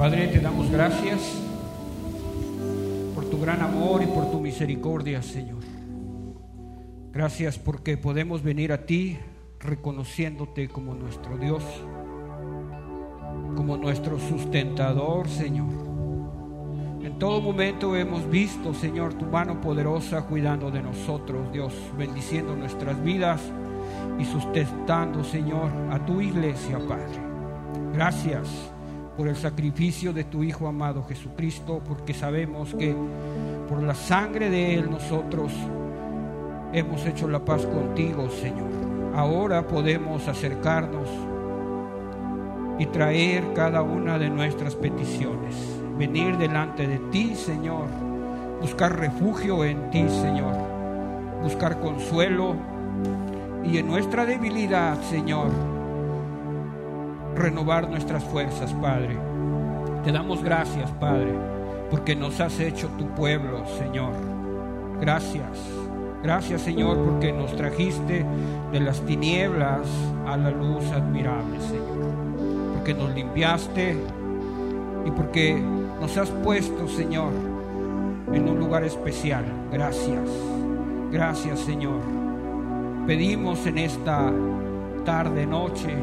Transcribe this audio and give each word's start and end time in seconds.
Padre, 0.00 0.28
te 0.28 0.40
damos 0.40 0.70
gracias 0.70 1.20
por 3.14 3.26
tu 3.26 3.38
gran 3.38 3.60
amor 3.60 4.02
y 4.02 4.06
por 4.06 4.30
tu 4.30 4.40
misericordia, 4.40 5.20
Señor. 5.20 5.58
Gracias 7.12 7.58
porque 7.58 7.98
podemos 7.98 8.42
venir 8.42 8.72
a 8.72 8.86
ti 8.86 9.18
reconociéndote 9.58 10.70
como 10.70 10.94
nuestro 10.94 11.36
Dios, 11.36 11.62
como 13.54 13.76
nuestro 13.76 14.18
sustentador, 14.18 15.28
Señor. 15.28 15.68
En 17.02 17.18
todo 17.18 17.42
momento 17.42 17.94
hemos 17.94 18.26
visto, 18.30 18.72
Señor, 18.72 19.12
tu 19.12 19.26
mano 19.26 19.60
poderosa 19.60 20.22
cuidando 20.22 20.70
de 20.70 20.80
nosotros, 20.80 21.52
Dios, 21.52 21.74
bendiciendo 21.98 22.56
nuestras 22.56 23.04
vidas 23.04 23.42
y 24.18 24.24
sustentando, 24.24 25.22
Señor, 25.22 25.70
a 25.90 26.02
tu 26.06 26.22
iglesia, 26.22 26.78
Padre. 26.88 27.20
Gracias 27.92 28.48
por 29.20 29.28
el 29.28 29.36
sacrificio 29.36 30.14
de 30.14 30.24
tu 30.24 30.42
Hijo 30.42 30.66
amado 30.66 31.04
Jesucristo, 31.04 31.82
porque 31.86 32.14
sabemos 32.14 32.74
que 32.74 32.96
por 33.68 33.82
la 33.82 33.94
sangre 33.94 34.48
de 34.48 34.76
Él 34.76 34.90
nosotros 34.90 35.52
hemos 36.72 37.04
hecho 37.04 37.28
la 37.28 37.44
paz 37.44 37.66
contigo, 37.66 38.30
Señor. 38.30 38.70
Ahora 39.14 39.66
podemos 39.66 40.26
acercarnos 40.26 41.06
y 42.78 42.86
traer 42.86 43.52
cada 43.52 43.82
una 43.82 44.18
de 44.18 44.30
nuestras 44.30 44.74
peticiones, 44.74 45.54
venir 45.98 46.38
delante 46.38 46.86
de 46.86 46.96
ti, 47.10 47.34
Señor, 47.34 47.88
buscar 48.62 48.98
refugio 48.98 49.66
en 49.66 49.90
ti, 49.90 50.08
Señor, 50.08 50.54
buscar 51.42 51.78
consuelo. 51.78 52.56
Y 53.64 53.76
en 53.76 53.86
nuestra 53.86 54.24
debilidad, 54.24 54.98
Señor, 55.02 55.48
renovar 57.34 57.88
nuestras 57.88 58.24
fuerzas, 58.24 58.72
Padre. 58.74 59.16
Te 60.04 60.12
damos 60.12 60.42
gracias, 60.42 60.90
Padre, 60.92 61.32
porque 61.90 62.16
nos 62.16 62.40
has 62.40 62.58
hecho 62.60 62.88
tu 62.98 63.06
pueblo, 63.14 63.64
Señor. 63.78 64.14
Gracias. 65.00 65.58
Gracias, 66.22 66.60
Señor, 66.60 66.98
porque 67.04 67.32
nos 67.32 67.56
trajiste 67.56 68.26
de 68.72 68.80
las 68.80 69.00
tinieblas 69.00 69.88
a 70.26 70.36
la 70.36 70.50
luz 70.50 70.84
admirable, 70.92 71.58
Señor. 71.60 72.74
Porque 72.74 72.94
nos 72.94 73.14
limpiaste 73.14 73.96
y 75.06 75.10
porque 75.12 75.58
nos 76.00 76.16
has 76.18 76.28
puesto, 76.28 76.88
Señor, 76.88 77.32
en 78.32 78.48
un 78.48 78.58
lugar 78.58 78.84
especial. 78.84 79.44
Gracias. 79.72 80.28
Gracias, 81.10 81.60
Señor. 81.60 82.00
Pedimos 83.06 83.66
en 83.66 83.78
esta 83.78 84.30
tarde, 85.04 85.46
noche, 85.46 85.94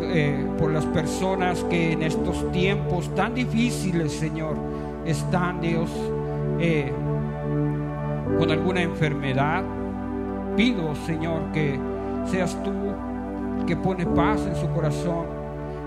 eh, 0.00 0.46
por 0.58 0.70
las 0.70 0.84
personas 0.86 1.64
que 1.64 1.92
en 1.92 2.02
estos 2.02 2.50
tiempos 2.52 3.14
tan 3.14 3.34
difíciles, 3.34 4.12
Señor, 4.12 4.56
están, 5.04 5.60
Dios, 5.60 5.90
eh, 6.60 6.92
con 8.38 8.50
alguna 8.50 8.82
enfermedad. 8.82 9.64
Pido, 10.56 10.94
Señor, 11.06 11.52
que 11.52 11.78
seas 12.26 12.56
tú 12.62 12.72
que 13.66 13.76
pone 13.76 14.06
paz 14.06 14.46
en 14.46 14.56
su 14.56 14.68
corazón, 14.70 15.26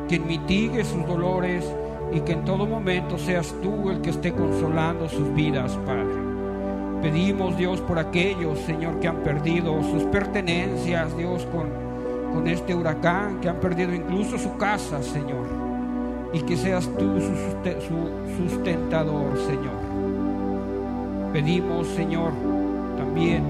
quien 0.08 0.28
mitigue 0.28 0.84
sus 0.84 1.06
dolores 1.08 1.66
y 2.14 2.19
que 2.22 2.34
en 2.34 2.45
todo 2.45 2.66
momento 2.66 3.17
seas 3.17 3.53
tú 3.62 3.89
el 3.89 4.02
que 4.02 4.12
esté 4.12 4.34
consolando 4.34 5.08
sus 5.09 5.34
vidas, 5.34 5.78
Padre. 5.86 6.31
Pedimos, 7.02 7.58
Dios, 7.58 7.81
por 7.81 7.97
aquellos, 7.97 8.59
Señor, 8.59 9.00
que 9.00 9.08
han 9.08 9.23
perdido 9.23 9.81
sus 9.81 10.03
pertenencias, 10.03 11.17
Dios, 11.17 11.47
con 11.52 11.80
con 12.33 12.47
este 12.47 12.73
huracán, 12.73 13.39
que 13.39 13.49
han 13.49 13.57
perdido 13.57 13.93
incluso 13.93 14.37
su 14.37 14.57
casa, 14.57 15.01
Señor. 15.01 15.47
Y 16.33 16.41
que 16.41 16.55
seas 16.55 16.89
tú 16.97 17.19
su 17.19 18.49
sustentador, 18.49 19.38
Señor. 19.38 19.81
Pedimos, 21.33 21.88
Señor, 21.88 22.31
también 22.97 23.44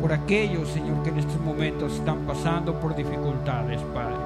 por 0.00 0.12
aquellos, 0.12 0.68
Señor, 0.68 1.02
que 1.02 1.10
en 1.10 1.18
estos 1.18 1.40
momentos 1.40 1.94
están 1.94 2.18
pasando 2.26 2.78
por 2.80 2.96
dificultades, 2.96 3.80
Padre. 3.94 4.16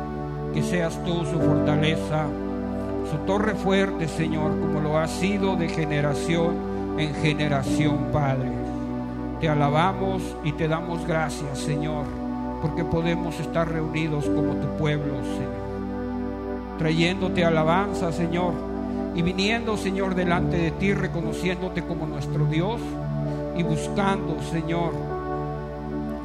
Que 0.54 0.62
seas 0.62 0.98
tú 1.04 1.24
su 1.24 1.38
fortaleza, 1.40 2.26
su 3.10 3.18
torre 3.26 3.54
fuerte, 3.54 4.08
Señor, 4.08 4.52
como 4.60 4.80
lo 4.80 4.98
ha 4.98 5.08
sido 5.08 5.56
de 5.56 5.68
generación 5.68 6.54
en 6.98 7.14
generación, 7.16 8.08
Padre. 8.12 8.50
Te 9.40 9.48
alabamos 9.48 10.22
y 10.44 10.52
te 10.52 10.66
damos 10.66 11.06
gracias, 11.06 11.58
Señor 11.58 12.25
porque 12.60 12.84
podemos 12.84 13.38
estar 13.40 13.70
reunidos 13.70 14.24
como 14.26 14.54
tu 14.54 14.68
pueblo, 14.78 15.14
Señor. 15.22 15.66
Trayéndote 16.78 17.44
alabanza, 17.44 18.12
Señor, 18.12 18.52
y 19.14 19.22
viniendo, 19.22 19.76
Señor, 19.76 20.14
delante 20.14 20.56
de 20.56 20.70
ti, 20.72 20.92
reconociéndote 20.92 21.82
como 21.82 22.06
nuestro 22.06 22.44
Dios 22.46 22.80
y 23.56 23.62
buscando, 23.62 24.40
Señor, 24.42 24.92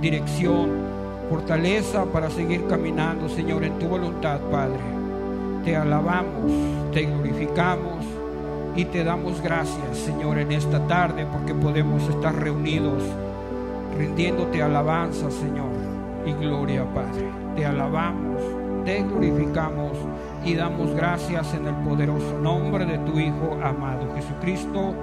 dirección, 0.01 0.69
fortaleza 1.29 2.05
para 2.05 2.29
seguir 2.29 2.67
caminando, 2.67 3.29
Señor, 3.29 3.63
en 3.63 3.79
tu 3.79 3.87
voluntad, 3.87 4.39
Padre. 4.51 4.79
Te 5.63 5.75
alabamos, 5.75 6.51
te 6.91 7.03
glorificamos 7.03 8.03
y 8.75 8.85
te 8.85 9.03
damos 9.03 9.41
gracias, 9.41 9.97
Señor, 9.97 10.39
en 10.39 10.51
esta 10.51 10.85
tarde 10.87 11.25
porque 11.31 11.53
podemos 11.53 12.03
estar 12.09 12.35
reunidos 12.35 13.03
rindiéndote 13.97 14.61
alabanza, 14.61 15.29
Señor 15.29 15.80
y 16.25 16.33
gloria, 16.33 16.85
Padre. 16.93 17.29
Te 17.55 17.65
alabamos, 17.65 18.41
te 18.85 19.03
glorificamos 19.03 19.97
y 20.43 20.55
damos 20.55 20.93
gracias 20.95 21.53
en 21.53 21.67
el 21.67 21.75
poderoso 21.75 22.39
nombre 22.39 22.85
de 22.85 22.97
tu 22.99 23.19
Hijo 23.19 23.59
amado 23.63 24.13
Jesucristo. 24.15 24.95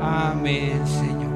Amén, 0.00 0.86
Señor. 0.86 1.32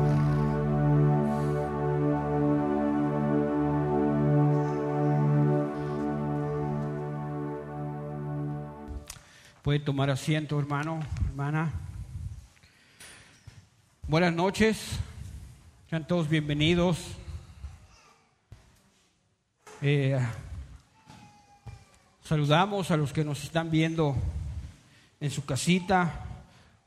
Puede 9.63 9.81
tomar 9.81 10.11
asiento, 10.11 10.59
hermano, 10.61 11.01
hermana. 11.29 11.73
Buenas 14.07 14.33
noches. 14.33 15.01
Sean 15.91 16.07
todos 16.07 16.29
bienvenidos 16.29 17.17
eh, 19.89 20.19
saludamos 22.25 22.91
a 22.91 22.97
los 22.97 23.13
que 23.13 23.25
nos 23.25 23.45
están 23.45 23.71
viendo 23.71 24.17
en 25.21 25.31
su 25.31 25.45
casita 25.45 26.25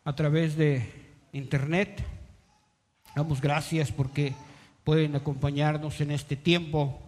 a 0.04 0.16
través 0.16 0.58
de 0.58 0.92
internet. 1.32 2.04
Damos 3.16 3.40
gracias 3.40 3.94
porque 3.94 4.34
pueden 4.84 5.16
acompañarnos 5.16 6.02
en 6.02 6.12
este 6.12 6.36
tiempo. 6.36 7.00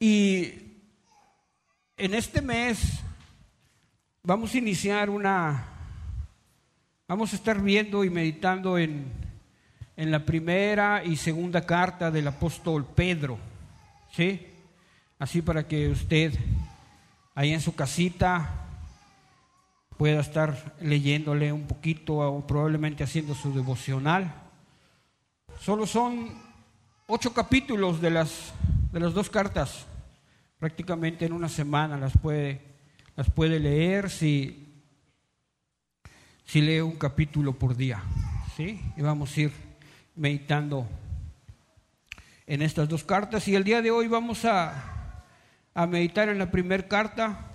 Y 0.00 0.54
en 1.98 2.14
este 2.14 2.40
mes 2.40 3.00
vamos 4.22 4.54
a 4.54 4.58
iniciar 4.58 5.10
una, 5.10 5.66
vamos 7.06 7.34
a 7.34 7.36
estar 7.36 7.60
viendo 7.60 8.04
y 8.04 8.08
meditando 8.08 8.78
en, 8.78 9.04
en 9.98 10.10
la 10.10 10.24
primera 10.24 11.04
y 11.04 11.16
segunda 11.16 11.66
carta 11.66 12.10
del 12.10 12.28
apóstol 12.28 12.86
Pedro. 12.86 13.52
¿Sí? 14.14 14.46
Así 15.18 15.42
para 15.42 15.66
que 15.66 15.88
usted 15.88 16.32
ahí 17.34 17.52
en 17.52 17.60
su 17.60 17.74
casita 17.74 18.64
pueda 19.96 20.20
estar 20.20 20.74
leyéndole 20.80 21.52
un 21.52 21.66
poquito 21.66 22.16
o 22.16 22.46
probablemente 22.46 23.04
haciendo 23.04 23.34
su 23.34 23.54
devocional. 23.54 24.34
Solo 25.60 25.86
son 25.86 26.30
ocho 27.06 27.32
capítulos 27.32 28.00
de 28.00 28.10
las, 28.10 28.52
de 28.92 29.00
las 29.00 29.14
dos 29.14 29.30
cartas. 29.30 29.86
Prácticamente 30.58 31.26
en 31.26 31.32
una 31.32 31.48
semana 31.48 31.96
las 31.96 32.16
puede, 32.18 32.60
las 33.16 33.30
puede 33.30 33.60
leer 33.60 34.10
si, 34.10 34.82
si 36.44 36.60
lee 36.60 36.80
un 36.80 36.96
capítulo 36.96 37.52
por 37.52 37.76
día. 37.76 38.02
¿sí? 38.56 38.80
Y 38.96 39.02
vamos 39.02 39.36
a 39.36 39.40
ir 39.40 39.52
meditando 40.16 40.86
en 42.46 42.62
estas 42.62 42.88
dos 42.88 43.04
cartas 43.04 43.48
y 43.48 43.54
el 43.54 43.64
día 43.64 43.80
de 43.80 43.90
hoy 43.90 44.08
vamos 44.08 44.44
a, 44.44 45.22
a 45.74 45.86
meditar 45.86 46.28
en 46.28 46.38
la 46.38 46.50
primera 46.50 46.86
carta, 46.86 47.50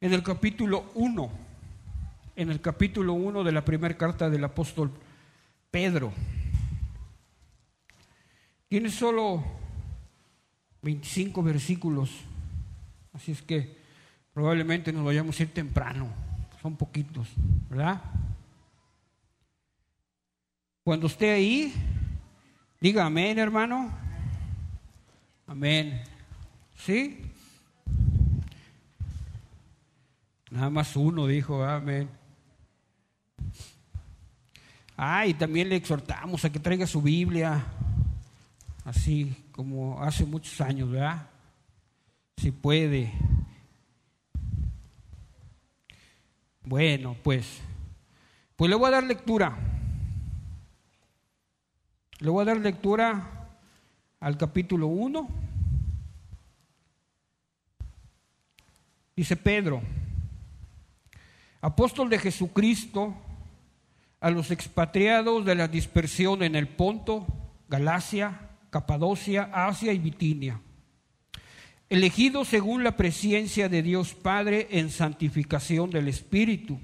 en 0.00 0.12
el 0.12 0.22
capítulo 0.22 0.90
1, 0.94 1.30
en 2.36 2.50
el 2.50 2.60
capítulo 2.60 3.14
1 3.14 3.44
de 3.44 3.52
la 3.52 3.64
primera 3.64 3.96
carta 3.96 4.28
del 4.28 4.44
apóstol 4.44 4.90
Pedro. 5.70 6.12
Tiene 8.68 8.90
solo 8.90 9.42
25 10.82 11.42
versículos, 11.42 12.10
así 13.12 13.32
es 13.32 13.40
que 13.40 13.78
probablemente 14.34 14.92
nos 14.92 15.04
vayamos 15.04 15.38
a 15.38 15.42
ir 15.44 15.54
temprano, 15.54 16.08
son 16.60 16.76
poquitos, 16.76 17.28
¿verdad? 17.70 18.02
Cuando 20.84 21.06
esté 21.06 21.32
ahí, 21.32 21.72
Diga 22.78 23.06
amén, 23.06 23.38
hermano. 23.38 23.90
Amén. 25.46 26.02
¿Sí? 26.76 27.22
Nada 30.50 30.68
más 30.68 30.94
uno 30.94 31.26
dijo, 31.26 31.64
amén. 31.64 32.08
Ah, 34.94 35.26
y 35.26 35.32
también 35.32 35.70
le 35.70 35.76
exhortamos 35.76 36.44
a 36.44 36.50
que 36.50 36.58
traiga 36.58 36.86
su 36.86 37.00
Biblia, 37.00 37.64
así 38.84 39.34
como 39.52 40.02
hace 40.02 40.26
muchos 40.26 40.60
años, 40.60 40.90
¿verdad? 40.90 41.28
Si 42.36 42.50
puede. 42.50 43.12
Bueno, 46.62 47.16
pues, 47.22 47.60
pues 48.54 48.68
le 48.68 48.76
voy 48.76 48.88
a 48.88 48.92
dar 48.92 49.04
lectura. 49.04 49.75
Le 52.26 52.30
voy 52.32 52.42
a 52.42 52.46
dar 52.46 52.58
lectura 52.58 53.46
al 54.18 54.36
capítulo 54.36 54.88
1. 54.88 55.28
Dice 59.14 59.36
Pedro, 59.36 59.80
apóstol 61.60 62.10
de 62.10 62.18
Jesucristo, 62.18 63.14
a 64.18 64.30
los 64.30 64.50
expatriados 64.50 65.44
de 65.44 65.54
la 65.54 65.68
dispersión 65.68 66.42
en 66.42 66.56
el 66.56 66.66
Ponto, 66.66 67.28
Galacia, 67.68 68.50
Capadocia, 68.70 69.48
Asia 69.52 69.92
y 69.92 70.00
Bitinia, 70.00 70.60
elegidos 71.88 72.48
según 72.48 72.82
la 72.82 72.96
presencia 72.96 73.68
de 73.68 73.84
Dios 73.84 74.14
Padre 74.14 74.66
en 74.72 74.90
santificación 74.90 75.90
del 75.90 76.08
Espíritu, 76.08 76.80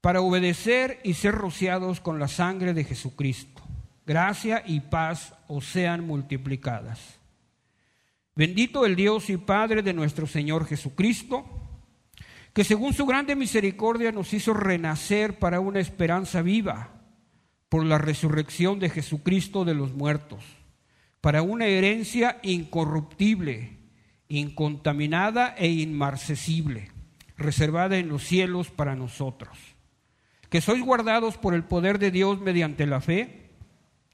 para 0.00 0.20
obedecer 0.20 1.00
y 1.02 1.14
ser 1.14 1.34
rociados 1.34 1.98
con 1.98 2.20
la 2.20 2.28
sangre 2.28 2.74
de 2.74 2.84
Jesucristo. 2.84 3.53
Gracia 4.06 4.62
y 4.66 4.80
paz 4.80 5.34
os 5.48 5.64
sean 5.64 6.06
multiplicadas. 6.06 7.18
Bendito 8.36 8.84
el 8.84 8.96
Dios 8.96 9.30
y 9.30 9.36
Padre 9.36 9.82
de 9.82 9.94
nuestro 9.94 10.26
Señor 10.26 10.66
Jesucristo 10.66 11.44
que 12.54 12.64
según 12.64 12.94
su 12.94 13.04
grande 13.04 13.34
misericordia 13.34 14.12
nos 14.12 14.32
hizo 14.32 14.54
renacer 14.54 15.40
para 15.40 15.58
una 15.58 15.80
esperanza 15.80 16.40
viva 16.40 16.90
por 17.68 17.84
la 17.84 17.98
resurrección 17.98 18.78
de 18.78 18.90
Jesucristo 18.90 19.64
de 19.64 19.74
los 19.74 19.92
muertos, 19.92 20.44
para 21.20 21.42
una 21.42 21.66
herencia 21.66 22.38
incorruptible, 22.44 23.78
incontaminada 24.28 25.56
e 25.58 25.68
inmarcesible, 25.68 26.92
reservada 27.36 27.96
en 27.96 28.08
los 28.08 28.22
cielos 28.22 28.70
para 28.70 28.94
nosotros, 28.94 29.58
que 30.48 30.60
sois 30.60 30.84
guardados 30.84 31.36
por 31.36 31.54
el 31.54 31.64
poder 31.64 31.98
de 31.98 32.12
Dios 32.12 32.40
mediante 32.40 32.86
la 32.86 33.00
fe, 33.00 33.43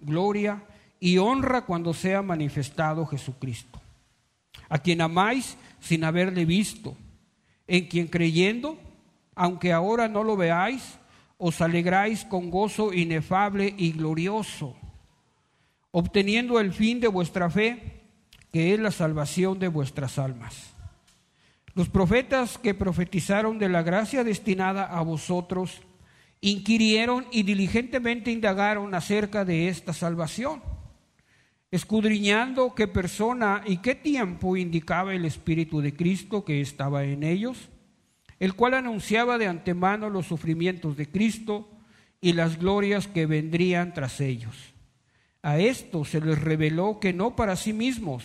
gloria 0.00 0.62
y 1.00 1.18
honra 1.18 1.62
cuando 1.62 1.94
sea 1.94 2.22
manifestado 2.22 3.06
Jesucristo, 3.06 3.80
a 4.68 4.78
quien 4.78 5.00
amáis 5.00 5.56
sin 5.80 6.04
haberle 6.04 6.44
visto, 6.44 6.96
en 7.66 7.86
quien 7.86 8.08
creyendo, 8.08 8.78
aunque 9.34 9.72
ahora 9.72 10.08
no 10.08 10.24
lo 10.24 10.36
veáis, 10.36 10.98
os 11.36 11.60
alegráis 11.60 12.24
con 12.24 12.50
gozo 12.50 12.92
inefable 12.92 13.74
y 13.76 13.92
glorioso, 13.92 14.76
obteniendo 15.92 16.58
el 16.58 16.72
fin 16.72 16.98
de 17.00 17.08
vuestra 17.08 17.48
fe, 17.48 18.02
que 18.52 18.74
es 18.74 18.80
la 18.80 18.90
salvación 18.90 19.58
de 19.58 19.68
vuestras 19.68 20.18
almas. 20.18 20.74
Los 21.74 21.88
profetas 21.88 22.58
que 22.58 22.74
profetizaron 22.74 23.58
de 23.58 23.68
la 23.68 23.82
gracia 23.82 24.24
destinada 24.24 24.84
a 24.84 25.00
vosotros, 25.02 25.82
inquirieron 26.40 27.26
y 27.30 27.42
diligentemente 27.42 28.30
indagaron 28.30 28.94
acerca 28.94 29.44
de 29.44 29.68
esta 29.68 29.92
salvación 29.92 30.62
escudriñando 31.70 32.74
qué 32.74 32.88
persona 32.88 33.62
y 33.66 33.78
qué 33.78 33.94
tiempo 33.94 34.56
indicaba 34.56 35.14
el 35.14 35.24
Espíritu 35.24 35.80
de 35.80 35.94
Cristo 35.94 36.44
que 36.44 36.60
estaba 36.60 37.04
en 37.04 37.22
ellos, 37.22 37.68
el 38.38 38.54
cual 38.54 38.74
anunciaba 38.74 39.36
de 39.38 39.48
antemano 39.48 40.08
los 40.08 40.26
sufrimientos 40.26 40.96
de 40.96 41.10
Cristo 41.10 41.68
y 42.20 42.32
las 42.32 42.58
glorias 42.58 43.06
que 43.06 43.26
vendrían 43.26 43.92
tras 43.92 44.20
ellos. 44.20 44.56
A 45.42 45.58
esto 45.58 46.04
se 46.04 46.20
les 46.20 46.40
reveló 46.40 46.98
que 47.00 47.12
no 47.12 47.36
para 47.36 47.54
sí 47.54 47.72
mismos, 47.72 48.24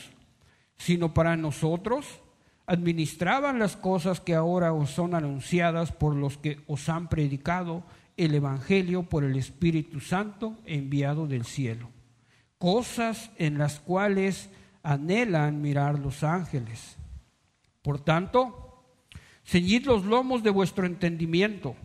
sino 0.78 1.14
para 1.14 1.36
nosotros, 1.36 2.22
administraban 2.66 3.60
las 3.60 3.76
cosas 3.76 4.22
que 4.22 4.36
ahora 4.36 4.74
os 4.74 4.90
son 4.90 5.16
anunciadas 5.16 5.92
por 5.92 6.16
los 6.16 6.38
que 6.38 6.62
os 6.68 6.88
han 6.88 7.10
predicado 7.10 7.84
el 8.18 8.36
Evangelio 8.36 9.04
por 9.04 9.24
el 9.24 9.36
Espíritu 9.38 10.00
Santo 10.00 10.58
enviado 10.66 11.28
del 11.28 11.46
cielo 11.46 11.94
cosas 12.64 13.30
en 13.40 13.58
las 13.58 13.82
cuales 13.82 14.50
anhelan 14.84 15.62
mirar 15.62 16.00
los 16.00 16.24
ángeles. 16.24 16.96
Por 17.82 18.00
tanto, 18.00 18.86
ceñid 19.44 19.86
los 19.86 20.06
lomos 20.06 20.44
de 20.44 20.50
vuestro 20.50 20.86
entendimiento, 20.86 21.76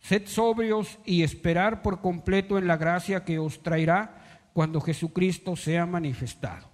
sed 0.00 0.26
sobrios 0.26 0.98
y 1.04 1.22
esperar 1.22 1.80
por 1.80 2.00
completo 2.00 2.58
en 2.58 2.66
la 2.66 2.76
gracia 2.76 3.24
que 3.24 3.38
os 3.38 3.62
traerá 3.62 4.50
cuando 4.52 4.80
Jesucristo 4.80 5.54
sea 5.54 5.86
manifestado. 5.86 6.68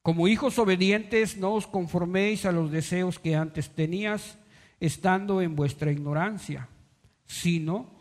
Como 0.00 0.28
hijos 0.28 0.56
obedientes, 0.60 1.36
no 1.38 1.54
os 1.54 1.66
conforméis 1.66 2.46
a 2.46 2.52
los 2.52 2.70
deseos 2.70 3.18
que 3.18 3.34
antes 3.34 3.70
tenías, 3.70 4.38
estando 4.78 5.42
en 5.42 5.56
vuestra 5.56 5.90
ignorancia, 5.90 6.68
sino 7.26 7.96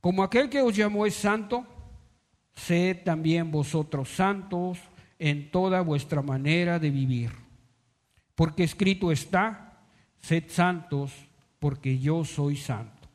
como 0.00 0.22
aquel 0.22 0.48
que 0.48 0.60
os 0.60 0.74
llamó 0.74 1.06
es 1.06 1.14
santo, 1.14 1.64
sed 2.54 3.04
también 3.04 3.50
vosotros 3.50 4.08
santos 4.08 4.78
en 5.18 5.50
toda 5.50 5.80
vuestra 5.80 6.22
manera 6.22 6.78
de 6.78 6.90
vivir. 6.90 7.30
Porque 8.34 8.64
escrito 8.64 9.12
está, 9.12 9.80
sed 10.20 10.44
santos 10.48 11.12
porque 11.58 11.98
yo 11.98 12.24
soy 12.24 12.56
santo. 12.56 13.08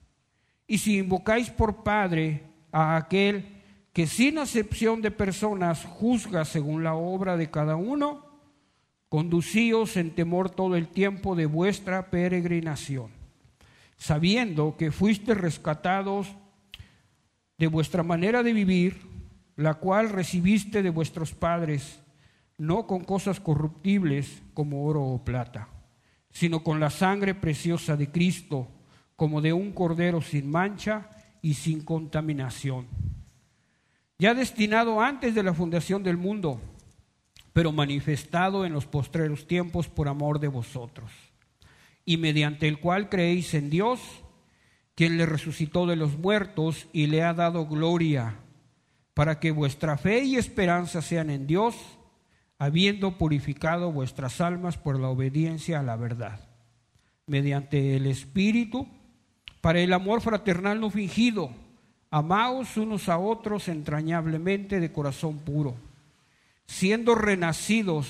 Y 0.65 0.77
si 0.77 0.98
invocáis 0.98 1.50
por 1.50 1.83
Padre 1.83 2.43
a 2.71 2.95
aquel 2.95 3.57
que 3.91 4.07
sin 4.07 4.38
acepción 4.38 5.01
de 5.01 5.12
personas 5.12 5.83
juzga 5.83 6.45
según 6.45 6.83
la 6.83 6.93
obra 6.93 7.36
de 7.36 7.50
cada 7.50 7.75
uno, 7.75 8.25
conducíos 9.10 9.98
en 9.98 10.12
temor 10.12 10.50
todo 10.50 10.75
el 10.75 10.88
tiempo 10.88 11.36
de 11.36 11.48
vuestra 11.48 12.10
peregrinación, 12.10 13.16
sabiendo 13.97 14.77
que 14.77 14.91
fuiste 14.91 15.33
rescatados 15.33 16.27
de 17.57 17.67
vuestra 17.67 18.03
manera 18.03 18.43
de 18.43 18.53
vivir 18.53 19.07
la 19.57 19.73
cual 19.73 20.09
recibiste 20.09 20.83
de 20.83 20.91
vuestros 20.91 21.33
padres, 21.33 21.99
no 22.57 22.87
con 22.87 23.03
cosas 23.03 23.39
corruptibles 23.39 24.41
como 24.53 24.85
oro 24.85 25.03
o 25.03 25.25
plata, 25.25 25.67
sino 26.31 26.63
con 26.63 26.79
la 26.79 26.91
sangre 26.91 27.33
preciosa 27.33 27.97
de 27.97 28.11
Cristo, 28.11 28.67
como 29.15 29.41
de 29.41 29.51
un 29.51 29.71
cordero 29.71 30.21
sin 30.21 30.49
mancha 30.49 31.09
y 31.41 31.55
sin 31.55 31.81
contaminación, 31.81 32.87
ya 34.19 34.35
destinado 34.35 35.01
antes 35.01 35.33
de 35.33 35.43
la 35.43 35.55
fundación 35.55 36.03
del 36.03 36.17
mundo, 36.17 36.61
pero 37.51 37.71
manifestado 37.71 38.63
en 38.63 38.73
los 38.73 38.85
postreros 38.85 39.47
tiempos 39.47 39.87
por 39.87 40.07
amor 40.07 40.39
de 40.39 40.47
vosotros, 40.49 41.11
y 42.07 42.15
mediante 42.15 42.69
el 42.69 42.79
cual 42.79 43.09
creéis 43.09 43.53
en 43.53 43.69
Dios, 43.69 43.99
quien 44.95 45.17
le 45.17 45.25
resucitó 45.25 45.85
de 45.85 45.97
los 45.97 46.17
muertos 46.17 46.87
y 46.93 47.07
le 47.07 47.21
ha 47.21 47.33
dado 47.33 47.67
gloria 47.67 48.35
para 49.13 49.41
que 49.41 49.51
vuestra 49.51 49.97
fe 49.97 50.23
y 50.23 50.37
esperanza 50.37 51.01
sean 51.01 51.29
en 51.29 51.47
Dios, 51.47 51.75
habiendo 52.59 53.17
purificado 53.17 53.91
vuestras 53.91 54.39
almas 54.39 54.77
por 54.77 54.97
la 54.97 55.09
obediencia 55.09 55.81
a 55.81 55.83
la 55.83 55.97
verdad, 55.97 56.39
mediante 57.25 57.97
el 57.97 58.05
Espíritu, 58.05 58.87
para 59.59 59.81
el 59.81 59.91
amor 59.91 60.21
fraternal 60.21 60.79
no 60.79 60.89
fingido, 60.89 61.51
amaos 62.09 62.77
unos 62.77 63.09
a 63.09 63.17
otros 63.17 63.67
entrañablemente 63.67 64.79
de 64.79 64.93
corazón 64.93 65.39
puro, 65.39 65.75
siendo 66.67 67.15
renacidos 67.15 68.07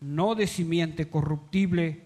no 0.00 0.34
de 0.34 0.48
simiente 0.48 1.08
corruptible, 1.08 2.05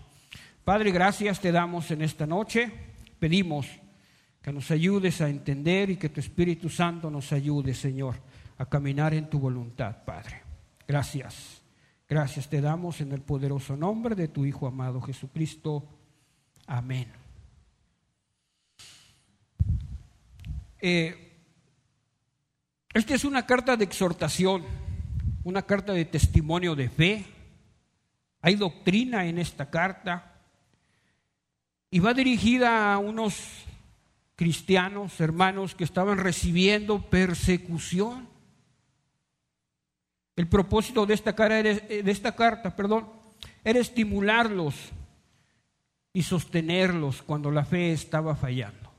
Padre, 0.71 0.91
gracias 0.91 1.41
te 1.41 1.51
damos 1.51 1.91
en 1.91 2.01
esta 2.01 2.25
noche. 2.25 2.71
Pedimos 3.19 3.67
que 4.41 4.53
nos 4.53 4.71
ayudes 4.71 5.19
a 5.19 5.27
entender 5.27 5.89
y 5.89 5.97
que 5.97 6.07
tu 6.07 6.21
Espíritu 6.21 6.69
Santo 6.69 7.11
nos 7.11 7.33
ayude, 7.33 7.73
Señor, 7.73 8.15
a 8.57 8.65
caminar 8.65 9.13
en 9.13 9.29
tu 9.29 9.37
voluntad, 9.37 10.05
Padre. 10.05 10.43
Gracias. 10.87 11.61
Gracias 12.07 12.49
te 12.49 12.61
damos 12.61 13.01
en 13.01 13.11
el 13.11 13.19
poderoso 13.19 13.75
nombre 13.75 14.15
de 14.15 14.29
tu 14.29 14.45
Hijo 14.45 14.65
amado 14.65 15.01
Jesucristo. 15.01 15.83
Amén. 16.67 17.11
Eh, 20.79 21.33
esta 22.93 23.13
es 23.13 23.25
una 23.25 23.45
carta 23.45 23.75
de 23.75 23.83
exhortación, 23.83 24.63
una 25.43 25.63
carta 25.63 25.91
de 25.91 26.05
testimonio 26.05 26.77
de 26.77 26.87
fe. 26.87 27.25
Hay 28.39 28.55
doctrina 28.55 29.25
en 29.25 29.37
esta 29.37 29.69
carta 29.69 30.30
y 31.91 31.99
va 31.99 32.13
dirigida 32.13 32.93
a 32.93 32.97
unos 32.97 33.65
cristianos, 34.37 35.19
hermanos, 35.19 35.75
que 35.75 35.83
estaban 35.83 36.17
recibiendo 36.17 37.01
persecución. 37.01 38.29
El 40.37 40.47
propósito 40.47 41.05
de 41.05 41.13
esta, 41.13 41.35
cara 41.35 41.61
de 41.61 42.03
esta 42.07 42.33
carta 42.33 42.73
perdón, 42.73 43.09
era 43.63 43.79
estimularlos 43.79 44.75
y 46.13 46.23
sostenerlos 46.23 47.21
cuando 47.21 47.51
la 47.51 47.65
fe 47.65 47.91
estaba 47.91 48.35
fallando. 48.35 48.89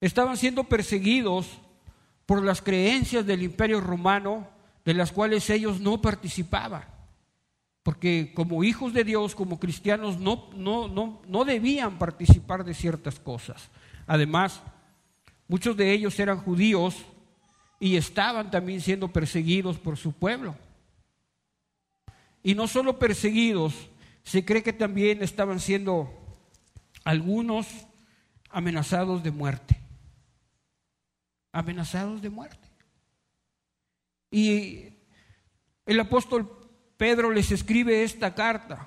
Estaban 0.00 0.36
siendo 0.36 0.64
perseguidos 0.64 1.60
por 2.26 2.42
las 2.42 2.60
creencias 2.60 3.24
del 3.24 3.42
imperio 3.42 3.80
romano 3.80 4.48
de 4.84 4.94
las 4.94 5.12
cuales 5.12 5.48
ellos 5.48 5.80
no 5.80 6.02
participaban. 6.02 6.97
Porque 7.88 8.32
como 8.34 8.64
hijos 8.64 8.92
de 8.92 9.02
Dios, 9.02 9.34
como 9.34 9.58
cristianos, 9.58 10.18
no, 10.18 10.50
no, 10.54 10.88
no, 10.88 11.22
no 11.26 11.44
debían 11.46 11.96
participar 11.96 12.62
de 12.62 12.74
ciertas 12.74 13.18
cosas. 13.18 13.70
Además, 14.06 14.60
muchos 15.48 15.74
de 15.74 15.90
ellos 15.90 16.20
eran 16.20 16.36
judíos 16.36 16.96
y 17.80 17.96
estaban 17.96 18.50
también 18.50 18.82
siendo 18.82 19.08
perseguidos 19.08 19.78
por 19.78 19.96
su 19.96 20.12
pueblo. 20.12 20.54
Y 22.42 22.54
no 22.54 22.68
solo 22.68 22.98
perseguidos, 22.98 23.72
se 24.22 24.44
cree 24.44 24.62
que 24.62 24.74
también 24.74 25.22
estaban 25.22 25.58
siendo 25.58 26.10
algunos 27.04 27.66
amenazados 28.50 29.22
de 29.22 29.30
muerte. 29.30 29.80
Amenazados 31.52 32.20
de 32.20 32.28
muerte. 32.28 32.68
Y 34.30 34.90
el 35.86 35.98
apóstol 36.00 36.57
Pedro 36.98 37.30
les 37.30 37.52
escribe 37.52 38.02
esta 38.02 38.34
carta. 38.34 38.86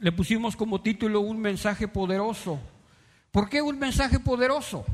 Le 0.00 0.12
pusimos 0.12 0.56
como 0.56 0.82
título 0.82 1.20
un 1.20 1.38
mensaje 1.38 1.86
poderoso. 1.86 2.60
¿Por 3.30 3.48
qué 3.48 3.62
un 3.62 3.78
mensaje 3.78 4.18
poderoso? 4.18 4.84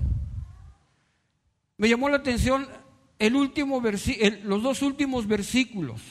Me 1.78 1.88
llamó 1.88 2.10
la 2.10 2.18
atención 2.18 2.68
el 3.18 3.34
último 3.34 3.82
los 4.44 4.62
dos 4.62 4.82
últimos 4.82 5.26
versículos. 5.26 6.02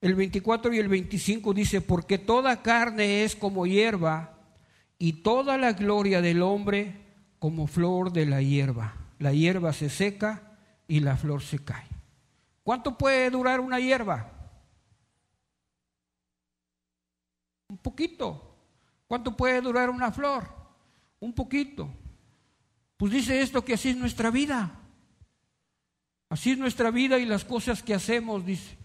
El 0.00 0.16
24 0.16 0.74
y 0.74 0.78
el 0.80 0.88
25 0.88 1.54
dice, 1.54 1.80
porque 1.80 2.18
toda 2.18 2.62
carne 2.62 3.22
es 3.22 3.36
como 3.36 3.64
hierba 3.64 4.38
y 4.98 5.22
toda 5.22 5.56
la 5.56 5.72
gloria 5.72 6.20
del 6.20 6.42
hombre 6.42 6.96
como 7.38 7.68
flor 7.68 8.12
de 8.12 8.26
la 8.26 8.42
hierba. 8.42 8.94
La 9.20 9.32
hierba 9.32 9.72
se 9.72 9.88
seca 9.88 10.58
y 10.88 11.00
la 11.00 11.16
flor 11.16 11.42
se 11.42 11.60
cae. 11.60 11.93
¿Cuánto 12.64 12.98
puede 12.98 13.30
durar 13.30 13.60
una 13.60 13.78
hierba? 13.78 14.28
Un 17.68 17.78
poquito. 17.78 18.56
¿Cuánto 19.06 19.36
puede 19.36 19.60
durar 19.60 19.88
una 19.90 20.10
flor? 20.10 20.48
Un 21.20 21.32
poquito. 21.32 21.88
Pues 22.96 23.12
dice 23.12 23.40
esto 23.40 23.64
que 23.64 23.74
así 23.74 23.90
es 23.90 23.96
nuestra 23.96 24.30
vida. 24.30 24.80
Así 26.28 26.50
es 26.50 26.58
nuestra 26.58 26.90
vida 26.90 27.20
y 27.20 27.26
las 27.26 27.44
cosas 27.44 27.84
que 27.84 27.94
hacemos, 27.94 28.44
dice 28.44 28.76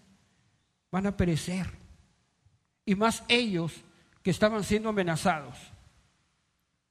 van 0.91 1.07
a 1.07 1.15
perecer. 1.15 1.67
Y 2.85 2.95
más 2.95 3.23
ellos 3.27 3.73
que 4.23 4.31
estaban 4.31 4.63
siendo 4.63 4.89
amenazados. 4.89 5.57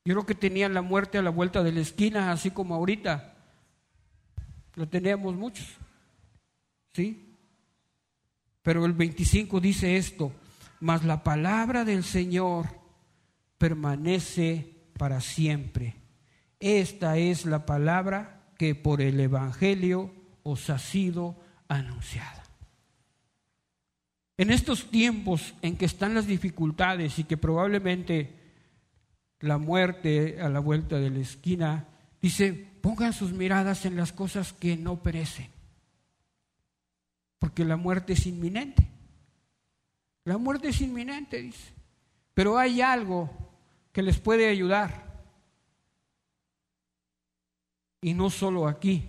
Yo 0.05 0.15
creo 0.15 0.27
que 0.27 0.35
tenían 0.35 0.75
la 0.75 0.83
muerte 0.83 1.19
a 1.19 1.23
la 1.23 1.31
vuelta 1.31 1.63
de 1.63 1.73
la 1.73 1.81
esquina, 1.81 2.33
así 2.33 2.51
como 2.51 2.75
ahorita. 2.75 3.35
Lo 4.75 4.89
teníamos 4.89 5.35
muchos. 5.35 5.67
¿Sí? 6.99 7.37
Pero 8.61 8.85
el 8.85 8.93
25 8.93 9.61
dice 9.61 9.97
esto, 9.97 10.33
mas 10.81 11.05
la 11.05 11.23
palabra 11.23 11.85
del 11.85 12.03
Señor 12.03 12.67
permanece 13.57 14.75
para 14.99 15.21
siempre. 15.21 15.95
Esta 16.59 17.17
es 17.17 17.47
la 17.47 17.65
palabra 17.67 18.51
que 18.59 18.75
por 18.75 19.01
el 19.01 19.21
Evangelio 19.21 20.13
os 20.43 20.71
ha 20.71 20.81
sido 20.81 21.37
anunciada. 21.69 22.43
En 24.37 24.51
estos 24.51 24.91
tiempos 24.91 25.55
en 25.63 25.77
que 25.77 25.85
están 25.85 26.15
las 26.15 26.27
dificultades 26.27 27.21
y 27.21 27.25
que 27.25 27.37
probablemente 27.37 28.35
la 29.39 29.59
muerte 29.59 30.41
a 30.41 30.49
la 30.49 30.59
vuelta 30.59 30.99
de 30.99 31.11
la 31.11 31.21
esquina, 31.21 31.87
dice, 32.21 32.55
pongan 32.83 33.13
sus 33.13 33.33
miradas 33.33 33.85
en 33.85 33.95
las 33.95 34.13
cosas 34.13 34.53
que 34.53 34.77
no 34.77 35.01
perecen, 35.01 35.57
porque 37.39 37.65
la 37.65 37.77
muerte 37.77 38.15
es 38.15 38.27
inminente. 38.27 38.89
La 40.25 40.39
muerte 40.39 40.69
es 40.69 40.81
inminente, 40.81 41.41
dice. 41.41 41.73
Pero 42.35 42.59
hay 42.59 42.81
algo 42.81 43.31
que 43.93 44.03
les 44.03 44.19
puede 44.19 44.49
ayudar. 44.49 45.07
Y 48.01 48.15
no 48.15 48.31
solo 48.31 48.69
aquí, 48.69 49.05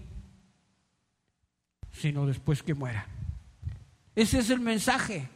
sino 1.91 2.25
después 2.25 2.63
que 2.63 2.73
mueran. 2.73 3.05
Ese 4.15 4.39
es 4.39 4.49
el 4.49 4.59
mensaje. 4.59 5.29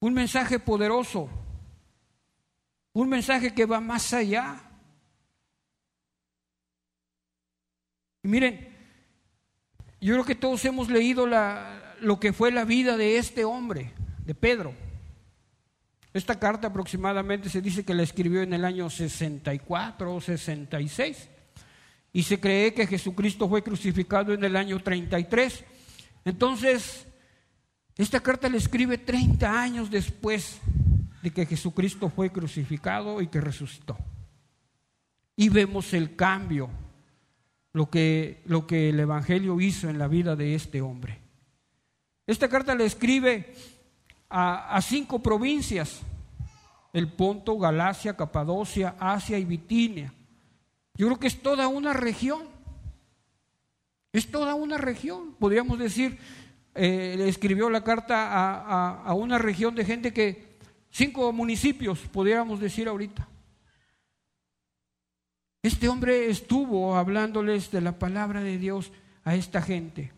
Un 0.00 0.14
mensaje 0.14 0.58
poderoso. 0.58 1.28
Un 2.92 3.08
mensaje 3.08 3.54
que 3.54 3.66
va 3.66 3.80
más 3.80 4.12
allá. 4.12 4.60
Y 8.22 8.28
miren, 8.28 8.73
yo 10.06 10.14
creo 10.14 10.24
que 10.24 10.34
todos 10.34 10.64
hemos 10.64 10.90
leído 10.90 11.26
la, 11.26 11.96
lo 12.00 12.20
que 12.20 12.32
fue 12.32 12.52
la 12.52 12.64
vida 12.64 12.96
de 12.96 13.16
este 13.16 13.44
hombre, 13.44 13.92
de 14.26 14.34
Pedro. 14.34 14.74
Esta 16.12 16.38
carta 16.38 16.68
aproximadamente 16.68 17.48
se 17.48 17.60
dice 17.60 17.84
que 17.84 17.94
la 17.94 18.02
escribió 18.02 18.42
en 18.42 18.52
el 18.52 18.64
año 18.64 18.90
64 18.90 20.14
o 20.14 20.20
66. 20.20 21.28
Y 22.12 22.22
se 22.22 22.38
cree 22.38 22.74
que 22.74 22.86
Jesucristo 22.86 23.48
fue 23.48 23.64
crucificado 23.64 24.32
en 24.32 24.44
el 24.44 24.56
año 24.56 24.78
33. 24.78 25.64
Entonces, 26.24 27.06
esta 27.96 28.20
carta 28.20 28.48
le 28.48 28.58
escribe 28.58 28.98
30 28.98 29.60
años 29.60 29.90
después 29.90 30.60
de 31.22 31.30
que 31.32 31.46
Jesucristo 31.46 32.10
fue 32.10 32.30
crucificado 32.30 33.20
y 33.22 33.28
que 33.28 33.40
resucitó. 33.40 33.96
Y 35.34 35.48
vemos 35.48 35.94
el 35.94 36.14
cambio, 36.14 36.68
lo 37.74 37.90
que, 37.90 38.40
lo 38.46 38.66
que 38.66 38.88
el 38.88 39.00
Evangelio 39.00 39.60
hizo 39.60 39.90
en 39.90 39.98
la 39.98 40.08
vida 40.08 40.36
de 40.36 40.54
este 40.54 40.80
hombre. 40.80 41.18
Esta 42.26 42.48
carta 42.48 42.74
le 42.74 42.86
escribe 42.86 43.52
a, 44.30 44.74
a 44.74 44.80
cinco 44.80 45.20
provincias, 45.20 46.00
el 46.92 47.12
Ponto, 47.12 47.58
Galacia, 47.58 48.16
Capadocia, 48.16 48.94
Asia 48.98 49.38
y 49.38 49.44
Bitinia. 49.44 50.14
Yo 50.94 51.08
creo 51.08 51.18
que 51.18 51.26
es 51.26 51.42
toda 51.42 51.66
una 51.68 51.92
región. 51.92 52.42
Es 54.12 54.30
toda 54.30 54.54
una 54.54 54.78
región, 54.78 55.34
podríamos 55.40 55.76
decir, 55.76 56.16
eh, 56.76 57.16
le 57.18 57.28
escribió 57.28 57.68
la 57.68 57.82
carta 57.82 58.28
a, 58.28 59.02
a 59.02 59.14
una 59.14 59.38
región 59.38 59.74
de 59.74 59.84
gente 59.84 60.12
que, 60.12 60.56
cinco 60.90 61.32
municipios, 61.32 61.98
podríamos 62.12 62.60
decir 62.60 62.86
ahorita. 62.86 63.26
Este 65.64 65.88
hombre 65.88 66.28
estuvo 66.28 66.94
hablándoles 66.94 67.70
de 67.70 67.80
la 67.80 67.98
palabra 67.98 68.42
de 68.42 68.58
Dios 68.58 68.92
a 69.24 69.34
esta 69.34 69.62
gente. 69.62 70.12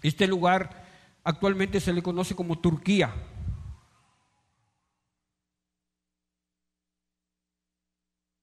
Este 0.00 0.28
lugar 0.28 0.86
actualmente 1.24 1.80
se 1.80 1.92
le 1.92 2.04
conoce 2.04 2.36
como 2.36 2.56
Turquía. 2.60 3.12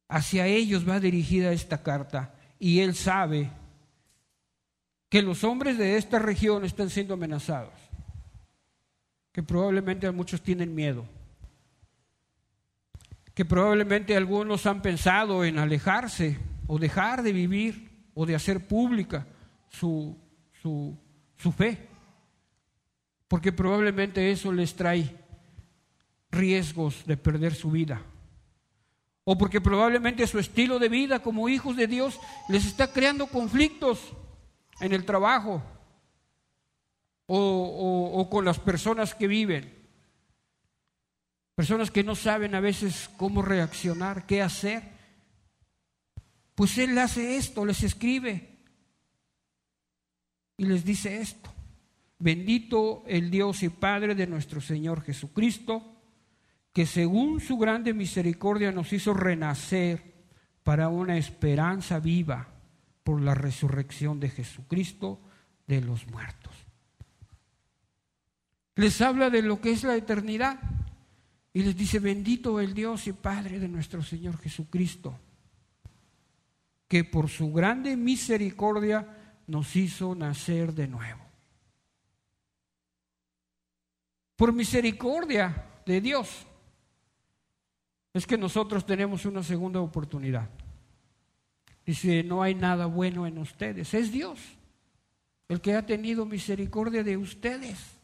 Hacia 0.10 0.48
ellos 0.48 0.86
va 0.86 1.00
dirigida 1.00 1.54
esta 1.54 1.82
carta 1.82 2.36
y 2.60 2.82
él 2.82 2.94
sabe 2.94 3.50
que 5.08 5.22
los 5.22 5.46
hombres 5.46 5.78
de 5.78 5.96
esta 5.96 6.20
región 6.20 6.66
están 6.66 6.90
siendo 6.90 7.14
amenazados, 7.14 7.80
que 9.32 9.44
probablemente 9.44 10.12
muchos 10.12 10.42
tienen 10.42 10.76
miedo, 10.76 11.08
que 13.38 13.46
probablemente 13.46 14.18
algunos 14.18 14.66
han 14.66 14.82
pensado 14.82 15.46
en 15.46 15.60
alejarse 15.60 16.40
o 16.66 16.80
dejar 16.80 17.22
de 17.22 17.32
vivir 17.32 18.10
o 18.16 18.26
de 18.26 18.34
hacer 18.34 18.66
pública 18.66 19.28
su, 19.70 20.18
su, 20.60 20.98
su 21.36 21.52
fe, 21.52 21.88
porque 23.28 23.52
probablemente 23.52 24.32
eso 24.32 24.52
les 24.52 24.76
trae 24.76 25.16
riesgos 26.32 27.06
de 27.06 27.16
perder 27.16 27.54
su 27.54 27.70
vida. 27.70 28.02
O 29.24 29.38
porque 29.38 29.62
probablemente 29.62 30.26
su 30.26 30.40
estilo 30.40 30.80
de 30.80 30.90
vida 30.90 31.20
como 31.20 31.48
hijos 31.48 31.76
de 31.76 31.86
Dios 31.86 32.20
les 32.50 32.66
está 32.66 32.92
creando 32.92 33.28
conflictos 33.28 34.00
en 34.80 34.94
el 34.94 35.06
trabajo 35.06 35.62
o, 37.28 38.28
con 38.32 38.46
las 38.46 38.58
personas 38.58 39.14
que 39.14 39.28
viven. 39.28 39.77
Personas 41.58 41.90
que 41.90 42.04
no 42.04 42.14
saben 42.14 42.54
a 42.54 42.60
veces 42.60 43.10
cómo 43.18 43.42
reaccionar, 43.42 44.28
qué 44.28 44.44
hacer. 44.44 44.84
Pues 46.54 46.78
Él 46.78 46.96
hace 47.00 47.36
esto, 47.38 47.66
les 47.66 47.82
escribe 47.82 48.60
y 50.56 50.66
les 50.66 50.86
dice 50.86 51.20
esto. 51.20 51.52
Bendito 52.20 53.04
el 53.08 53.32
Dios 53.32 53.64
y 53.64 53.70
Padre 53.70 54.14
de 54.14 54.28
nuestro 54.28 54.62
Señor 54.62 55.02
Jesucristo, 55.02 55.96
que 56.72 56.86
según 56.86 57.40
su 57.40 57.58
grande 57.58 57.92
misericordia 57.92 58.72
nos 58.72 58.94
hizo 58.94 59.16
renacer 59.16 60.14
para 60.62 60.90
una 60.90 61.18
esperanza 61.18 62.00
viva 62.00 62.50
por 63.04 63.20
la 63.20 63.34
resurrección 63.34 64.20
de 64.20 64.30
Jesucristo 64.30 65.20
de 65.66 65.82
los 65.82 66.06
muertos. 66.06 66.54
Les 68.76 69.02
habla 69.02 69.32
de 69.32 69.42
lo 69.42 69.60
que 69.60 69.72
es 69.72 69.84
la 69.84 69.96
eternidad 69.96 70.60
y 71.58 71.64
les 71.64 71.76
dice, 71.76 71.98
bendito 71.98 72.60
el 72.60 72.76
Dios 72.76 73.08
y 73.08 73.14
Padre 73.14 73.60
de 73.60 73.68
nuestro 73.68 74.04
Señor 74.04 74.38
Jesucristo, 74.38 75.18
que 76.88 77.04
por 77.04 77.30
su 77.30 77.52
grande 77.52 77.98
misericordia 77.98 79.42
nos 79.48 79.76
hizo 79.76 80.14
nacer 80.14 80.72
de 80.72 80.88
nuevo. 80.88 81.20
Por 84.36 84.54
misericordia 84.54 85.66
de 85.84 86.00
Dios 86.00 86.46
es 88.14 88.28
que 88.28 88.38
nosotros 88.38 88.86
tenemos 88.86 89.26
una 89.26 89.42
segunda 89.42 89.82
oportunidad. 89.82 90.52
Dice, 91.84 92.22
no 92.22 92.44
hay 92.44 92.54
nada 92.54 92.86
bueno 92.86 93.26
en 93.26 93.40
ustedes. 93.40 93.96
Es 93.96 94.12
Dios 94.12 94.40
el 95.48 95.60
que 95.60 95.74
ha 95.74 95.84
tenido 95.84 96.24
misericordia 96.28 97.04
de 97.04 97.18
ustedes. 97.18 97.97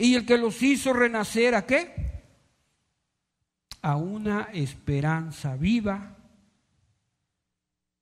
Y 0.00 0.14
el 0.14 0.24
que 0.24 0.38
los 0.38 0.62
hizo 0.62 0.92
renacer 0.92 1.56
a 1.56 1.66
qué? 1.66 2.22
A 3.82 3.96
una 3.96 4.48
esperanza 4.52 5.56
viva, 5.56 6.16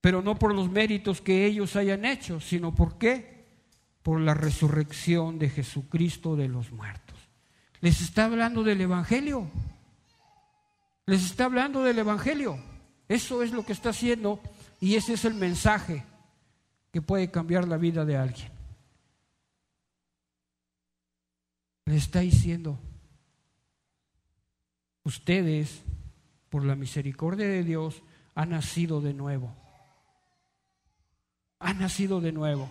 pero 0.02 0.20
no 0.20 0.38
por 0.38 0.54
los 0.54 0.70
méritos 0.70 1.22
que 1.22 1.46
ellos 1.46 1.74
hayan 1.74 2.04
hecho, 2.04 2.38
sino 2.38 2.74
por 2.74 2.98
qué? 2.98 3.46
Por 4.02 4.20
la 4.20 4.34
resurrección 4.34 5.38
de 5.38 5.48
Jesucristo 5.48 6.36
de 6.36 6.48
los 6.48 6.70
muertos. 6.70 7.16
Les 7.80 8.02
está 8.02 8.26
hablando 8.26 8.62
del 8.62 8.82
Evangelio. 8.82 9.50
Les 11.06 11.24
está 11.24 11.46
hablando 11.46 11.82
del 11.82 11.98
Evangelio. 11.98 12.58
Eso 13.08 13.42
es 13.42 13.52
lo 13.52 13.64
que 13.64 13.72
está 13.72 13.88
haciendo 13.88 14.38
y 14.80 14.96
ese 14.96 15.14
es 15.14 15.24
el 15.24 15.34
mensaje 15.34 16.04
que 16.92 17.00
puede 17.00 17.30
cambiar 17.30 17.66
la 17.66 17.78
vida 17.78 18.04
de 18.04 18.16
alguien. 18.18 18.55
Le 21.86 21.96
está 21.96 22.20
diciendo, 22.20 22.78
ustedes, 25.04 25.82
por 26.50 26.64
la 26.64 26.74
misericordia 26.74 27.48
de 27.48 27.64
Dios, 27.64 28.02
han 28.34 28.50
nacido 28.50 29.00
de 29.00 29.14
nuevo. 29.14 29.54
Han 31.60 31.78
nacido 31.78 32.20
de 32.20 32.32
nuevo. 32.32 32.70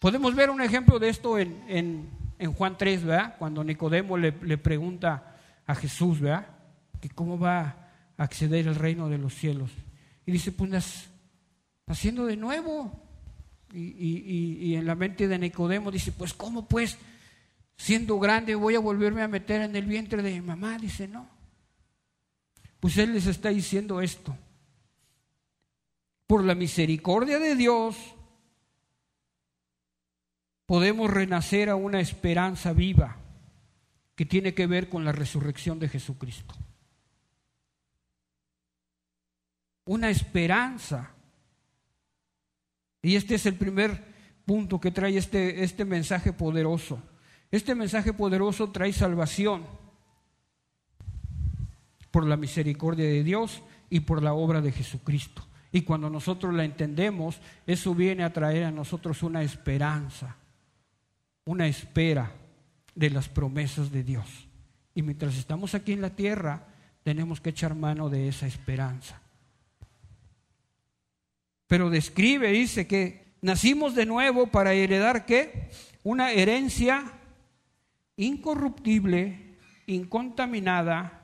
Podemos 0.00 0.34
ver 0.34 0.50
un 0.50 0.62
ejemplo 0.62 0.98
de 0.98 1.08
esto 1.08 1.38
en, 1.38 2.08
Juan 2.56 2.78
3, 2.78 3.04
¿verdad? 3.04 3.36
Cuando 3.38 3.62
Nicodemo 3.62 4.16
le, 4.16 4.32
pregunta 4.32 5.36
a 5.66 5.74
Jesús, 5.74 6.20
¿verdad? 6.20 6.46
Que 7.00 7.10
cómo 7.10 7.38
va 7.38 7.88
acceder 8.18 8.68
al 8.68 8.74
reino 8.74 9.08
de 9.08 9.18
los 9.18 9.34
cielos. 9.34 9.70
Y 10.26 10.32
dice, 10.32 10.52
pues 10.52 10.70
naciendo 11.86 12.26
de 12.26 12.36
nuevo. 12.36 13.04
Y, 13.72 14.74
en 14.74 14.86
la 14.86 14.94
mente 14.94 15.28
de 15.28 15.38
Nicodemo 15.38 15.90
dice, 15.90 16.12
pues 16.12 16.34
¿cómo 16.34 16.66
pues, 16.66 16.98
siendo 17.78 18.18
grande, 18.18 18.54
voy 18.54 18.74
a 18.74 18.80
volverme 18.80 19.22
a 19.22 19.28
meter 19.28 19.62
en 19.62 19.74
el 19.74 19.86
vientre 19.86 20.20
de 20.20 20.34
mi 20.34 20.42
mamá? 20.42 20.76
Dice, 20.76 21.08
no. 21.08 21.26
Pues 22.78 22.98
él 22.98 23.14
les 23.14 23.26
está 23.26 23.48
diciendo 23.48 24.02
esto. 24.02 24.36
Por 26.26 26.44
la 26.44 26.54
misericordia 26.54 27.38
de 27.38 27.56
Dios, 27.56 27.96
podemos 30.66 31.10
renacer 31.10 31.70
a 31.70 31.76
una 31.76 32.00
esperanza 32.00 32.74
viva 32.74 33.16
que 34.14 34.26
tiene 34.26 34.52
que 34.52 34.66
ver 34.66 34.90
con 34.90 35.06
la 35.06 35.12
resurrección 35.12 35.78
de 35.78 35.88
Jesucristo. 35.88 36.54
una 39.88 40.10
esperanza. 40.10 41.10
Y 43.02 43.16
este 43.16 43.34
es 43.34 43.46
el 43.46 43.54
primer 43.54 44.04
punto 44.44 44.80
que 44.80 44.90
trae 44.90 45.16
este, 45.16 45.64
este 45.64 45.84
mensaje 45.84 46.32
poderoso. 46.32 47.02
Este 47.50 47.74
mensaje 47.74 48.12
poderoso 48.12 48.70
trae 48.70 48.92
salvación 48.92 49.64
por 52.10 52.26
la 52.26 52.36
misericordia 52.36 53.06
de 53.06 53.22
Dios 53.22 53.62
y 53.90 54.00
por 54.00 54.22
la 54.22 54.34
obra 54.34 54.60
de 54.60 54.72
Jesucristo. 54.72 55.46
Y 55.72 55.82
cuando 55.82 56.10
nosotros 56.10 56.54
la 56.54 56.64
entendemos, 56.64 57.40
eso 57.66 57.94
viene 57.94 58.24
a 58.24 58.32
traer 58.32 58.64
a 58.64 58.70
nosotros 58.70 59.22
una 59.22 59.42
esperanza, 59.42 60.36
una 61.44 61.66
espera 61.66 62.32
de 62.94 63.10
las 63.10 63.28
promesas 63.28 63.90
de 63.90 64.02
Dios. 64.02 64.48
Y 64.94 65.02
mientras 65.02 65.36
estamos 65.36 65.74
aquí 65.74 65.92
en 65.92 66.02
la 66.02 66.10
tierra, 66.10 66.66
tenemos 67.02 67.40
que 67.40 67.50
echar 67.50 67.74
mano 67.74 68.08
de 68.08 68.28
esa 68.28 68.46
esperanza. 68.46 69.20
Pero 71.66 71.90
describe, 71.90 72.50
dice 72.50 72.86
que 72.86 73.34
nacimos 73.40 73.94
de 73.94 74.06
nuevo 74.06 74.48
para 74.48 74.72
heredar 74.72 75.26
qué? 75.26 75.70
Una 76.02 76.32
herencia 76.32 77.17
incorruptible, 78.18 79.54
incontaminada 79.86 81.22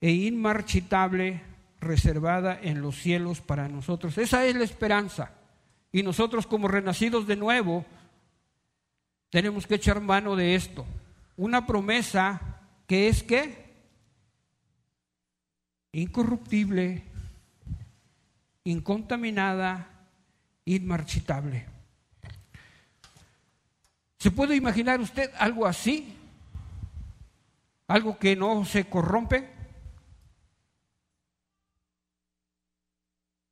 e 0.00 0.12
inmarchitable, 0.12 1.42
reservada 1.80 2.58
en 2.62 2.80
los 2.80 2.96
cielos 2.96 3.40
para 3.40 3.68
nosotros. 3.68 4.16
Esa 4.16 4.46
es 4.46 4.54
la 4.56 4.64
esperanza. 4.64 5.32
Y 5.92 6.02
nosotros 6.02 6.46
como 6.46 6.68
renacidos 6.68 7.26
de 7.26 7.36
nuevo, 7.36 7.84
tenemos 9.28 9.66
que 9.66 9.74
echar 9.74 10.00
mano 10.00 10.36
de 10.36 10.54
esto. 10.54 10.86
Una 11.36 11.66
promesa 11.66 12.40
que 12.86 13.08
es 13.08 13.22
que 13.22 13.68
incorruptible, 15.92 17.02
incontaminada, 18.62 19.88
inmarchitable. 20.64 21.66
¿Se 24.18 24.30
puede 24.30 24.54
imaginar 24.54 25.00
usted 25.00 25.30
algo 25.38 25.66
así? 25.66 26.14
¿Algo 27.90 28.16
que 28.20 28.36
no 28.36 28.64
se 28.64 28.88
corrompe? 28.88 29.50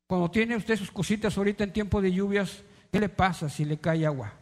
Cuando 0.07 0.31
tiene 0.31 0.55
usted 0.55 0.77
sus 0.77 0.93
cositas 0.93 1.37
ahorita 1.37 1.65
en 1.65 1.73
tiempo 1.73 2.01
de 2.01 2.13
lluvias, 2.13 2.63
¿qué 2.93 3.01
le 3.01 3.09
pasa 3.09 3.49
si 3.49 3.65
le 3.65 3.79
cae 3.79 4.07
agua? 4.07 4.33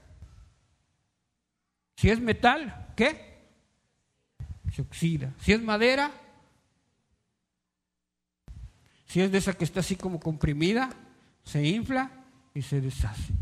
Si 1.96 2.10
es 2.10 2.20
metal, 2.20 2.92
¿qué? 2.94 3.38
Se 4.74 4.82
oxida. 4.82 5.32
Si 5.40 5.54
es 5.54 5.62
madera, 5.62 6.10
si 9.06 9.22
es 9.22 9.32
de 9.32 9.38
esa 9.38 9.54
que 9.54 9.64
está 9.64 9.80
así 9.80 9.96
como 9.96 10.20
comprimida, 10.20 10.90
se 11.42 11.66
infla 11.66 12.10
y 12.52 12.60
se 12.60 12.82
deshace, 12.82 13.32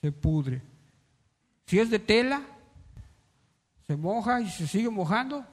se 0.00 0.12
pudre. 0.12 0.62
Si 1.66 1.78
es 1.78 1.90
de 1.90 1.98
tela, 1.98 2.42
se 3.92 3.96
moja 3.98 4.40
y 4.40 4.48
se 4.48 4.66
sigue 4.66 4.88
mojando. 4.88 5.44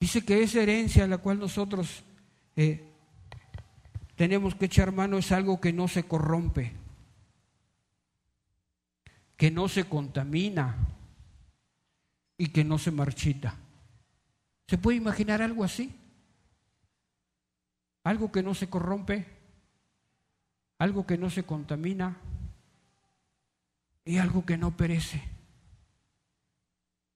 Dice 0.00 0.24
que 0.24 0.42
esa 0.42 0.60
herencia 0.60 1.04
a 1.04 1.06
la 1.06 1.18
cual 1.18 1.38
nosotros 1.38 2.02
eh, 2.56 2.84
tenemos 4.16 4.56
que 4.56 4.64
echar 4.64 4.90
mano 4.90 5.16
es 5.16 5.30
algo 5.30 5.60
que 5.60 5.72
no 5.72 5.86
se 5.86 6.02
corrompe, 6.02 6.72
que 9.36 9.52
no 9.52 9.68
se 9.68 9.84
contamina 9.84 10.76
y 12.36 12.48
que 12.48 12.64
no 12.64 12.76
se 12.76 12.90
marchita. 12.90 13.54
¿Se 14.66 14.78
puede 14.78 14.96
imaginar 14.96 15.42
algo 15.42 15.62
así? 15.62 15.94
Algo 18.02 18.32
que 18.32 18.42
no 18.42 18.52
se 18.52 18.68
corrompe, 18.68 19.26
algo 20.78 21.06
que 21.06 21.16
no 21.16 21.30
se 21.30 21.44
contamina 21.44 22.16
y 24.04 24.18
algo 24.18 24.44
que 24.44 24.56
no 24.56 24.76
perece. 24.76 25.22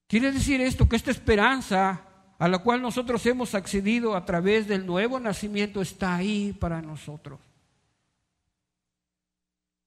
Quiere 0.07 0.33
decir 0.33 0.61
esto 0.61 0.89
que 0.89 0.97
esta 0.97 1.11
esperanza 1.11 2.03
a 2.39 2.49
la 2.49 2.59
cual 2.59 2.81
nosotros 2.81 3.25
hemos 3.27 3.55
accedido 3.55 4.17
a 4.17 4.25
través 4.25 4.67
del 4.67 4.87
nuevo 4.87 5.21
nacimiento 5.21 5.83
está 5.83 6.17
ahí 6.17 6.53
para 6.53 6.81
nosotros. 6.81 7.41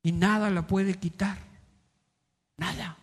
Y 0.04 0.12
nada 0.12 0.50
la 0.50 0.68
puede 0.68 0.96
quitar. 0.96 1.38
Nada. 2.58 2.98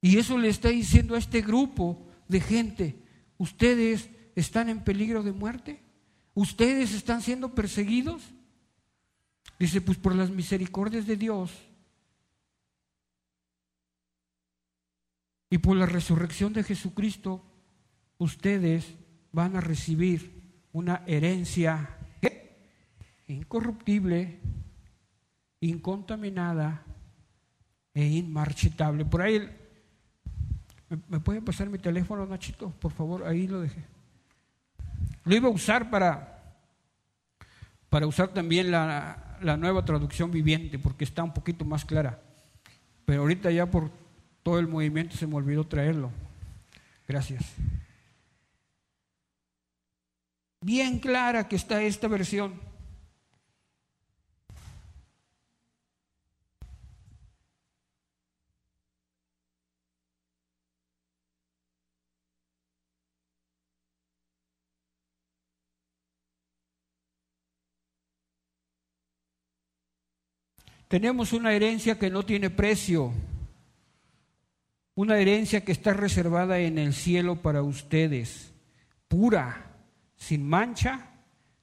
Y 0.00 0.18
eso 0.18 0.38
le 0.38 0.48
está 0.48 0.70
diciendo 0.70 1.14
a 1.14 1.18
este 1.18 1.42
grupo 1.42 2.08
de 2.26 2.40
gente, 2.40 2.96
ustedes 3.38 4.08
están 4.34 4.68
en 4.68 4.82
peligro 4.82 5.22
de 5.22 5.32
muerte, 5.32 5.80
ustedes 6.34 6.94
están 6.94 7.22
siendo 7.22 7.54
perseguidos. 7.54 8.22
Dice, 9.58 9.80
pues 9.80 9.98
por 9.98 10.14
las 10.14 10.30
misericordias 10.30 11.06
de 11.06 11.16
Dios 11.16 11.52
y 15.50 15.58
por 15.58 15.76
la 15.76 15.86
resurrección 15.86 16.52
de 16.52 16.62
Jesucristo, 16.62 17.44
ustedes 18.18 18.94
van 19.32 19.56
a 19.56 19.60
recibir 19.60 20.40
una 20.72 21.02
herencia 21.06 21.98
incorruptible, 23.26 24.38
incontaminada 25.60 26.84
e 27.92 28.06
inmarchitable. 28.06 29.04
Por 29.04 29.22
ahí, 29.22 29.48
¿me, 31.08 31.18
puede 31.18 31.42
pasar 31.42 31.68
mi 31.68 31.78
teléfono, 31.78 32.24
Nachito? 32.26 32.70
Por 32.70 32.92
favor, 32.92 33.24
ahí 33.26 33.48
lo 33.48 33.60
dejé. 33.60 33.84
Lo 35.24 35.34
iba 35.34 35.48
a 35.48 35.52
usar 35.52 35.90
para, 35.90 36.54
para 37.88 38.06
usar 38.06 38.28
también 38.28 38.70
la, 38.70 39.36
la 39.42 39.56
nueva 39.56 39.84
traducción 39.84 40.30
viviente, 40.30 40.78
porque 40.78 41.04
está 41.04 41.24
un 41.24 41.34
poquito 41.34 41.64
más 41.64 41.84
clara. 41.84 42.22
Pero 43.04 43.22
ahorita 43.22 43.50
ya 43.50 43.66
por 43.66 43.99
todo 44.42 44.58
el 44.58 44.68
movimiento 44.68 45.16
se 45.16 45.26
me 45.26 45.36
olvidó 45.36 45.66
traerlo. 45.66 46.10
Gracias. 47.06 47.44
Bien 50.62 50.98
clara 50.98 51.48
que 51.48 51.56
está 51.56 51.82
esta 51.82 52.06
versión. 52.08 52.70
Tenemos 70.90 71.32
una 71.32 71.52
herencia 71.52 71.96
que 72.00 72.10
no 72.10 72.24
tiene 72.24 72.50
precio, 72.50 73.12
una 75.00 75.18
herencia 75.18 75.64
que 75.64 75.72
está 75.72 75.94
reservada 75.94 76.58
en 76.58 76.76
el 76.76 76.92
cielo 76.92 77.36
para 77.36 77.62
ustedes, 77.62 78.52
pura, 79.08 79.78
sin 80.14 80.46
mancha, 80.46 81.08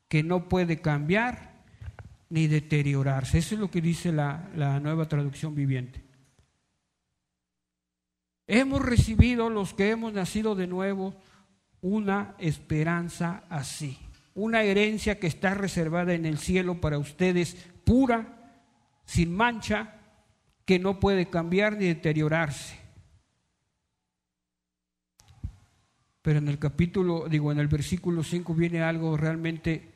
que 0.07 0.23
no 0.23 0.49
puede 0.49 0.81
cambiar 0.81 1.53
ni 2.31 2.47
deteriorarse. 2.47 3.37
Eso 3.37 3.53
es 3.53 3.61
lo 3.61 3.69
que 3.69 3.79
dice 3.79 4.11
la, 4.11 4.49
la 4.55 4.79
nueva 4.79 5.07
traducción 5.07 5.53
viviente. 5.53 6.01
Hemos 8.47 8.83
recibido, 8.83 9.51
los 9.51 9.75
que 9.75 9.91
hemos 9.91 10.13
nacido 10.13 10.55
de 10.55 10.65
nuevo, 10.65 11.13
una 11.81 12.33
esperanza 12.39 13.43
así, 13.49 13.99
una 14.33 14.63
herencia 14.63 15.19
que 15.19 15.27
está 15.27 15.53
reservada 15.53 16.15
en 16.15 16.25
el 16.25 16.39
cielo 16.39 16.81
para 16.81 16.97
ustedes, 16.97 17.55
pura, 17.83 18.63
sin 19.05 19.31
mancha, 19.31 19.93
que 20.65 20.79
no 20.79 20.99
puede 20.99 21.29
cambiar 21.29 21.77
ni 21.77 21.85
deteriorarse. 21.85 22.86
Pero 26.27 26.39
en 26.39 26.49
el 26.49 26.59
capítulo, 26.59 27.29
digo, 27.29 27.53
en 27.53 27.59
el 27.59 27.69
versículo 27.69 28.21
5 28.21 28.53
viene 28.53 28.81
algo 28.81 29.15
realmente 29.15 29.93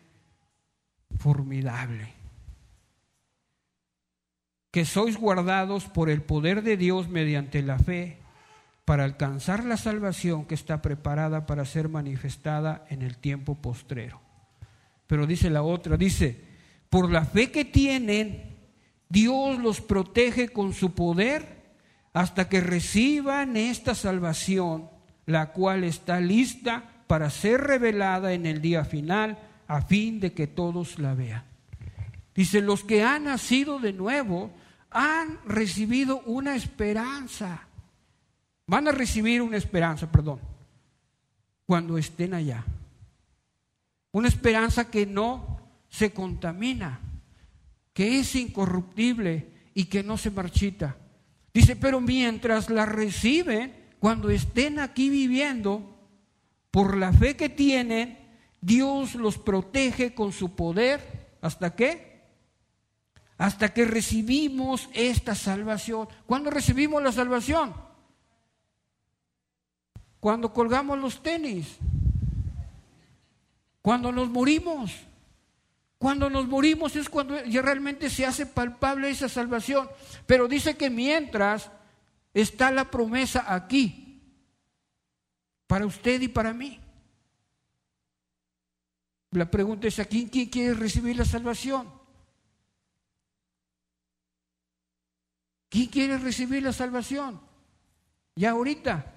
formidable. 1.17 2.13
Que 4.71 4.85
sois 4.85 5.17
guardados 5.17 5.89
por 5.89 6.09
el 6.09 6.21
poder 6.21 6.63
de 6.63 6.77
Dios 6.77 7.09
mediante 7.09 7.61
la 7.61 7.77
fe 7.79 8.19
para 8.85 9.03
alcanzar 9.03 9.65
la 9.65 9.75
salvación 9.75 10.45
que 10.45 10.55
está 10.55 10.81
preparada 10.81 11.45
para 11.45 11.65
ser 11.65 11.89
manifestada 11.89 12.85
en 12.89 13.01
el 13.01 13.17
tiempo 13.17 13.55
postrero. 13.55 14.21
Pero 15.07 15.27
dice 15.27 15.49
la 15.49 15.63
otra, 15.63 15.97
dice, 15.97 16.45
por 16.89 17.11
la 17.11 17.25
fe 17.25 17.51
que 17.51 17.65
tienen, 17.65 18.55
Dios 19.09 19.59
los 19.59 19.81
protege 19.81 20.47
con 20.47 20.71
su 20.71 20.95
poder 20.95 21.73
hasta 22.13 22.47
que 22.47 22.61
reciban 22.61 23.57
esta 23.57 23.95
salvación, 23.95 24.90
la 25.25 25.51
cual 25.51 25.83
está 25.83 26.19
lista 26.19 26.83
para 27.07 27.29
ser 27.29 27.61
revelada 27.61 28.33
en 28.33 28.45
el 28.45 28.61
día 28.61 28.85
final 28.85 29.37
a 29.67 29.81
fin 29.81 30.19
de 30.19 30.33
que 30.33 30.47
todos 30.47 30.99
la 30.99 31.13
vean. 31.13 31.43
Dice, 32.33 32.61
los 32.61 32.83
que 32.83 33.03
han 33.03 33.25
nacido 33.25 33.79
de 33.79 33.93
nuevo 33.93 34.51
han 34.89 35.39
recibido 35.45 36.21
una 36.25 36.55
esperanza. 36.55 37.67
Van 38.67 38.87
a 38.87 38.91
recibir 38.91 39.41
una 39.41 39.57
esperanza, 39.57 40.11
perdón, 40.11 40.39
cuando 41.65 41.97
estén 41.97 42.33
allá. 42.33 42.63
Una 44.11 44.27
esperanza 44.27 44.89
que 44.89 45.05
no 45.05 45.59
se 45.89 46.11
contamina 46.13 46.99
que 47.93 48.19
es 48.19 48.35
incorruptible 48.35 49.47
y 49.73 49.85
que 49.85 50.03
no 50.03 50.17
se 50.17 50.31
marchita. 50.31 50.95
Dice, 51.53 51.75
pero 51.75 51.99
mientras 51.99 52.69
la 52.69 52.85
reciben, 52.85 53.73
cuando 54.01 54.31
estén 54.31 54.79
aquí 54.79 55.11
viviendo, 55.11 55.95
por 56.71 56.97
la 56.97 57.13
fe 57.13 57.37
que 57.37 57.49
tienen, 57.49 58.17
Dios 58.59 59.13
los 59.13 59.37
protege 59.37 60.15
con 60.15 60.31
su 60.31 60.55
poder. 60.55 61.37
¿Hasta 61.39 61.75
qué? 61.75 62.23
Hasta 63.37 63.71
que 63.75 63.85
recibimos 63.85 64.89
esta 64.95 65.35
salvación. 65.35 66.09
¿Cuándo 66.25 66.49
recibimos 66.49 67.03
la 67.03 67.11
salvación? 67.11 67.75
Cuando 70.19 70.51
colgamos 70.51 70.97
los 70.97 71.21
tenis. 71.21 71.77
Cuando 73.83 74.11
nos 74.11 74.31
morimos. 74.31 74.95
Cuando 75.99 76.27
nos 76.27 76.47
morimos 76.47 76.95
es 76.95 77.07
cuando 77.07 77.45
ya 77.45 77.61
realmente 77.61 78.09
se 78.09 78.25
hace 78.25 78.47
palpable 78.47 79.11
esa 79.11 79.29
salvación. 79.29 79.87
Pero 80.25 80.47
dice 80.47 80.75
que 80.75 80.89
mientras 80.89 81.69
está 82.33 82.71
la 82.71 82.89
promesa 82.89 83.53
aquí, 83.53 84.21
para 85.67 85.85
usted 85.85 86.21
y 86.21 86.27
para 86.27 86.53
mí. 86.53 86.79
La 89.31 89.49
pregunta 89.49 89.87
es, 89.87 89.99
¿a 89.99 90.05
quién, 90.05 90.27
quién 90.27 90.49
quiere 90.49 90.73
recibir 90.73 91.15
la 91.15 91.25
salvación? 91.25 91.87
¿Quién 95.69 95.87
quiere 95.87 96.17
recibir 96.17 96.63
la 96.63 96.73
salvación? 96.73 97.39
Ya 98.35 98.51
ahorita. 98.51 99.15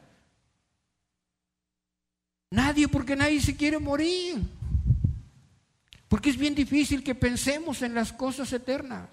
Nadie, 2.50 2.86
porque 2.86 3.16
nadie 3.16 3.40
se 3.40 3.56
quiere 3.56 3.80
morir. 3.80 4.40
Porque 6.08 6.30
es 6.30 6.36
bien 6.36 6.54
difícil 6.54 7.02
que 7.02 7.16
pensemos 7.16 7.82
en 7.82 7.92
las 7.92 8.12
cosas 8.12 8.52
eternas. 8.52 9.08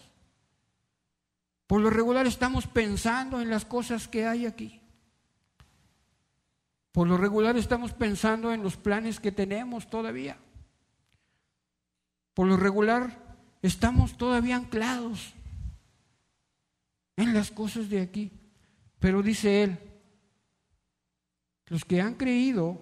Por 1.71 1.79
lo 1.79 1.89
regular 1.89 2.27
estamos 2.27 2.67
pensando 2.67 3.39
en 3.39 3.49
las 3.49 3.63
cosas 3.63 4.09
que 4.09 4.27
hay 4.27 4.45
aquí. 4.45 4.81
Por 6.91 7.07
lo 7.07 7.15
regular 7.15 7.55
estamos 7.55 7.93
pensando 7.93 8.51
en 8.51 8.61
los 8.61 8.75
planes 8.75 9.21
que 9.21 9.31
tenemos 9.31 9.89
todavía. 9.89 10.37
Por 12.33 12.47
lo 12.47 12.57
regular 12.57 13.37
estamos 13.61 14.17
todavía 14.17 14.57
anclados 14.57 15.33
en 17.15 17.33
las 17.33 17.51
cosas 17.51 17.89
de 17.89 18.01
aquí. 18.01 18.33
Pero 18.99 19.23
dice 19.23 19.63
él, 19.63 19.79
los 21.67 21.85
que 21.85 22.01
han 22.01 22.15
creído 22.15 22.81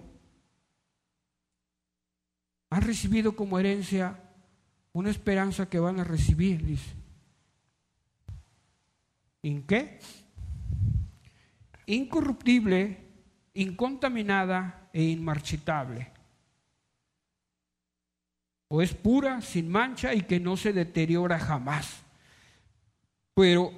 han 2.70 2.82
recibido 2.82 3.36
como 3.36 3.56
herencia 3.56 4.18
una 4.92 5.10
esperanza 5.10 5.70
que 5.70 5.78
van 5.78 6.00
a 6.00 6.02
recibir, 6.02 6.66
dice. 6.66 6.99
¿En 9.42 9.62
qué? 9.62 9.98
Incorruptible, 11.86 12.98
incontaminada 13.54 14.88
e 14.92 15.02
inmarchitable. 15.02 16.10
O 18.68 18.82
es 18.82 18.94
pura, 18.94 19.40
sin 19.40 19.68
mancha 19.68 20.14
y 20.14 20.22
que 20.22 20.38
no 20.38 20.56
se 20.56 20.72
deteriora 20.72 21.38
jamás. 21.38 22.02
Pero 23.34 23.72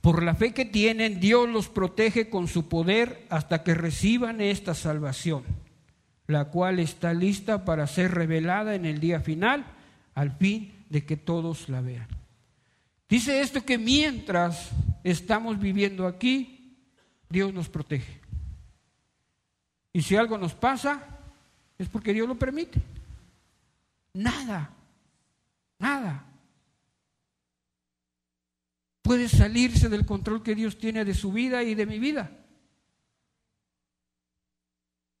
por 0.00 0.22
la 0.22 0.34
fe 0.34 0.52
que 0.52 0.64
tienen, 0.64 1.20
Dios 1.20 1.48
los 1.48 1.68
protege 1.68 2.28
con 2.28 2.48
su 2.48 2.68
poder 2.68 3.26
hasta 3.30 3.62
que 3.62 3.74
reciban 3.74 4.40
esta 4.40 4.74
salvación 4.74 5.44
la 6.26 6.46
cual 6.46 6.78
está 6.78 7.14
lista 7.14 7.64
para 7.64 7.86
ser 7.86 8.12
revelada 8.12 8.74
en 8.74 8.86
el 8.86 8.98
día 9.00 9.20
final, 9.20 9.64
al 10.14 10.32
fin 10.32 10.72
de 10.88 11.04
que 11.04 11.16
todos 11.16 11.68
la 11.68 11.80
vean. 11.80 12.08
Dice 13.12 13.42
esto 13.42 13.62
que 13.62 13.76
mientras 13.76 14.70
estamos 15.04 15.58
viviendo 15.58 16.06
aquí, 16.06 16.78
Dios 17.28 17.52
nos 17.52 17.68
protege. 17.68 18.22
Y 19.92 20.00
si 20.00 20.16
algo 20.16 20.38
nos 20.38 20.54
pasa, 20.54 21.20
es 21.76 21.90
porque 21.90 22.14
Dios 22.14 22.26
lo 22.26 22.38
permite. 22.38 22.80
Nada, 24.14 24.70
nada 25.78 26.24
puede 29.02 29.28
salirse 29.28 29.90
del 29.90 30.06
control 30.06 30.42
que 30.42 30.54
Dios 30.54 30.78
tiene 30.78 31.04
de 31.04 31.12
su 31.12 31.32
vida 31.32 31.62
y 31.62 31.74
de 31.74 31.84
mi 31.84 31.98
vida. 31.98 32.30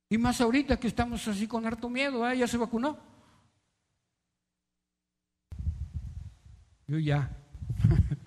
Y 0.08 0.16
más 0.16 0.40
ahorita 0.40 0.80
que 0.80 0.86
estamos 0.88 1.28
así 1.28 1.46
con 1.46 1.66
harto 1.66 1.90
miedo, 1.90 2.26
¿eh? 2.26 2.38
ya 2.38 2.46
se 2.46 2.56
vacunó. 2.56 2.98
Yo 6.86 6.98
ya. 6.98 7.41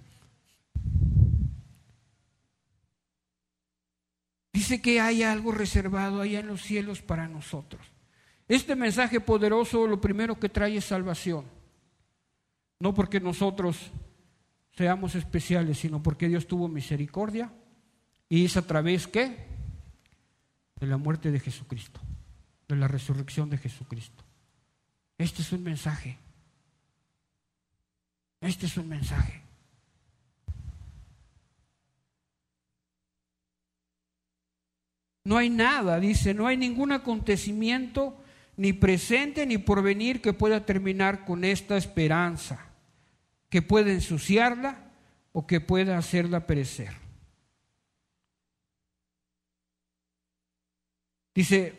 Dice 4.54 4.82
que 4.82 5.02
hay 5.02 5.24
algo 5.24 5.52
reservado 5.52 6.21
allá 6.21 6.39
en 6.39 6.48
los 6.48 6.62
cielos 6.62 7.02
para 7.02 7.28
nosotros. 7.28 7.86
Este 8.48 8.76
mensaje 8.76 9.19
poderoso 9.19 9.88
lo 9.88 10.00
primero 10.00 10.39
que 10.39 10.50
trae 10.50 10.78
es 10.78 10.86
salvación. 10.86 11.45
No 12.80 12.93
porque 12.93 13.19
nosotros 13.19 13.91
seamos 14.71 15.15
especiales, 15.15 15.80
sino 15.80 16.02
porque 16.04 16.28
Dios 16.28 16.48
tuvo 16.48 16.67
misericordia 16.67 17.52
y 18.30 18.45
es 18.45 18.58
a 18.58 18.65
través 18.65 19.12
de 19.12 19.38
la 20.82 20.98
muerte 20.98 21.32
de 21.32 21.39
Jesucristo, 21.39 22.00
de 22.67 22.76
la 22.76 22.88
resurrección 22.88 23.50
de 23.50 23.58
Jesucristo. 23.58 24.24
Este 25.17 25.41
es 25.41 25.52
un 25.52 25.63
mensaje. 25.63 26.17
Este 28.41 28.65
es 28.65 28.78
un 28.78 28.89
mensaje. 28.89 29.41
No 35.24 35.38
hay 35.38 35.50
nada, 35.50 36.00
dice, 36.00 36.34
no 36.34 36.45
hay 36.45 36.56
ningún 36.56 36.91
acontecimiento, 36.91 38.15
ni 38.58 38.74
presente 38.74 39.45
ni 39.45 39.58
porvenir, 39.58 40.21
que 40.21 40.34
pueda 40.34 40.65
terminar 40.65 41.26
con 41.26 41.43
esta 41.43 41.78
esperanza 41.78 42.71
que 43.56 43.62
pueda 43.62 43.91
ensuciarla 43.91 44.91
o 45.32 45.48
que 45.48 45.62
pueda 45.62 45.98
hacerla 45.98 46.45
perecer. 46.45 46.91
Dice 51.34 51.74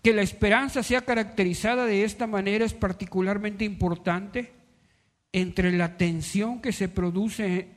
que 0.00 0.12
la 0.12 0.22
esperanza 0.22 0.82
sea 0.82 1.00
caracterizada 1.00 1.86
de 1.86 2.04
esta 2.04 2.28
manera 2.28 2.64
es 2.64 2.72
particularmente 2.72 3.64
importante 3.64 4.52
entre 5.40 5.72
la 5.72 5.96
tensión 5.96 6.60
que 6.60 6.72
se 6.72 6.88
produce 6.88 7.68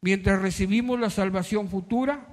mientras 0.00 0.40
recibimos 0.42 0.98
la 1.00 1.10
salvación 1.10 1.68
futura 1.68 2.26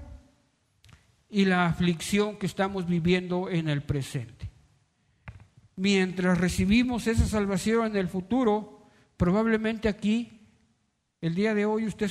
y 1.30 1.46
la 1.46 1.66
aflicción 1.66 2.38
que 2.38 2.46
estamos 2.46 2.88
viviendo 2.88 3.50
en 3.50 3.70
el 3.70 3.82
presente. 3.82 4.50
Mientras 5.76 6.38
recibimos 6.38 7.08
esa 7.08 7.26
salvación 7.26 7.88
en 7.88 7.98
el 7.98 8.10
futuro, 8.10 8.82
Probablemente 9.22 9.88
aquí, 9.88 10.32
el 11.22 11.36
día 11.36 11.54
de 11.54 11.68
hoy, 11.68 11.86
usted, 11.86 12.10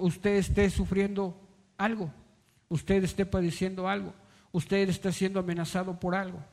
usted 0.00 0.34
esté 0.38 0.68
sufriendo 0.70 1.40
algo, 1.76 2.12
usted 2.68 3.04
esté 3.04 3.24
padeciendo 3.24 3.88
algo, 3.88 4.12
usted 4.50 4.88
está 4.88 5.12
siendo 5.12 5.38
amenazado 5.38 6.00
por 6.00 6.16
algo. 6.16 6.44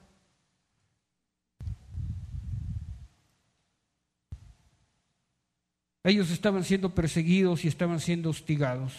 Ellos 6.05 6.29
estaban 6.29 6.63
siendo 6.63 6.93
perseguidos 6.93 7.65
y 7.65 7.67
estaban 7.67 7.99
siendo 7.99 8.29
hostigados. 8.29 8.93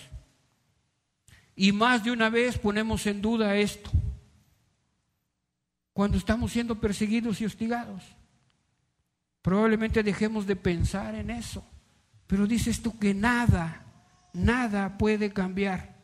Y 1.55 1.71
más 1.71 2.03
de 2.03 2.11
una 2.11 2.31
vez 2.31 2.59
ponemos 2.59 3.07
en 3.07 3.23
duda 3.23 3.55
esto. 3.55 3.93
Cuando 5.93 6.19
estamos 6.19 6.51
siendo 6.51 6.81
perseguidos 6.81 7.41
y 7.41 7.45
hostigados. 7.45 8.03
Probablemente 9.41 10.03
dejemos 10.03 10.49
de 10.49 10.57
pensar 10.57 11.15
en 11.15 11.31
eso. 11.31 11.65
Pero 12.27 12.45
dices 12.45 12.83
tú 12.83 12.99
que 12.99 13.15
nada, 13.15 13.87
nada 14.33 14.99
puede 14.99 15.33
cambiar 15.33 15.95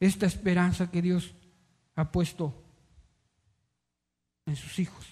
esta 0.00 0.24
esperanza 0.24 0.90
que 0.90 1.02
Dios 1.02 1.34
ha 1.96 2.10
puesto 2.10 2.64
en 4.46 4.56
sus 4.56 4.78
hijos. 4.78 5.06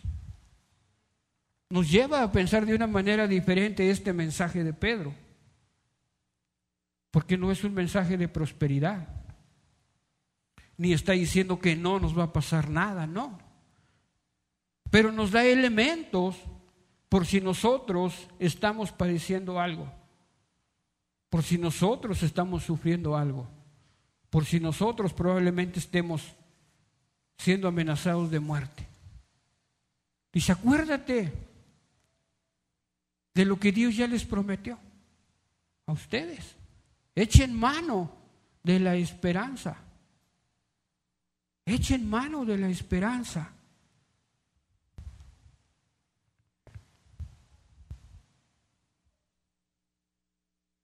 Nos 1.70 1.88
lleva 1.88 2.22
a 2.24 2.32
pensar 2.32 2.66
de 2.66 2.74
una 2.74 2.88
manera 2.88 3.28
diferente 3.28 3.90
este 3.90 4.12
mensaje 4.12 4.64
de 4.64 4.72
Pedro, 4.72 5.14
porque 7.12 7.38
no 7.38 7.52
es 7.52 7.62
un 7.62 7.72
mensaje 7.72 8.16
de 8.16 8.26
prosperidad, 8.26 9.06
ni 10.76 10.92
está 10.92 11.12
diciendo 11.12 11.60
que 11.60 11.76
no 11.76 12.00
nos 12.00 12.18
va 12.18 12.24
a 12.24 12.32
pasar 12.32 12.68
nada, 12.68 13.06
no. 13.06 13.38
Pero 14.90 15.12
nos 15.12 15.30
da 15.30 15.44
elementos 15.44 16.36
por 17.08 17.24
si 17.24 17.40
nosotros 17.40 18.28
estamos 18.40 18.90
padeciendo 18.90 19.60
algo, 19.60 19.92
por 21.28 21.44
si 21.44 21.56
nosotros 21.56 22.24
estamos 22.24 22.64
sufriendo 22.64 23.16
algo, 23.16 23.46
por 24.28 24.44
si 24.44 24.58
nosotros 24.58 25.12
probablemente 25.12 25.78
estemos 25.78 26.34
siendo 27.38 27.68
amenazados 27.68 28.28
de 28.28 28.40
muerte. 28.40 28.88
Dice, 30.32 30.50
acuérdate 30.50 31.49
de 33.34 33.44
lo 33.44 33.58
que 33.58 33.72
Dios 33.72 33.96
ya 33.96 34.06
les 34.06 34.24
prometió 34.24 34.78
a 35.86 35.92
ustedes. 35.92 36.56
Echen 37.14 37.54
mano 37.54 38.10
de 38.62 38.80
la 38.80 38.96
esperanza. 38.96 39.76
Echen 41.64 42.08
mano 42.08 42.44
de 42.44 42.58
la 42.58 42.68
esperanza. 42.68 43.52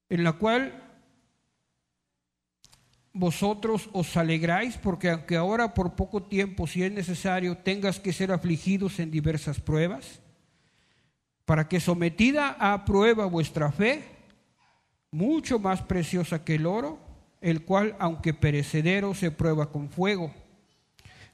en 0.08 0.24
la 0.24 0.34
cual 0.34 0.82
vosotros 3.12 3.88
os 3.92 4.16
alegráis, 4.16 4.76
porque 4.76 5.10
aunque 5.10 5.36
ahora 5.36 5.74
por 5.74 5.94
poco 5.94 6.22
tiempo, 6.22 6.66
si 6.66 6.82
es 6.82 6.92
necesario, 6.92 7.58
tengas 7.58 7.98
que 7.98 8.12
ser 8.12 8.30
afligidos 8.30 8.98
en 8.98 9.10
diversas 9.10 9.60
pruebas, 9.60 10.20
para 11.46 11.68
que 11.68 11.80
sometida 11.80 12.56
a 12.58 12.84
prueba 12.84 13.24
vuestra 13.24 13.72
fe, 13.72 14.04
mucho 15.10 15.58
más 15.58 15.80
preciosa 15.80 16.44
que 16.44 16.56
el 16.56 16.66
oro, 16.66 16.98
el 17.40 17.64
cual, 17.64 17.96
aunque 18.00 18.34
perecedero, 18.34 19.14
se 19.14 19.30
prueba 19.30 19.70
con 19.70 19.88
fuego, 19.88 20.34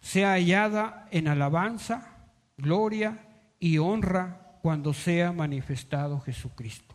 sea 0.01 0.33
hallada 0.33 1.09
en 1.11 1.29
alabanza, 1.29 2.29
gloria 2.59 3.27
y 3.59 3.79
honra 3.79 4.59
cuando 4.61 4.93
sea 4.93 5.33
manifestado 5.33 6.21
Jesucristo. 6.21 6.95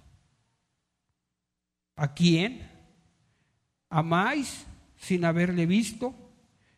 ¿A 1.96 2.14
quién? 2.14 2.70
¿Amáis 3.90 4.68
sin 4.96 5.26
haberle 5.26 5.66
visto? 5.66 6.14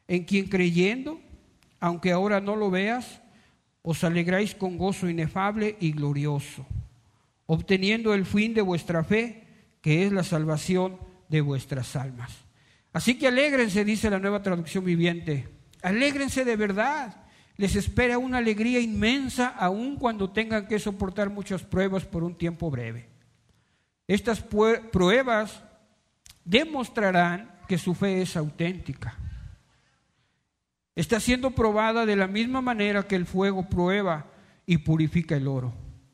¿En 0.07 0.23
quien 0.23 0.47
creyendo, 0.47 1.19
aunque 1.81 2.13
ahora 2.13 2.39
no 2.39 2.55
lo 2.55 2.71
veas, 2.71 3.21
os 3.81 4.03
alegráis 4.03 4.55
con 4.55 4.77
gozo 4.77 5.09
inefable 5.09 5.77
y 5.79 5.91
glorioso, 5.91 6.65
obteniendo 7.45 8.13
el 8.13 8.25
fin 8.25 8.53
de 8.53 8.61
vuestra 8.61 9.03
fe, 9.03 9.43
que 9.81 10.05
es 10.05 10.11
la 10.11 10.23
salvación 10.23 10.97
de 11.29 11.41
vuestras 11.41 11.95
almas? 11.95 12.31
Así 12.91 13.17
que 13.17 13.27
alégrense, 13.27 13.85
dice 13.85 14.09
la 14.09 14.19
nueva 14.19 14.41
traducción 14.41 14.83
viviente, 14.83 15.47
alégrense 15.81 16.45
de 16.45 16.55
verdad. 16.55 17.23
Les 17.57 17.75
espera 17.75 18.17
una 18.17 18.37
alegría 18.37 18.79
inmensa 18.79 19.47
aun 19.47 19.97
cuando 19.97 20.29
tengan 20.29 20.65
que 20.65 20.79
soportar 20.79 21.29
muchas 21.29 21.61
pruebas 21.61 22.05
por 22.05 22.23
un 22.23 22.35
tiempo 22.35 22.71
breve. 22.71 23.09
Estas 24.07 24.39
pruebas 24.39 25.61
demostrarán 26.45 27.59
que 27.67 27.77
su 27.77 27.93
fe 27.93 28.21
es 28.21 28.37
auténtica. 28.37 29.17
Está 30.99 31.21
siendo 31.21 31.51
probada 31.51 32.05
de 32.05 32.17
la 32.17 32.27
misma 32.27 32.59
manera 32.59 33.07
que 33.07 33.15
el 33.15 33.25
fuego 33.25 33.69
prueba 33.69 34.25
y 34.65 34.79
purifica 34.79 35.37
el 35.37 35.47
oro. 35.47 35.73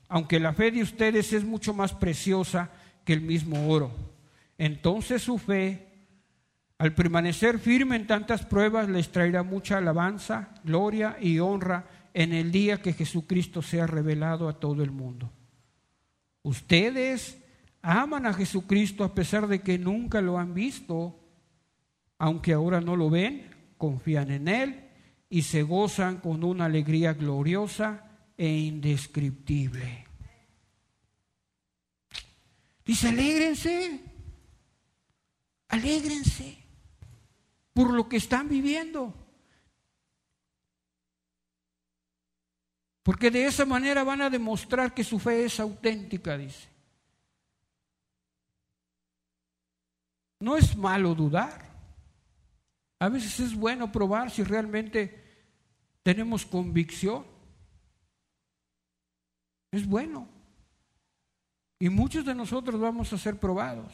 Aunque 0.10 0.40
la 0.40 0.54
fe 0.54 0.70
de 0.70 0.84
ustedes 0.84 1.34
es 1.34 1.44
mucho 1.44 1.74
más 1.74 1.92
preciosa 1.92 2.70
que 3.04 3.14
el 3.14 3.22
mismo 3.22 3.68
oro. 3.68 3.90
Entonces 4.60 5.24
su 5.24 5.40
fe, 5.40 5.88
al 6.78 6.94
permanecer 6.94 7.58
firme 7.58 7.96
en 7.96 8.06
tantas 8.06 8.46
pruebas, 8.46 8.88
les 8.88 9.12
traerá 9.12 9.42
mucha 9.42 9.80
alabanza, 9.80 10.50
gloria 10.64 11.18
y 11.20 11.40
honra 11.40 11.88
en 12.14 12.32
el 12.32 12.52
día 12.52 12.80
que 12.80 12.94
Jesucristo 12.94 13.64
sea 13.64 13.88
revelado 13.88 14.48
a 14.48 14.60
todo 14.60 14.84
el 14.84 14.92
mundo. 14.92 15.32
Ustedes 16.44 17.40
aman 17.82 18.28
a 18.28 18.36
Jesucristo 18.36 19.04
a 19.04 19.16
pesar 19.16 19.48
de 19.48 19.62
que 19.62 19.80
nunca 19.80 20.22
lo 20.22 20.38
han 20.38 20.54
visto, 20.54 21.20
aunque 22.20 22.54
ahora 22.54 22.82
no 22.82 22.96
lo 22.96 23.10
ven, 23.10 23.55
confían 23.78 24.32
en 24.32 24.48
Él 24.48 24.90
y 25.30 25.44
se 25.44 25.64
gozan 25.64 26.18
con 26.18 26.44
una 26.44 26.66
alegría 26.66 27.14
gloriosa 27.14 28.10
e 28.38 28.48
indescriptible. 28.50 30.06
Dice, 32.86 33.10
alégrense, 33.10 34.02
Alégrense 35.70 36.58
por 37.74 37.92
lo 37.94 38.08
que 38.08 38.18
están 38.18 38.48
viviendo. 38.48 39.14
Porque 43.04 43.30
de 43.30 43.46
esa 43.46 43.66
manera 43.66 44.04
van 44.04 44.22
a 44.22 44.30
demostrar 44.30 44.94
que 44.94 45.04
su 45.04 45.20
fe 45.20 45.46
es 45.46 45.60
auténtica, 45.60 46.38
dice. 46.38 46.70
No 50.40 50.56
es 50.56 50.76
malo 50.78 51.14
dudar. 51.14 51.75
A 53.00 53.10
veces 53.10 53.40
es 53.40 53.56
bueno 53.56 53.92
probar 53.92 54.32
si 54.32 54.44
realmente 54.44 55.24
tenemos 56.04 56.46
convicción. 56.46 57.26
Es 59.72 59.86
bueno. 59.86 60.30
Y 61.80 61.90
muchos 61.90 62.26
de 62.26 62.34
nosotros 62.34 62.80
vamos 62.80 63.12
a 63.12 63.18
ser 63.18 63.38
probados. 63.38 63.94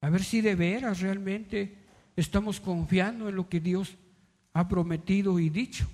A 0.00 0.08
ver 0.08 0.24
si 0.24 0.40
de 0.40 0.54
veras 0.54 1.00
realmente 1.00 1.76
estamos 2.16 2.60
confiando 2.60 3.28
en 3.28 3.36
lo 3.36 3.48
que 3.48 3.60
Dios 3.60 3.96
ha 4.54 4.68
prometido 4.68 5.38
y 5.38 5.50
dicho. 5.50 5.86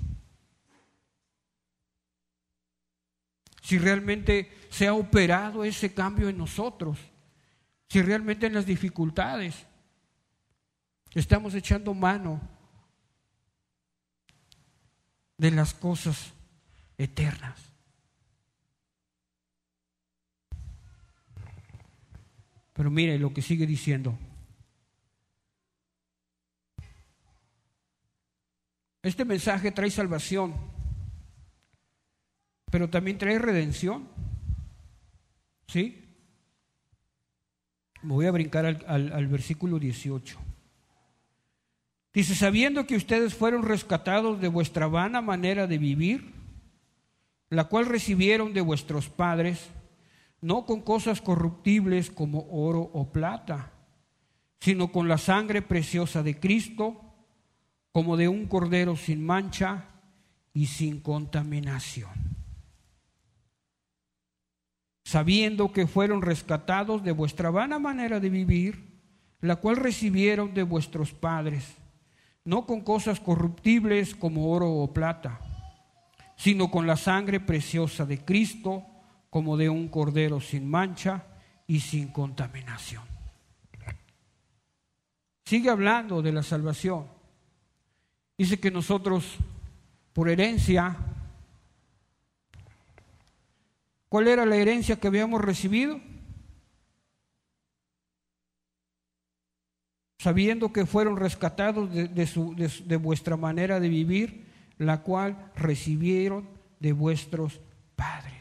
Si 3.61 3.77
realmente 3.77 4.51
se 4.71 4.87
ha 4.87 4.95
operado 4.95 5.65
ese 5.65 5.93
cambio 5.93 6.29
en 6.29 6.39
nosotros. 6.39 6.99
Si 7.89 8.01
realmente 8.01 8.47
en 8.47 8.55
las 8.55 8.67
dificultades 8.67 9.67
estamos 11.15 11.55
echando 11.55 11.95
mano 11.95 12.41
de 15.37 15.51
las 15.51 15.75
cosas 15.75 16.33
eternas. 16.97 17.69
Pero 22.73 22.91
mire 22.91 23.19
lo 23.19 23.33
que 23.35 23.43
sigue 23.43 23.67
diciendo. 23.67 24.17
Este 29.03 29.25
mensaje 29.25 29.73
trae 29.73 29.91
salvación, 29.91 30.55
pero 32.71 32.91
también 32.91 33.19
trae 33.19 33.39
redención. 33.39 34.09
¿Sí? 35.67 36.05
Me 38.03 38.13
voy 38.13 38.27
a 38.27 38.31
brincar 38.31 38.65
al, 38.65 39.13
al, 39.13 39.27
versículo 39.27 39.79
18. 39.79 40.39
Dice, 42.13 42.35
sabiendo 42.35 42.87
que 42.87 42.97
ustedes 42.97 43.35
fueron 43.35 43.63
rescatados 43.63 44.41
de 44.41 44.49
vuestra 44.49 44.87
vana 44.87 45.21
manera 45.21 45.67
de 45.67 45.79
vivir, 45.79 46.35
la 47.51 47.65
cual 47.65 47.87
recibieron 47.87 48.53
de 48.53 48.61
vuestros 48.61 49.09
padres, 49.09 49.71
no 50.41 50.65
con 50.67 50.81
cosas 50.83 51.21
corruptibles 51.21 52.11
como 52.11 52.47
oro 52.51 52.81
o 52.81 53.13
plata, 53.13 53.73
sino 54.61 54.91
con 54.91 55.09
la 55.09 55.19
sangre 55.19 55.63
preciosa 55.63 56.23
de 56.23 56.39
Cristo, 56.39 57.01
como 57.93 58.17
de 58.17 58.29
un 58.29 58.47
cordero 58.47 58.97
sin 58.97 59.25
mancha 59.25 59.87
y 60.53 60.67
sin 60.67 61.01
contaminación. 61.01 62.11
Sabiendo 65.05 65.73
que 65.73 65.87
fueron 65.87 66.23
rescatados 66.23 67.03
de 67.03 67.13
vuestra 67.13 67.51
vana 67.51 67.79
manera 67.79 68.21
de 68.21 68.29
vivir, 68.29 69.01
la 69.41 69.57
cual 69.57 69.77
recibieron 69.77 70.53
de 70.53 70.65
vuestros 70.65 71.13
padres, 71.13 71.77
no 72.49 72.65
con 72.65 72.81
cosas 72.81 73.21
corruptibles 73.21 74.15
como 74.15 74.51
oro 74.51 74.73
o 74.73 74.91
plata, 74.95 75.39
sino 76.35 76.71
con 76.71 76.87
la 76.87 76.97
sangre 76.97 77.41
preciosa 77.41 78.07
de 78.07 78.25
Cristo, 78.25 78.87
como 79.29 79.59
de 79.59 79.69
un 79.69 79.89
cordero 79.89 80.41
sin 80.41 80.67
mancha 80.67 81.25
y 81.67 81.81
sin 81.81 82.09
contaminación. 82.09 83.03
Sigue 85.45 85.69
hablando 85.69 86.23
de 86.23 86.33
la 86.33 86.43
salvación. 86.43 87.07
Dice 88.39 88.59
que 88.59 88.71
nosotros, 88.71 89.37
por 90.15 90.31
herencia, 90.31 90.97
¿cuál 94.09 94.27
era 94.27 94.47
la 94.47 94.57
herencia 94.57 94.99
que 94.99 95.09
habíamos 95.09 95.43
recibido? 95.43 96.01
Sabiendo 100.19 100.73
que 100.73 100.85
fueron 100.85 101.17
rescatados 101.17 101.93
de, 101.93 102.09
de 102.09 102.97
vuestra 102.97 103.37
manera 103.37 103.79
de 103.79 103.89
vivir, 103.89 104.47
la 104.79 105.03
cual 105.03 105.53
recibieron 105.55 106.49
de 106.81 106.93
vuestros 106.93 107.61
padres. 107.97 108.35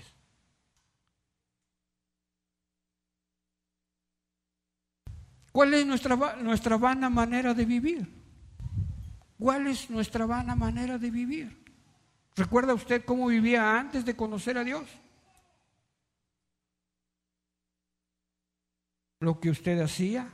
¿Cuál 5.52 5.74
es 5.74 5.86
nuestra, 5.88 6.36
nuestra 6.36 6.78
vana 6.78 7.10
manera 7.10 7.54
de 7.56 7.66
vivir? 7.66 8.08
¿Cuál 9.40 9.68
es 9.68 9.90
nuestra 9.90 10.26
vana 10.26 10.56
manera 10.56 10.98
de 10.98 11.10
vivir? 11.10 11.66
¿Recuerda 12.36 12.76
usted 12.76 13.04
cómo 13.04 13.26
vivía 13.26 13.80
antes 13.80 14.06
de 14.06 14.16
conocer 14.16 14.58
a 14.60 14.64
Dios? 14.64 14.88
Lo 19.20 19.40
que 19.40 19.50
usted 19.50 19.82
hacía, 19.82 20.30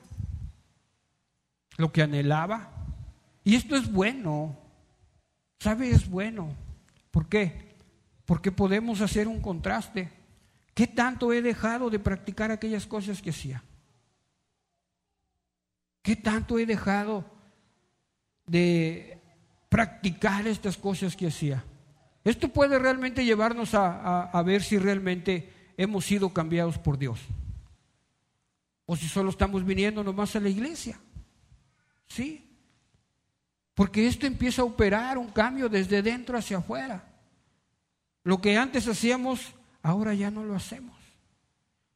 lo 1.77 1.91
que 1.91 2.01
anhelaba. 2.01 2.71
Y 3.43 3.55
esto 3.55 3.75
es 3.75 3.91
bueno. 3.91 4.57
¿Sabe? 5.59 5.89
Es 5.91 6.09
bueno. 6.09 6.55
¿Por 7.11 7.27
qué? 7.27 7.75
Porque 8.25 8.51
podemos 8.51 9.01
hacer 9.01 9.27
un 9.27 9.41
contraste. 9.41 10.09
¿Qué 10.73 10.87
tanto 10.87 11.31
he 11.33 11.41
dejado 11.41 11.89
de 11.89 11.99
practicar 11.99 12.51
aquellas 12.51 12.87
cosas 12.87 13.21
que 13.21 13.29
hacía? 13.29 13.63
¿Qué 16.01 16.15
tanto 16.15 16.59
he 16.59 16.65
dejado 16.65 17.23
de 18.45 19.19
practicar 19.69 20.47
estas 20.47 20.77
cosas 20.77 21.15
que 21.15 21.27
hacía? 21.27 21.63
Esto 22.23 22.47
puede 22.47 22.79
realmente 22.79 23.25
llevarnos 23.25 23.73
a, 23.73 24.41
ver 24.45 24.63
si 24.63 24.77
realmente 24.77 25.51
hemos 25.77 26.05
sido 26.05 26.33
cambiados 26.33 26.77
por 26.77 26.97
Dios. 26.97 27.19
O 28.85 28.95
si 28.95 29.07
solo 29.07 29.29
estamos 29.29 29.65
viniendo 29.65 30.03
nomás 30.03 30.35
a 30.35 30.39
la 30.39 30.49
iglesia. 30.49 30.97
¿Sí? 32.13 32.47
Porque 33.73 34.07
esto 34.07 34.27
empieza 34.27 34.61
a 34.61 34.65
operar 34.65 35.17
un 35.17 35.31
cambio 35.31 35.67
desde 35.67 36.03
dentro 36.03 36.37
hacia 36.37 36.59
afuera. 36.59 37.03
Lo 38.23 38.39
que 38.39 38.55
antes 38.55 38.87
hacíamos, 38.87 39.55
ahora 39.81 40.13
ya 40.13 40.29
no 40.29 40.43
lo 40.43 40.55
hacemos. 40.55 40.95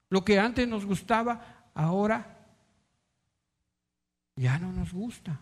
Lo 0.10 0.26
que 0.26 0.40
antes 0.40 0.68
nos 0.68 0.86
gustaba, 0.86 1.70
ahora 1.76 2.48
ya 4.36 4.58
no 4.58 4.72
nos 4.72 4.92
gusta. 4.92 5.40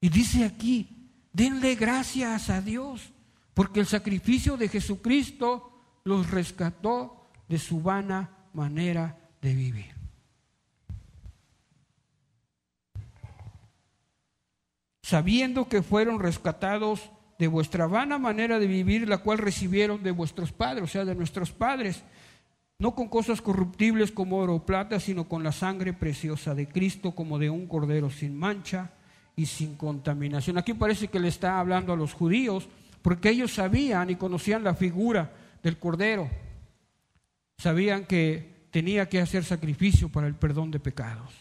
Y 0.00 0.08
dice 0.08 0.44
aquí, 0.44 1.12
denle 1.32 1.76
gracias 1.76 2.50
a 2.50 2.60
Dios, 2.60 3.12
porque 3.54 3.78
el 3.78 3.86
sacrificio 3.86 4.56
de 4.56 4.68
Jesucristo 4.68 6.00
los 6.02 6.28
rescató 6.28 7.30
de 7.48 7.60
su 7.60 7.80
vana 7.80 8.48
manera 8.52 9.16
de 9.40 9.54
vivir. 9.54 9.97
Sabiendo 15.08 15.70
que 15.70 15.80
fueron 15.82 16.20
rescatados 16.20 17.08
de 17.38 17.46
vuestra 17.46 17.86
vana 17.86 18.18
manera 18.18 18.58
de 18.58 18.66
vivir, 18.66 19.08
la 19.08 19.16
cual 19.16 19.38
recibieron 19.38 20.02
de 20.02 20.10
vuestros 20.10 20.52
padres, 20.52 20.84
o 20.84 20.86
sea, 20.86 21.06
de 21.06 21.14
nuestros 21.14 21.50
padres, 21.50 22.02
no 22.78 22.94
con 22.94 23.08
cosas 23.08 23.40
corruptibles 23.40 24.12
como 24.12 24.36
oro 24.36 24.56
o 24.56 24.66
plata, 24.66 25.00
sino 25.00 25.26
con 25.26 25.42
la 25.42 25.52
sangre 25.52 25.94
preciosa 25.94 26.54
de 26.54 26.68
Cristo, 26.68 27.12
como 27.12 27.38
de 27.38 27.48
un 27.48 27.66
cordero 27.66 28.10
sin 28.10 28.36
mancha 28.36 28.90
y 29.34 29.46
sin 29.46 29.76
contaminación. 29.76 30.58
Aquí 30.58 30.74
parece 30.74 31.08
que 31.08 31.20
le 31.20 31.28
está 31.28 31.58
hablando 31.58 31.94
a 31.94 31.96
los 31.96 32.12
judíos, 32.12 32.68
porque 33.00 33.30
ellos 33.30 33.54
sabían 33.54 34.10
y 34.10 34.16
conocían 34.16 34.62
la 34.62 34.74
figura 34.74 35.32
del 35.62 35.78
cordero. 35.78 36.28
Sabían 37.56 38.04
que 38.04 38.66
tenía 38.70 39.08
que 39.08 39.22
hacer 39.22 39.42
sacrificio 39.42 40.10
para 40.10 40.26
el 40.26 40.34
perdón 40.34 40.70
de 40.70 40.80
pecados, 40.80 41.32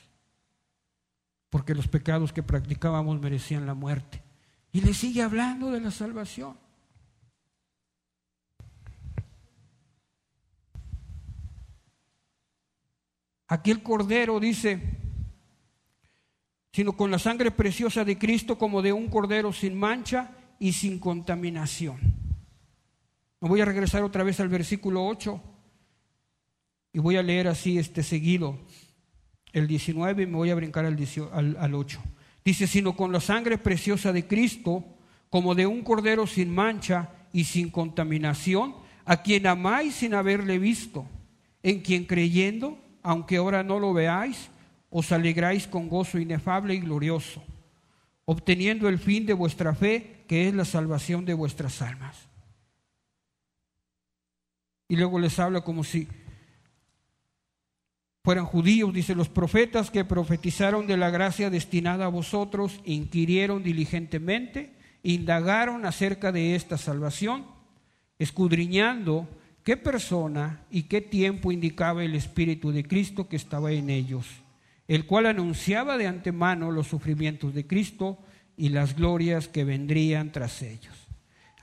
porque 1.50 1.76
los 1.76 1.88
pecados 1.88 2.34
que 2.34 2.44
practicábamos 2.44 3.20
merecían 3.20 3.66
la 3.66 3.74
muerte. 3.74 4.22
Y 4.72 4.82
le 4.82 4.94
sigue 4.94 5.22
hablando 5.22 5.72
de 5.72 5.82
la 5.82 5.92
salvación. 5.92 6.58
Aquí 13.48 13.72
el 13.72 13.82
Cordero 13.82 14.40
dice, 14.40 14.82
sino 16.74 16.98
con 16.98 17.10
la 17.10 17.18
sangre 17.18 17.50
preciosa 17.50 18.04
de 18.04 18.18
Cristo 18.18 18.58
como 18.58 18.82
de 18.82 18.92
un 18.92 19.08
Cordero 19.08 19.54
sin 19.54 19.80
mancha 19.80 20.32
y 20.60 20.74
sin 20.74 21.00
contaminación. 21.00 22.00
Me 23.40 23.48
voy 23.48 23.62
a 23.62 23.66
regresar 23.66 24.04
otra 24.04 24.24
vez 24.24 24.40
al 24.40 24.50
versículo 24.50 25.06
8 25.08 25.42
y 26.94 27.00
voy 27.00 27.16
a 27.16 27.24
leer 27.24 27.48
así 27.48 27.78
este 27.78 28.04
seguido, 28.04 28.60
el 29.54 29.68
19 29.68 30.24
y 30.24 30.26
me 30.26 30.36
voy 30.36 30.50
a 30.50 30.56
brincar 30.56 30.86
al, 30.86 30.98
al, 31.32 31.58
al 31.60 31.74
8. 31.74 32.02
Dice, 32.44 32.68
sino 32.68 32.96
con 32.96 33.12
la 33.12 33.20
sangre 33.20 33.58
preciosa 33.58 34.14
de 34.14 34.28
Cristo 34.28 34.84
como 35.30 35.56
de 35.56 35.68
un 35.68 35.82
Cordero 35.84 36.28
sin 36.28 36.54
mancha 36.54 37.10
y 37.34 37.44
sin 37.44 37.70
contaminación, 37.70 38.76
a 39.06 39.22
quien 39.22 39.48
amáis 39.48 39.96
sin 39.96 40.14
haberle 40.14 40.60
visto, 40.60 41.06
en 41.64 41.82
quien 41.82 42.06
creyendo 42.06 42.78
aunque 43.08 43.38
ahora 43.38 43.64
no 43.64 43.80
lo 43.80 43.94
veáis, 43.94 44.50
os 44.90 45.14
alegráis 45.14 45.66
con 45.66 45.88
gozo 45.88 46.20
inefable 46.20 46.74
y 46.74 46.80
glorioso, 46.80 47.42
obteniendo 48.26 48.90
el 48.90 49.00
fin 49.00 49.26
de 49.26 49.32
vuestra 49.32 49.74
fe, 49.74 50.26
que 50.28 50.50
es 50.50 50.54
la 50.54 50.66
salvación 50.66 51.24
de 51.24 51.34
vuestras 51.34 51.82
almas. 51.82 52.18
Y 54.90 54.98
luego 54.98 55.20
les 55.20 55.40
habla 55.40 55.62
como 55.62 55.86
si 55.86 56.10
fueran 58.28 58.46
judíos, 58.46 58.94
dice, 58.94 59.16
los 59.16 59.30
profetas 59.30 59.90
que 59.90 60.04
profetizaron 60.04 60.86
de 60.86 60.98
la 60.98 61.10
gracia 61.10 61.50
destinada 61.50 62.08
a 62.08 62.10
vosotros, 62.10 62.82
inquirieron 62.84 63.64
diligentemente, 63.64 64.74
indagaron 65.02 65.86
acerca 65.86 66.34
de 66.34 66.54
esta 66.54 66.78
salvación, 66.78 67.46
escudriñando 68.20 69.30
qué 69.64 69.78
persona 69.78 70.66
y 70.70 70.90
qué 70.90 71.00
tiempo 71.00 71.54
indicaba 71.54 72.04
el 72.04 72.16
Espíritu 72.16 72.74
de 72.74 72.84
Cristo 72.84 73.30
que 73.30 73.38
estaba 73.38 73.72
en 73.72 73.90
ellos, 73.90 74.26
el 74.90 75.06
cual 75.06 75.28
anunciaba 75.28 75.98
de 75.98 76.08
antemano 76.08 76.70
los 76.70 76.88
sufrimientos 76.88 77.54
de 77.54 77.66
Cristo 77.66 78.18
y 78.58 78.68
las 78.68 78.98
glorias 78.98 79.48
que 79.48 79.64
vendrían 79.64 80.34
tras 80.34 80.62
ellos. 80.64 81.08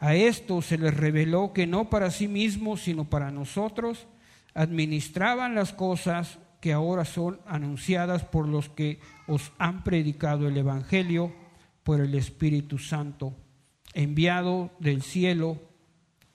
A 0.01 0.15
esto 0.15 0.62
se 0.62 0.79
les 0.79 0.97
reveló 0.97 1.53
que 1.53 1.67
no 1.67 1.91
para 1.91 2.11
sí 2.11 2.27
mismos, 2.27 2.81
sino 2.81 3.05
para 3.05 3.31
nosotros, 3.31 4.07
administraban 4.55 5.55
las 5.55 5.75
cosas 5.75 6.39
que 6.65 6.73
ahora 6.73 7.05
son 7.05 7.43
anunciadas 7.45 8.25
por 8.25 8.49
los 8.49 8.71
que 8.71 8.99
os 9.27 9.53
han 9.59 9.85
predicado 9.85 10.49
el 10.49 10.57
Evangelio 10.57 11.31
por 11.83 12.01
el 12.01 12.15
Espíritu 12.15 12.79
Santo, 12.79 13.37
enviado 13.93 14.71
del 14.79 15.03
cielo, 15.03 15.61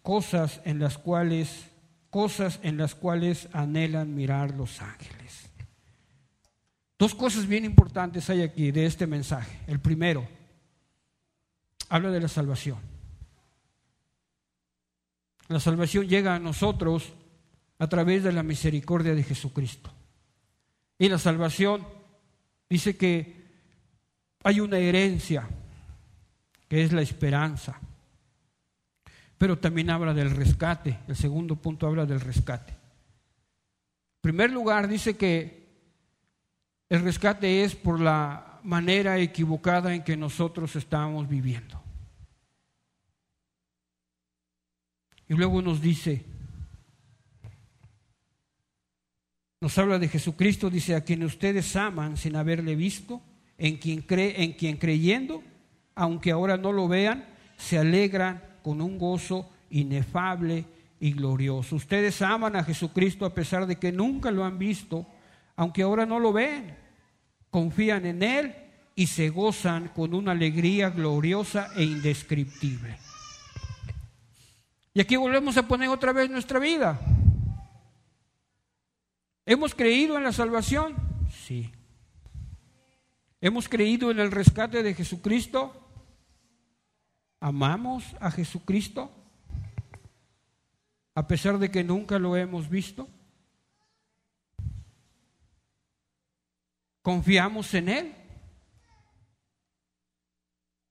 cosas 0.03 0.61
en 0.65 0.77
las 0.77 0.99
cuales 0.99 1.71
cosas 2.11 2.59
en 2.61 2.77
las 2.77 2.93
cuales 2.93 3.49
anhelan 3.53 4.13
mirar 4.13 4.53
los 4.53 4.83
ángeles. 4.83 5.49
Dos 6.99 7.15
cosas 7.15 7.47
bien 7.47 7.65
importantes 7.65 8.29
hay 8.29 8.43
aquí 8.43 8.69
de 8.69 8.85
este 8.85 9.07
mensaje. 9.07 9.61
El 9.65 9.79
primero, 9.79 10.27
habla 11.89 12.11
de 12.11 12.21
la 12.21 12.27
salvación. 12.27 12.77
La 15.47 15.59
salvación 15.59 16.07
llega 16.07 16.35
a 16.35 16.39
nosotros 16.39 17.13
a 17.79 17.87
través 17.87 18.23
de 18.23 18.31
la 18.31 18.43
misericordia 18.43 19.15
de 19.15 19.23
Jesucristo. 19.23 19.89
Y 20.99 21.07
la 21.07 21.17
salvación 21.17 21.87
dice 22.69 22.97
que 22.97 23.39
hay 24.43 24.59
una 24.59 24.77
herencia, 24.77 25.47
que 26.67 26.83
es 26.83 26.91
la 26.91 27.01
esperanza. 27.01 27.79
Pero 29.37 29.57
también 29.57 29.89
habla 29.89 30.13
del 30.13 30.31
rescate. 30.31 30.99
El 31.07 31.15
segundo 31.15 31.55
punto 31.55 31.87
habla 31.87 32.05
del 32.05 32.19
rescate. 32.19 32.73
En 32.73 34.21
primer 34.21 34.51
lugar, 34.51 34.89
dice 34.89 35.15
que 35.15 35.69
el 36.89 37.01
rescate 37.01 37.63
es 37.63 37.75
por 37.75 38.01
la 38.01 38.59
manera 38.63 39.17
equivocada 39.19 39.95
en 39.95 40.03
que 40.03 40.17
nosotros 40.17 40.75
estamos 40.75 41.29
viviendo. 41.29 41.81
Y 45.29 45.35
luego 45.35 45.61
nos 45.61 45.79
dice, 45.79 46.25
nos 49.61 49.77
habla 49.77 49.99
de 49.99 50.07
Jesucristo, 50.07 50.69
dice, 50.69 50.95
a 50.95 51.01
quien 51.01 51.23
ustedes 51.23 51.75
aman 51.75 52.15
sin 52.15 52.35
haberle 52.37 52.75
visto, 52.75 53.21
en 53.57 53.75
quien, 53.75 54.01
cree, 54.01 54.41
en 54.41 54.53
quien 54.53 54.77
creyendo, 54.77 55.43
aunque 55.95 56.31
ahora 56.31 56.55
no 56.55 56.71
lo 56.71 56.87
vean, 56.87 57.25
se 57.57 57.77
alegran 57.77 58.41
con 58.63 58.79
un 58.79 58.97
gozo 58.97 59.49
inefable 59.69 60.63
y 61.01 61.11
glorioso. 61.11 61.75
Ustedes 61.75 62.21
aman 62.21 62.55
a 62.55 62.63
Jesucristo 62.63 63.25
a 63.25 63.33
pesar 63.33 63.67
de 63.67 63.75
que 63.75 63.91
nunca 63.91 64.31
lo 64.31 64.45
han 64.45 64.57
visto, 64.57 65.05
aunque 65.57 65.81
ahora 65.81 66.05
no 66.05 66.19
lo 66.19 66.31
ven. 66.31 66.77
Confían 67.49 68.05
en 68.05 68.23
Él 68.23 68.55
y 68.95 69.07
se 69.07 69.27
gozan 69.29 69.89
con 69.89 70.13
una 70.13 70.31
alegría 70.31 70.89
gloriosa 70.89 71.69
e 71.75 71.83
indescriptible. 71.83 72.95
Y 74.93 75.01
aquí 75.01 75.17
volvemos 75.17 75.57
a 75.57 75.67
poner 75.67 75.89
otra 75.89 76.13
vez 76.13 76.29
nuestra 76.29 76.59
vida. 76.59 76.99
¿Hemos 79.49 79.73
creído 79.73 80.15
en 80.15 80.23
la 80.23 80.31
salvación? 80.31 80.95
Sí. 81.31 81.71
¿Hemos 83.41 83.67
creído 83.67 84.11
en 84.11 84.19
el 84.19 84.29
rescate 84.29 84.83
de 84.83 84.93
Jesucristo? 84.93 85.73
¿Amamos 87.39 88.15
a 88.19 88.29
Jesucristo? 88.29 89.09
A 91.15 91.27
pesar 91.27 91.57
de 91.57 91.71
que 91.71 91.83
nunca 91.83 92.19
lo 92.19 92.37
hemos 92.37 92.69
visto. 92.69 93.07
¿Confiamos 97.01 97.73
en 97.73 97.89
Él? 97.89 98.15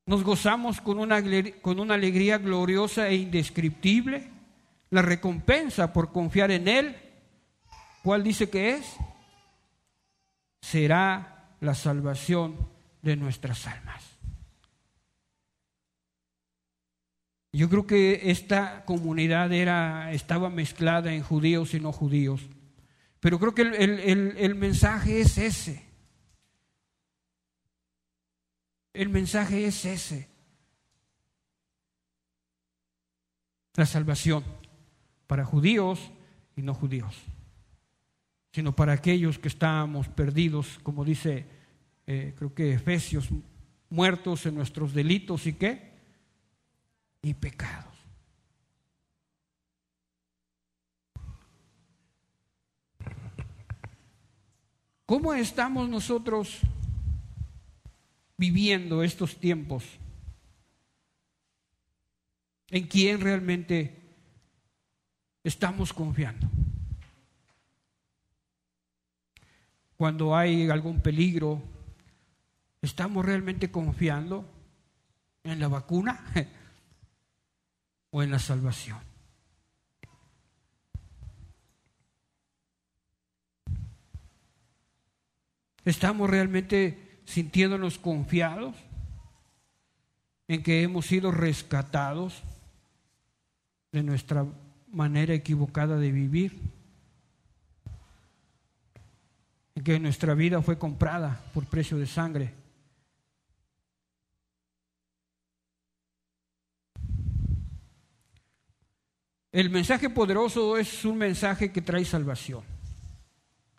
Nos 0.05 0.25
gozamos 0.25 0.81
con 0.81 0.99
una, 0.99 1.23
con 1.63 1.79
una 1.79 1.95
alegría 1.95 2.39
gloriosa 2.39 3.07
e 3.07 3.15
indescriptible. 3.15 4.33
La 4.91 5.03
recompensa 5.03 5.93
por 5.93 6.11
confiar 6.11 6.51
en 6.51 6.67
Él, 6.67 7.08
¿cuál 8.09 8.25
dice 8.25 8.49
que 8.49 8.71
es? 8.71 8.97
Será 10.63 11.53
la 11.61 11.75
salvación 11.75 12.57
de 13.03 13.17
nuestras 13.17 13.67
almas. 13.67 14.03
Yo 17.53 17.69
creo 17.69 17.87
que 17.87 18.31
esta 18.31 18.87
comunidad 18.87 19.53
era, 19.53 20.11
estaba 20.11 20.49
mezclada 20.49 21.13
en 21.13 21.23
judíos 21.23 21.75
y 21.75 21.81
no 21.81 21.93
judíos. 21.93 22.49
Pero 23.21 23.39
creo 23.39 23.55
que 23.55 23.61
el, 23.61 23.75
el 24.39 24.55
mensaje 24.55 25.21
es 25.21 25.37
ese. 25.37 25.85
El 28.95 29.11
mensaje 29.11 29.67
es 29.67 29.85
ese. 29.85 30.31
La 33.75 33.85
salvación 33.85 34.45
para 35.27 35.45
judíos 35.45 36.11
y 36.57 36.63
no 36.63 36.73
judíos, 36.73 37.15
sino 38.59 38.75
para 38.75 38.93
aquellos 38.93 39.39
que 39.39 39.47
estábamos 39.47 40.09
perdidos, 40.09 40.81
como 40.83 41.05
dice, 41.05 41.47
eh, 42.09 42.35
creo 42.37 42.53
que 42.53 42.73
Efesios, 42.73 43.29
muertos 43.89 44.47
en 44.47 44.57
nuestros 44.57 44.93
delitos 44.93 45.47
y 45.47 45.53
qué? 45.53 45.93
Y 47.23 47.35
pecados. 47.35 47.95
¿Cómo 55.07 55.33
estamos 55.35 55.89
nosotros 55.89 56.59
viviendo 58.37 59.05
estos 59.05 59.37
tiempos? 59.37 59.85
¿En 62.71 62.89
quién 62.89 63.21
realmente 63.21 64.03
estamos 65.45 65.93
confiando? 65.93 66.51
Cuando 69.99 70.37
hay 70.37 70.71
algún 70.71 71.01
peligro, 71.01 71.61
¿estamos 72.81 73.25
realmente 73.25 73.69
confiando 73.69 74.49
en 75.43 75.59
la 75.59 75.67
vacuna 75.67 76.25
o 78.11 78.23
en 78.23 78.31
la 78.31 78.39
salvación? 78.39 79.01
¿Estamos 85.85 86.31
realmente 86.31 87.23
sintiéndonos 87.25 87.99
confiados 87.99 88.77
en 90.47 90.63
que 90.63 90.83
hemos 90.83 91.07
sido 91.07 91.33
rescatados 91.33 92.45
de 93.91 94.05
nuestra 94.05 94.47
manera 94.93 95.35
equivocada 95.35 95.97
de 95.97 96.13
vivir, 96.13 96.78
que 99.81 100.01
nuestra 100.01 100.35
vida 100.35 100.63
fue 100.63 100.79
comprada 100.79 101.41
por 101.53 101.67
precio 101.67 101.97
de 101.99 102.07
sangre. 102.07 102.55
El 109.53 109.71
mensaje 109.71 110.11
poderoso 110.11 110.77
es 110.77 111.05
un 111.05 111.19
mensaje 111.19 111.73
que 111.73 111.83
trae 111.83 112.05
salvación. 112.05 112.63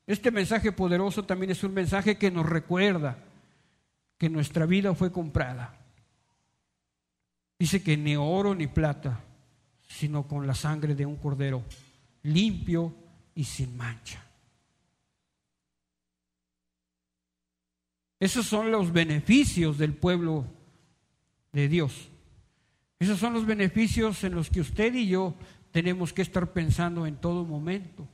Este 0.07 0.31
mensaje 0.31 0.71
poderoso 0.71 1.23
también 1.23 1.51
es 1.51 1.63
un 1.63 1.73
mensaje 1.73 2.17
que 2.17 2.31
nos 2.31 2.45
recuerda 2.45 3.17
que 4.17 4.29
nuestra 4.29 4.65
vida 4.65 4.95
fue 4.95 5.11
comprada. 5.11 5.77
Dice 7.57 7.83
que 7.83 7.95
ni 7.95 8.15
oro 8.15 8.55
ni 8.55 8.67
plata, 8.67 9.19
sino 9.87 10.27
con 10.27 10.47
la 10.47 10.55
sangre 10.55 10.95
de 10.95 11.05
un 11.05 11.17
cordero 11.17 11.63
limpio 12.23 12.93
y 13.35 13.43
sin 13.43 13.77
mancha. 13.77 14.28
Esos 18.19 18.45
son 18.45 18.71
los 18.71 18.91
beneficios 18.91 19.77
del 19.77 19.93
pueblo 19.93 20.45
de 21.53 21.67
Dios. 21.67 22.09
Esos 22.99 23.19
son 23.19 23.33
los 23.33 23.45
beneficios 23.45 24.23
en 24.23 24.35
los 24.35 24.49
que 24.49 24.61
usted 24.61 24.93
y 24.93 25.07
yo 25.07 25.35
tenemos 25.71 26.11
que 26.11 26.21
estar 26.21 26.51
pensando 26.51 27.05
en 27.05 27.15
todo 27.15 27.45
momento. 27.45 28.07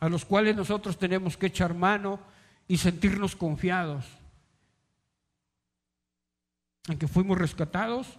a 0.00 0.08
los 0.08 0.24
cuales 0.24 0.56
nosotros 0.56 0.98
tenemos 0.98 1.36
que 1.36 1.46
echar 1.46 1.74
mano 1.74 2.18
y 2.66 2.78
sentirnos 2.78 3.36
confiados. 3.36 4.04
Aunque 6.88 7.06
fuimos 7.06 7.38
rescatados, 7.38 8.18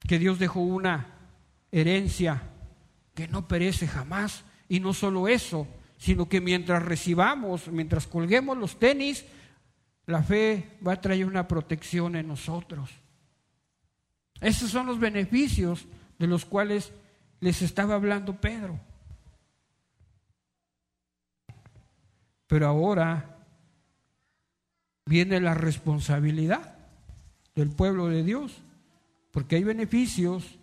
que 0.00 0.18
Dios 0.18 0.38
dejó 0.38 0.60
una 0.60 1.06
herencia 1.70 2.42
que 3.14 3.26
no 3.26 3.48
perece 3.48 3.88
jamás. 3.88 4.44
Y 4.68 4.80
no 4.80 4.92
solo 4.92 5.28
eso, 5.28 5.66
sino 6.02 6.28
que 6.28 6.40
mientras 6.40 6.82
recibamos, 6.82 7.68
mientras 7.68 8.08
colguemos 8.08 8.58
los 8.58 8.76
tenis, 8.76 9.24
la 10.06 10.20
fe 10.20 10.76
va 10.84 10.94
a 10.94 11.00
traer 11.00 11.24
una 11.26 11.46
protección 11.46 12.16
en 12.16 12.26
nosotros. 12.26 12.90
Esos 14.40 14.68
son 14.68 14.86
los 14.86 14.98
beneficios 14.98 15.86
de 16.18 16.26
los 16.26 16.44
cuales 16.44 16.90
les 17.38 17.62
estaba 17.62 17.94
hablando 17.94 18.40
Pedro. 18.40 18.80
Pero 22.48 22.66
ahora 22.66 23.38
viene 25.06 25.40
la 25.40 25.54
responsabilidad 25.54 26.78
del 27.54 27.70
pueblo 27.70 28.08
de 28.08 28.24
Dios, 28.24 28.56
porque 29.30 29.54
hay 29.54 29.62
beneficios 29.62 30.58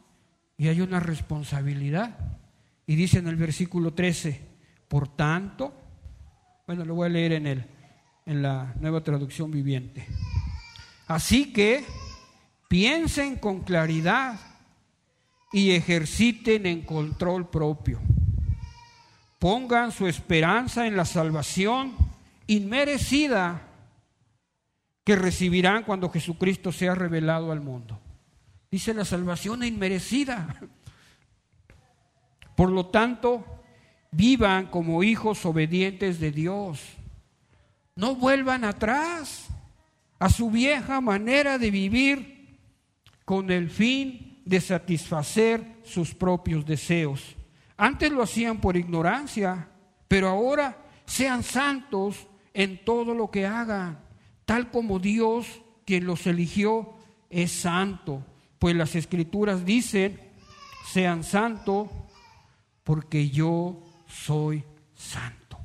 y 0.57 0.67
hay 0.67 0.81
una 0.81 0.99
responsabilidad. 0.99 2.17
Y 2.85 2.97
dice 2.97 3.19
en 3.19 3.29
el 3.29 3.37
versículo 3.37 3.93
13, 3.93 4.48
por 4.89 5.07
tanto, 5.07 5.71
bueno, 6.67 6.83
lo 6.83 6.95
voy 6.95 7.05
a 7.05 7.09
leer 7.09 7.33
en, 7.33 7.47
el, 7.47 7.65
en 8.25 8.41
la 8.41 8.73
nueva 8.79 9.01
traducción 9.01 9.51
viviente. 9.51 10.05
Así 11.07 11.53
que 11.53 11.85
piensen 12.67 13.37
con 13.37 13.61
claridad 13.61 14.39
y 15.51 15.71
ejerciten 15.71 16.65
en 16.65 16.81
control 16.81 17.49
propio. 17.49 17.99
Pongan 19.37 19.91
su 19.91 20.07
esperanza 20.07 20.85
en 20.85 20.97
la 20.97 21.05
salvación 21.05 21.95
inmerecida 22.47 23.61
que 25.03 25.15
recibirán 25.15 25.83
cuando 25.83 26.09
Jesucristo 26.09 26.71
sea 26.71 26.93
revelado 26.93 27.51
al 27.51 27.61
mundo. 27.61 27.99
Dice 28.71 28.93
la 28.93 29.05
salvación 29.05 29.63
inmerecida. 29.63 30.59
Por 32.55 32.71
lo 32.71 32.87
tanto, 32.87 33.58
vivan 34.11 34.67
como 34.67 35.03
hijos 35.03 35.45
obedientes 35.45 36.19
de 36.19 36.31
Dios. 36.31 36.81
No 37.95 38.15
vuelvan 38.15 38.63
atrás 38.63 39.47
a 40.19 40.29
su 40.29 40.49
vieja 40.49 41.01
manera 41.01 41.57
de 41.57 41.71
vivir 41.71 42.59
con 43.25 43.51
el 43.51 43.69
fin 43.69 44.41
de 44.45 44.61
satisfacer 44.61 45.63
sus 45.83 46.13
propios 46.13 46.65
deseos. 46.65 47.35
Antes 47.77 48.11
lo 48.11 48.23
hacían 48.23 48.59
por 48.59 48.75
ignorancia, 48.75 49.69
pero 50.07 50.27
ahora 50.27 50.77
sean 51.05 51.43
santos 51.43 52.27
en 52.53 52.83
todo 52.83 53.13
lo 53.13 53.29
que 53.29 53.45
hagan 53.45 54.09
tal 54.49 54.71
como 54.71 54.97
Dios, 54.97 55.61
quien 55.85 56.07
los 56.07 56.25
eligió, 56.25 56.95
es 57.29 57.51
santo. 57.51 58.25
Pues 58.57 58.75
las 58.75 58.95
escrituras 58.95 59.63
dicen, 59.63 60.19
sean 60.91 61.23
santos 61.23 61.87
porque 62.83 63.29
yo 63.29 63.83
soy 64.09 64.63
santo. 64.93 65.57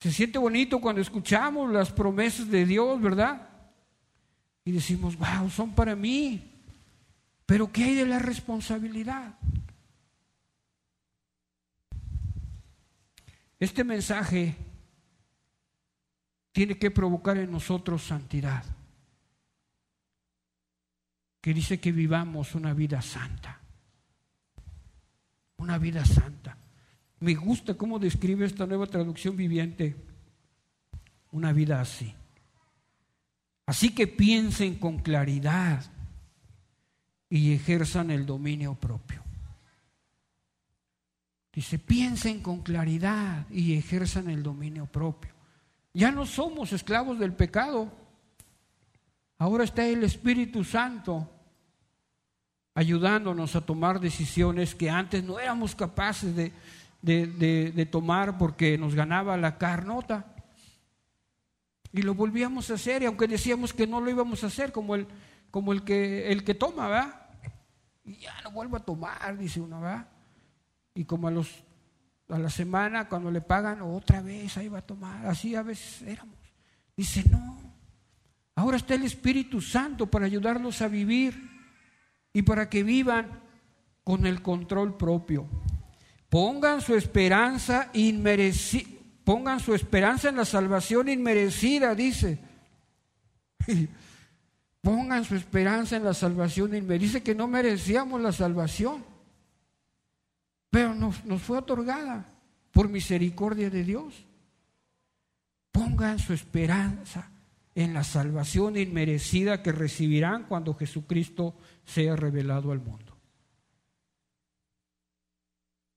Se 0.00 0.12
siente 0.12 0.38
bonito 0.38 0.80
cuando 0.80 1.00
escuchamos 1.00 1.72
las 1.72 1.90
promesas 1.90 2.48
de 2.48 2.64
Dios, 2.64 3.00
¿verdad? 3.00 3.48
Y 4.64 4.70
decimos, 4.70 5.16
wow, 5.16 5.50
son 5.50 5.74
para 5.74 5.96
mí. 5.96 6.52
Pero 7.44 7.72
¿qué 7.72 7.84
hay 7.84 7.94
de 7.94 8.06
la 8.06 8.18
responsabilidad? 8.18 9.34
Este 13.58 13.82
mensaje 13.82 14.54
tiene 16.52 16.78
que 16.78 16.90
provocar 16.90 17.38
en 17.38 17.50
nosotros 17.50 18.04
santidad, 18.04 18.64
que 21.40 21.54
dice 21.54 21.80
que 21.80 21.92
vivamos 21.92 22.54
una 22.54 22.74
vida 22.74 23.00
santa, 23.02 23.60
una 25.58 25.78
vida 25.78 26.04
santa. 26.04 26.56
Me 27.20 27.34
gusta 27.34 27.74
cómo 27.74 27.98
describe 27.98 28.46
esta 28.46 28.66
nueva 28.66 28.86
traducción 28.86 29.36
viviente 29.36 29.96
una 31.32 31.52
vida 31.52 31.80
así. 31.80 32.14
Así 33.66 33.94
que 33.94 34.06
piensen 34.06 34.76
con 34.76 34.98
claridad 34.98 35.84
y 37.28 37.52
ejerzan 37.52 38.10
el 38.10 38.24
dominio 38.24 38.74
propio. 38.74 39.22
Dice, 41.52 41.78
piensen 41.78 42.40
con 42.40 42.62
claridad 42.62 43.46
y 43.50 43.74
ejerzan 43.74 44.30
el 44.30 44.42
dominio 44.42 44.86
propio. 44.86 45.32
Ya 45.92 46.12
no 46.12 46.24
somos 46.24 46.72
esclavos 46.72 47.18
del 47.18 47.32
pecado. 47.32 47.92
Ahora 49.38 49.64
está 49.64 49.86
el 49.86 50.04
Espíritu 50.04 50.64
Santo 50.64 51.30
ayudándonos 52.74 53.56
a 53.56 53.60
tomar 53.60 54.00
decisiones 54.00 54.74
que 54.74 54.90
antes 54.90 55.24
no 55.24 55.38
éramos 55.40 55.74
capaces 55.74 56.34
de, 56.36 56.52
de, 57.02 57.86
tomar 57.86 58.38
porque 58.38 58.78
nos 58.78 58.94
ganaba 58.94 59.36
la 59.36 59.58
carnota. 59.58 60.34
Y 61.92 62.02
lo 62.02 62.14
volvíamos 62.14 62.70
a 62.70 62.74
hacer, 62.74 63.02
y 63.02 63.06
aunque 63.06 63.26
decíamos 63.26 63.72
que 63.72 63.86
no 63.86 64.00
lo 64.00 64.10
íbamos 64.10 64.44
a 64.44 64.48
hacer, 64.48 64.72
como 64.72 64.94
el, 64.94 65.06
como 65.50 65.72
el, 65.72 65.82
que, 65.82 66.30
el 66.30 66.44
que 66.44 66.54
toma, 66.54 66.88
¿va? 66.88 67.30
Y 68.04 68.18
ya 68.18 68.40
no 68.42 68.50
vuelvo 68.50 68.76
a 68.76 68.80
tomar, 68.80 69.36
dice 69.38 69.60
uno, 69.60 69.80
¿va? 69.80 70.06
y 70.98 71.04
como 71.04 71.28
a 71.28 71.30
los 71.30 71.62
a 72.28 72.38
la 72.38 72.50
semana 72.50 73.08
cuando 73.08 73.30
le 73.30 73.40
pagan 73.40 73.80
otra 73.82 74.20
vez 74.20 74.56
ahí 74.56 74.68
va 74.68 74.78
a 74.78 74.82
tomar, 74.82 75.24
así 75.26 75.54
a 75.54 75.62
veces 75.62 76.02
éramos. 76.02 76.36
Dice, 76.96 77.22
"No. 77.30 77.67
Ahora 78.58 78.76
está 78.76 78.94
el 78.94 79.04
Espíritu 79.04 79.60
Santo 79.60 80.06
para 80.06 80.26
ayudarlos 80.26 80.82
a 80.82 80.88
vivir 80.88 81.48
y 82.32 82.42
para 82.42 82.68
que 82.68 82.82
vivan 82.82 83.40
con 84.02 84.26
el 84.26 84.42
control 84.42 84.96
propio. 84.96 85.46
Pongan 86.28 86.80
su 86.80 86.96
esperanza 86.96 87.88
inmerecida, 87.92 88.88
pongan 89.22 89.60
su 89.60 89.74
esperanza 89.74 90.28
en 90.28 90.36
la 90.36 90.44
salvación 90.44 91.08
inmerecida, 91.08 91.94
dice. 91.94 92.40
Pongan 94.80 95.24
su 95.24 95.36
esperanza 95.36 95.96
en 95.96 96.04
la 96.04 96.14
salvación 96.14 96.74
inmerecida. 96.74 97.06
Dice 97.06 97.22
que 97.22 97.34
no 97.36 97.46
merecíamos 97.46 98.20
la 98.20 98.32
salvación 98.32 99.04
pero 100.68 100.94
nos, 100.96 101.16
fue 101.40 101.58
otorgada 101.58 102.26
por 102.72 102.88
misericordia 102.88 103.70
de 103.70 103.84
Dios. 103.84 104.26
Pongan 105.70 106.18
su 106.18 106.32
esperanza 106.32 107.30
en 107.78 107.94
la 107.94 108.02
salvación 108.02 108.76
inmerecida 108.76 109.62
que 109.62 109.70
recibirán 109.70 110.48
cuando 110.48 110.74
Jesucristo 110.74 111.54
sea 111.84 112.16
revelado 112.16 112.72
al 112.72 112.80
mundo. 112.80 113.16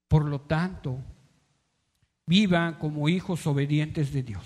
Por 0.08 0.26
lo 0.26 0.42
tanto, 0.42 1.00
vivan 2.28 2.76
como 2.76 3.10
hijos 3.10 3.48
obedientes 3.48 4.14
de 4.14 4.22
Dios. 4.22 4.46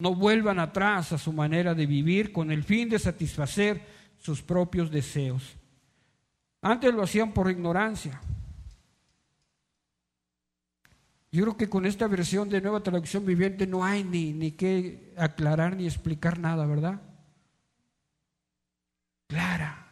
No 0.00 0.16
vuelvan 0.16 0.58
atrás 0.58 1.12
a 1.12 1.18
su 1.18 1.32
manera 1.32 1.72
de 1.72 1.86
vivir 1.86 2.32
con 2.32 2.50
el 2.50 2.64
fin 2.64 2.88
de 2.88 2.98
satisfacer 2.98 3.86
sus 4.18 4.42
propios 4.42 4.90
deseos. 4.90 5.56
Antes 6.62 6.92
lo 6.92 7.04
hacían 7.04 7.32
por 7.32 7.48
ignorancia. 7.48 8.20
Yo 11.32 11.44
creo 11.44 11.56
que 11.56 11.68
con 11.68 11.86
esta 11.86 12.08
versión 12.08 12.48
de 12.48 12.60
nueva 12.60 12.82
traducción 12.82 13.24
viviente 13.24 13.66
no 13.66 13.84
hay 13.84 14.02
ni, 14.02 14.32
ni 14.32 14.52
que 14.52 15.14
aclarar 15.16 15.76
ni 15.76 15.86
explicar 15.86 16.40
nada, 16.40 16.66
¿verdad? 16.66 17.00
Clara. 19.28 19.86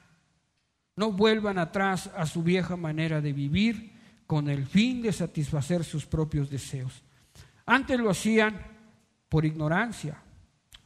No 0.97 1.13
vuelvan 1.13 1.59
atrás 1.59 2.11
a 2.17 2.27
su 2.27 2.43
vieja 2.43 2.77
manera 2.77 3.21
de 3.21 3.33
vivir 3.33 3.93
con 4.27 4.49
el 4.49 4.67
fin 4.67 5.01
de 5.01 5.13
satisfacer 5.13 5.85
sus 5.85 6.07
propios 6.07 6.51
deseos. 6.51 7.05
Antes 7.67 8.01
lo 8.01 8.11
hacían 8.11 8.61
por 9.29 9.45
ignorancia, 9.45 10.21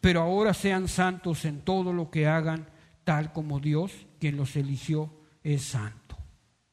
pero 0.03 0.20
ahora 0.20 0.53
sean 0.53 0.86
santos 0.86 1.46
en 1.46 1.62
todo 1.62 1.94
lo 1.94 2.11
que 2.11 2.26
hagan, 2.26 2.68
tal 3.05 3.32
como 3.32 3.59
Dios, 3.59 4.07
quien 4.20 4.36
los 4.36 4.55
eligió, 4.57 5.11
es 5.42 5.62
santo. 5.62 6.18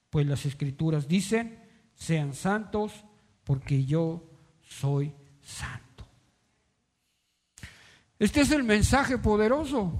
Pues 0.09 0.27
las 0.27 0.45
escrituras 0.45 1.07
dicen, 1.07 1.63
sean 1.93 2.33
santos 2.33 3.05
porque 3.49 3.83
yo 3.83 4.21
soy 4.61 5.11
santo. 5.41 6.05
Este 8.19 8.41
es 8.41 8.51
el 8.51 8.61
mensaje 8.61 9.17
poderoso. 9.17 9.91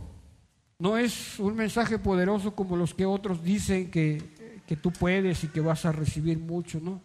No 0.78 0.96
es 1.00 1.40
un 1.40 1.56
mensaje 1.56 1.98
poderoso 1.98 2.56
como 2.56 2.78
los 2.78 2.94
que 2.94 3.08
otros 3.08 3.42
dicen 3.44 3.90
que, 3.90 4.62
que 4.68 4.76
tú 4.76 4.92
puedes 4.92 5.44
y 5.44 5.48
que 5.48 5.62
vas 5.62 5.84
a 5.86 5.92
recibir 5.92 6.38
mucho, 6.38 6.80
¿no? 6.80 7.02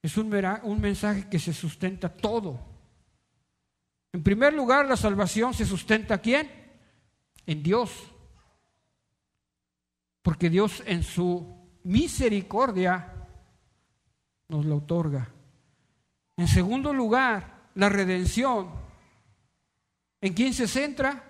Es 0.00 0.16
un, 0.16 0.32
un 0.62 0.80
mensaje 0.80 1.28
que 1.28 1.40
se 1.40 1.52
sustenta 1.52 2.08
todo. 2.08 2.60
En 4.12 4.22
primer 4.22 4.54
lugar, 4.54 4.86
la 4.86 4.96
salvación 4.96 5.54
se 5.54 5.66
sustenta 5.66 6.18
¿quién? 6.18 6.48
En 7.46 7.64
Dios. 7.64 7.90
Porque 10.22 10.48
Dios 10.48 10.84
en 10.86 11.02
su 11.02 11.52
misericordia 11.82 13.11
nos 14.52 14.66
la 14.66 14.74
otorga. 14.74 15.28
En 16.36 16.46
segundo 16.46 16.92
lugar, 16.92 17.70
la 17.74 17.88
redención. 17.88 18.68
¿En 20.20 20.34
quién 20.34 20.52
se 20.52 20.68
centra? 20.68 21.24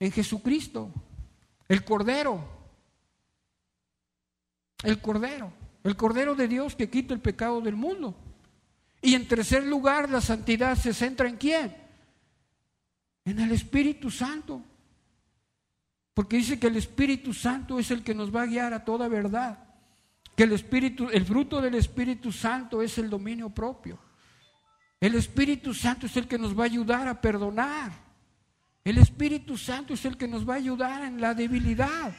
En 0.00 0.10
Jesucristo, 0.10 0.90
el 1.68 1.84
Cordero. 1.84 2.60
El 4.82 5.00
Cordero, 5.00 5.52
el 5.84 5.94
Cordero 5.94 6.34
de 6.34 6.48
Dios 6.48 6.74
que 6.74 6.90
quita 6.90 7.14
el 7.14 7.20
pecado 7.20 7.60
del 7.60 7.76
mundo. 7.76 8.16
Y 9.00 9.14
en 9.14 9.28
tercer 9.28 9.64
lugar, 9.64 10.10
la 10.10 10.20
santidad 10.20 10.76
se 10.76 10.92
centra 10.92 11.28
en 11.28 11.36
quién? 11.36 11.76
En 13.24 13.38
el 13.38 13.52
Espíritu 13.52 14.10
Santo. 14.10 14.60
Porque 16.14 16.38
dice 16.38 16.58
que 16.58 16.66
el 16.66 16.76
Espíritu 16.76 17.32
Santo 17.32 17.78
es 17.78 17.90
el 17.90 18.02
que 18.02 18.14
nos 18.14 18.34
va 18.34 18.42
a 18.42 18.46
guiar 18.46 18.74
a 18.74 18.84
toda 18.84 19.06
verdad. 19.06 19.71
Que 20.36 20.44
el 20.44 20.52
Espíritu, 20.52 21.08
el 21.10 21.24
fruto 21.24 21.60
del 21.60 21.74
Espíritu 21.74 22.32
Santo 22.32 22.82
es 22.82 22.96
el 22.98 23.10
dominio 23.10 23.50
propio. 23.50 23.98
El 25.00 25.14
Espíritu 25.14 25.74
Santo 25.74 26.06
es 26.06 26.16
el 26.16 26.28
que 26.28 26.38
nos 26.38 26.56
va 26.56 26.62
a 26.62 26.66
ayudar 26.66 27.08
a 27.08 27.20
perdonar. 27.20 27.92
El 28.84 28.98
Espíritu 28.98 29.56
Santo 29.56 29.94
es 29.94 30.04
el 30.04 30.16
que 30.16 30.28
nos 30.28 30.48
va 30.48 30.54
a 30.54 30.58
ayudar 30.58 31.02
en 31.02 31.20
la 31.20 31.34
debilidad. 31.34 32.14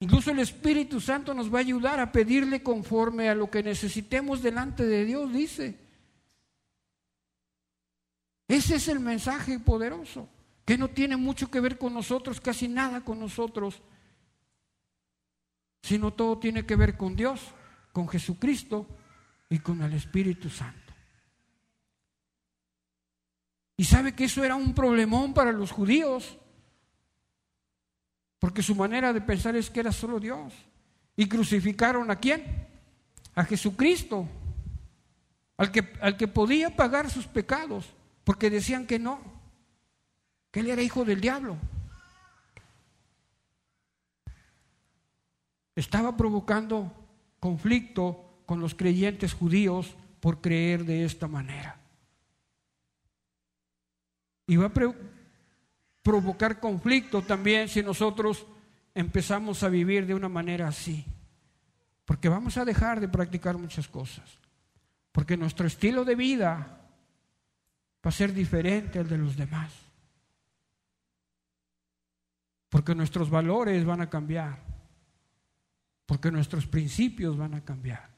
Incluso 0.00 0.32
el 0.32 0.40
Espíritu 0.40 1.00
Santo 1.00 1.32
nos 1.32 1.52
va 1.52 1.58
a 1.58 1.60
ayudar 1.60 2.00
a 2.00 2.10
pedirle 2.10 2.62
conforme 2.62 3.28
a 3.28 3.36
lo 3.36 3.48
que 3.50 3.62
necesitemos 3.62 4.42
delante 4.42 4.84
de 4.84 5.04
Dios, 5.04 5.32
dice. 5.32 5.78
Ese 8.48 8.74
es 8.74 8.88
el 8.88 8.98
mensaje 8.98 9.60
poderoso, 9.60 10.28
que 10.64 10.76
no 10.76 10.88
tiene 10.88 11.16
mucho 11.16 11.50
que 11.50 11.60
ver 11.60 11.78
con 11.78 11.94
nosotros, 11.94 12.40
casi 12.40 12.66
nada 12.66 13.02
con 13.02 13.20
nosotros, 13.20 13.80
sino 15.82 16.12
todo 16.12 16.38
tiene 16.38 16.64
que 16.64 16.76
ver 16.76 16.96
con 16.96 17.16
Dios, 17.16 17.40
con 17.92 18.08
Jesucristo 18.08 18.86
y 19.50 19.58
con 19.58 19.82
el 19.82 19.92
Espíritu 19.92 20.48
Santo. 20.48 20.80
Y 23.76 23.84
sabe 23.84 24.14
que 24.14 24.24
eso 24.24 24.44
era 24.44 24.54
un 24.54 24.74
problemón 24.74 25.34
para 25.34 25.50
los 25.50 25.72
judíos. 25.72 26.38
Porque 28.38 28.62
su 28.62 28.74
manera 28.74 29.12
de 29.12 29.20
pensar 29.20 29.56
es 29.56 29.70
que 29.70 29.80
era 29.80 29.92
solo 29.92 30.20
Dios. 30.20 30.52
Y 31.16 31.26
crucificaron 31.26 32.10
a 32.10 32.16
quién? 32.16 32.68
A 33.34 33.44
Jesucristo, 33.44 34.28
al 35.56 35.70
que, 35.70 35.92
al 36.00 36.16
que 36.16 36.28
podía 36.28 36.74
pagar 36.76 37.10
sus 37.10 37.26
pecados, 37.26 37.86
porque 38.24 38.50
decían 38.50 38.86
que 38.86 38.98
no, 38.98 39.20
que 40.50 40.60
él 40.60 40.70
era 40.70 40.82
hijo 40.82 41.04
del 41.04 41.20
diablo. 41.20 41.56
Estaba 45.74 46.16
provocando 46.16 46.92
conflicto 47.40 48.42
con 48.46 48.60
los 48.60 48.74
creyentes 48.74 49.32
judíos 49.32 49.94
por 50.20 50.40
creer 50.40 50.84
de 50.84 51.04
esta 51.04 51.26
manera. 51.26 51.78
Y 54.46 54.56
va 54.56 54.66
a 54.66 54.94
provocar 56.02 56.60
conflicto 56.60 57.22
también 57.22 57.68
si 57.68 57.82
nosotros 57.82 58.46
empezamos 58.94 59.62
a 59.62 59.68
vivir 59.68 60.06
de 60.06 60.14
una 60.14 60.28
manera 60.28 60.68
así. 60.68 61.04
Porque 62.04 62.28
vamos 62.28 62.56
a 62.56 62.64
dejar 62.64 63.00
de 63.00 63.08
practicar 63.08 63.56
muchas 63.56 63.88
cosas. 63.88 64.38
Porque 65.12 65.36
nuestro 65.36 65.66
estilo 65.66 66.04
de 66.04 66.14
vida 66.14 66.80
va 68.04 68.08
a 68.08 68.12
ser 68.12 68.32
diferente 68.32 68.98
al 68.98 69.08
de 69.08 69.18
los 69.18 69.36
demás. 69.36 69.72
Porque 72.68 72.94
nuestros 72.94 73.30
valores 73.30 73.84
van 73.84 74.00
a 74.00 74.10
cambiar. 74.10 74.71
Porque 76.06 76.30
nuestros 76.30 76.66
principios 76.66 77.36
van 77.36 77.54
a 77.54 77.64
cambiar. 77.64 78.12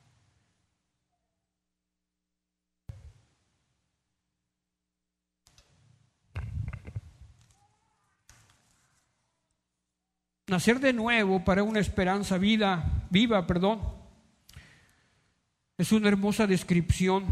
Nacer 10.47 10.79
de 10.79 10.93
nuevo 10.93 11.43
para 11.45 11.63
una 11.63 11.81
esperanza 11.81 12.37
vida, 12.37 13.07
viva, 13.11 13.47
perdón, 13.47 13.81
es 15.79 15.91
una 15.91 16.09
hermosa 16.09 16.47
descripción 16.47 17.25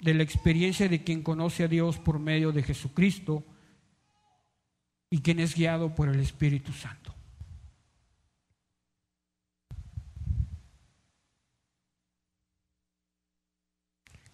de 0.00 0.14
la 0.14 0.22
experiencia 0.22 0.88
de 0.88 1.04
quien 1.04 1.22
conoce 1.22 1.64
a 1.64 1.68
Dios 1.68 1.98
por 1.98 2.18
medio 2.18 2.52
de 2.52 2.62
Jesucristo 2.62 3.44
y 5.10 5.20
quien 5.20 5.40
es 5.40 5.54
guiado 5.54 5.94
por 5.94 6.08
el 6.08 6.20
Espíritu 6.20 6.72
Santo. 6.72 7.15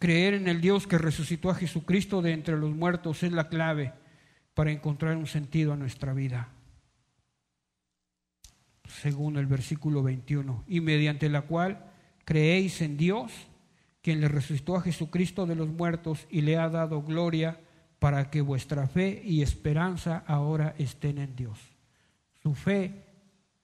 Creer 0.03 0.35
en 0.35 0.49
el 0.49 0.61
Dios 0.61 0.89
que 0.89 0.99
resucitó 0.99 1.49
a 1.49 1.55
Jesucristo 1.55 2.23
de 2.23 2.33
entre 2.33 2.57
los 2.57 2.75
muertos 2.75 3.23
es 3.23 3.31
la 3.31 3.49
clave 3.49 3.93
para 4.53 4.73
encontrar 4.73 5.17
un 5.17 5.29
sentido 5.29 5.73
a 5.73 5.77
nuestra 5.77 6.13
vida 6.13 6.49
según 9.01 9.37
el 9.37 9.47
versículo 9.47 10.03
21, 10.03 10.65
y 10.67 10.81
mediante 10.81 11.29
la 11.29 11.43
cual 11.43 11.85
creéis 12.25 12.83
en 12.83 12.97
Dios, 12.97 13.31
quien 14.03 14.21
le 14.21 14.27
resucitó 14.27 14.75
a 14.75 14.83
Jesucristo 14.83 15.47
de 15.47 15.55
los 15.55 15.69
muertos 15.69 16.27
y 16.31 16.41
le 16.41 16.57
ha 16.57 16.69
dado 16.69 17.03
gloria 17.03 17.61
para 18.01 18.29
que 18.29 18.41
vuestra 18.41 18.89
fe 18.89 19.23
y 19.25 19.41
esperanza 19.41 20.25
ahora 20.27 20.75
estén 20.79 21.19
en 21.19 21.37
Dios. 21.37 21.61
Su 22.43 22.57
fe 22.57 23.05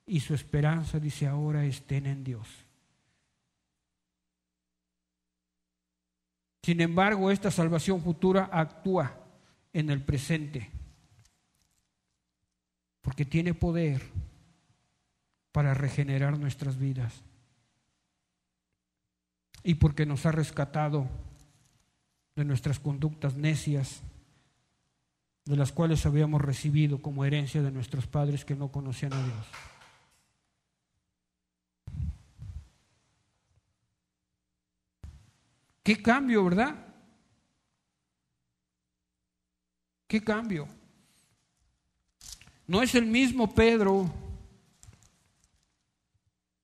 y 0.07 0.21
su 0.21 0.35
esperanza, 0.35 1.01
dice 1.01 1.27
ahora, 1.27 1.65
estén 1.65 2.07
en 2.07 2.23
Dios. 2.23 2.68
Sin 6.69 6.83
embargo, 6.83 7.31
esta 7.31 7.51
salvación 7.51 8.03
futura 8.03 8.51
actúa 8.53 9.15
en 9.73 9.89
el 9.89 10.03
presente, 10.03 10.71
porque 13.01 13.25
tiene 13.25 13.55
poder 13.55 14.03
para 15.51 15.73
regenerar 15.73 16.39
nuestras 16.39 16.77
vidas. 16.77 17.23
Y 19.63 19.77
porque 19.77 20.05
nos 20.05 20.27
ha 20.27 20.33
rescatado 20.33 21.09
de 22.37 22.45
nuestras 22.45 22.79
conductas 22.79 23.35
necias, 23.35 24.03
de 25.47 25.57
las 25.57 25.73
cuales 25.73 26.05
habíamos 26.05 26.43
recibido 26.43 27.01
como 27.01 27.25
herencia 27.25 27.63
de 27.63 27.71
nuestros 27.71 28.07
padres 28.07 28.45
que 28.45 28.57
no 28.57 28.71
conocían 28.71 29.15
a 29.15 29.25
Dios. 29.25 29.47
¿Qué 35.89 36.03
cambio, 36.03 36.45
verdad? 36.45 36.77
¿Qué 40.07 40.23
cambio? 40.23 40.69
No 42.67 42.83
es 42.83 42.95
el 42.95 43.07
mismo 43.07 43.55
Pedro 43.55 44.13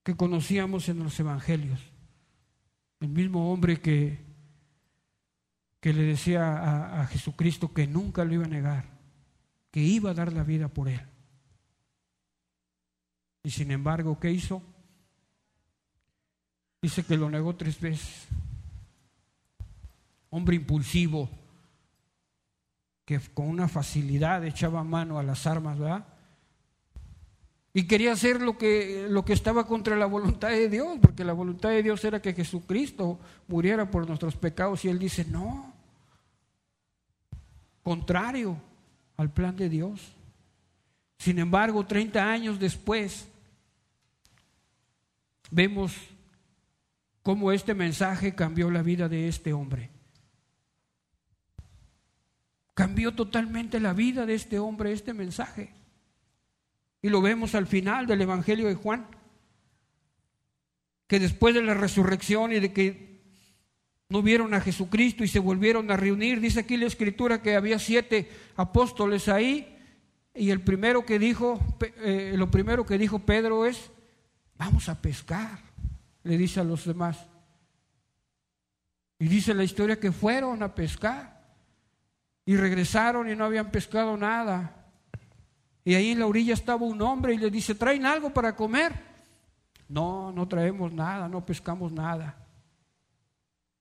que 0.03 0.14
conocíamos 0.14 0.91
en 0.91 0.99
los 0.99 1.18
evangelios. 1.18 1.81
El 3.01 3.09
mismo 3.09 3.51
hombre 3.51 3.81
que, 3.81 4.22
que 5.81 5.95
le 5.95 6.03
decía 6.03 6.59
a, 6.59 7.01
a 7.01 7.07
Jesucristo 7.07 7.72
que 7.72 7.87
nunca 7.87 8.27
lo 8.27 8.35
iba 8.35 8.45
a 8.45 8.49
negar, 8.49 8.85
que 9.70 9.81
iba 9.81 10.11
a 10.11 10.14
dar 10.14 10.35
la 10.35 10.43
vida 10.43 10.68
por 10.68 10.91
él. 10.91 11.01
Y 13.43 13.49
sin 13.49 13.70
embargo, 13.70 14.20
¿qué 14.20 14.31
hizo? 14.31 14.62
Dice 16.83 17.07
que 17.07 17.16
lo 17.16 17.31
negó 17.31 17.57
tres 17.57 17.81
veces. 17.81 18.29
Hombre 20.35 20.57
impulsivo, 20.57 21.30
que 23.05 23.20
con 23.32 23.47
una 23.47 23.68
facilidad 23.68 24.45
echaba 24.45 24.82
mano 24.82 25.16
a 25.16 25.22
las 25.22 25.47
armas, 25.47 25.78
¿verdad? 25.78 26.05
Y 27.72 27.85
quería 27.85 28.12
hacer 28.12 28.43
lo 28.43 28.59
que, 28.59 29.07
lo 29.09 29.24
que 29.24 29.32
estaba 29.32 29.64
contra 29.64 29.95
la 29.95 30.07
voluntad 30.07 30.49
de 30.49 30.68
Dios, 30.68 30.99
porque 31.01 31.22
la 31.22 31.32
voluntad 31.35 31.68
de 31.68 31.85
Dios 31.85 32.05
era 32.05 32.20
que 32.20 32.35
Jesucristo 32.35 33.20
muriera 33.47 33.89
por 33.89 34.09
nuestros 34.09 34.35
pecados. 34.35 34.85
Y 34.85 34.89
él 34.89 34.99
dice, 34.99 35.24
no, 35.24 35.72
contrario 37.85 38.57
al 39.16 39.30
plan 39.30 39.55
de 39.55 39.68
Dios. 39.68 40.01
Sin 41.16 41.39
embargo, 41.39 41.87
30 41.87 42.28
años 42.28 42.59
después, 42.59 43.28
vemos 45.53 45.95
cómo 47.22 47.53
este 47.53 47.72
mensaje 47.72 48.35
cambió 48.35 48.68
la 48.68 48.82
vida 48.82 49.09
de 49.09 49.28
este 49.28 49.53
hombre. 49.53 49.93
Cambió 52.75 53.14
totalmente 53.14 53.81
la 53.81 53.93
vida 53.93 54.27
de 54.27 54.35
este 54.35 54.59
hombre 54.59 54.93
este 54.93 55.14
mensaje. 55.14 55.72
Y 57.01 57.09
lo 57.09 57.22
vemos 57.22 57.55
al 57.55 57.66
final 57.66 58.07
del 58.07 58.22
Evangelio 58.22 58.66
de 58.66 58.75
Juan, 58.75 59.07
que 61.07 61.20
después 61.20 61.55
de 61.55 61.62
la 61.62 61.75
resurrección 61.75 62.53
y 62.53 62.61
de 62.61 62.72
que 62.72 63.22
no 64.09 64.22
vieron 64.22 64.55
a 64.55 64.61
Jesucristo 64.61 65.25
y 65.25 65.29
se 65.29 65.39
volvieron 65.39 65.91
a 65.91 65.97
reunir, 65.97 66.41
dice 66.41 66.61
aquí 66.61 66.77
la 66.77 66.87
escritura 66.87 67.43
que 67.43 67.57
había 67.57 67.79
siete 67.79 68.31
apóstoles 68.57 69.29
ahí, 69.29 69.70
y 70.35 70.51
el 70.51 70.61
primero 70.62 71.05
que 71.05 71.18
dijo, 71.18 71.61
eh, 71.99 72.35
lo 72.37 72.51
primero 72.51 72.85
que 72.85 72.99
dijo 72.99 73.20
Pedro 73.20 73.66
es, 73.66 73.91
vamos 74.57 74.89
a 74.89 75.01
pescar, 75.01 75.61
le 76.25 76.37
dice 76.37 76.61
a 76.61 76.64
los 76.64 76.85
demás. 76.85 77.18
Y 79.18 79.29
dice 79.29 79.55
la 79.55 79.62
historia 79.62 80.01
que 80.01 80.11
fueron 80.11 80.62
a 80.62 80.75
pescar 80.75 81.34
y 82.47 82.57
regresaron 82.57 83.28
y 83.30 83.36
no 83.36 83.45
habían 83.45 83.70
pescado 83.70 84.16
nada. 84.16 84.84
Y 85.84 85.95
ahí 85.95 86.11
en 86.11 86.18
la 86.18 86.26
orilla 86.26 86.55
estaba 86.55 86.84
un 86.84 87.01
hombre 87.03 87.34
y 87.34 87.38
le 87.38 87.51
dice, 87.51 87.74
¿traen 87.74 88.07
algo 88.07 88.30
para 88.30 88.57
comer? 88.57 88.92
No, 89.88 90.32
no 90.32 90.49
traemos 90.49 90.92
nada, 90.92 91.28
no 91.28 91.45
pescamos 91.45 91.92
nada. 91.92 92.36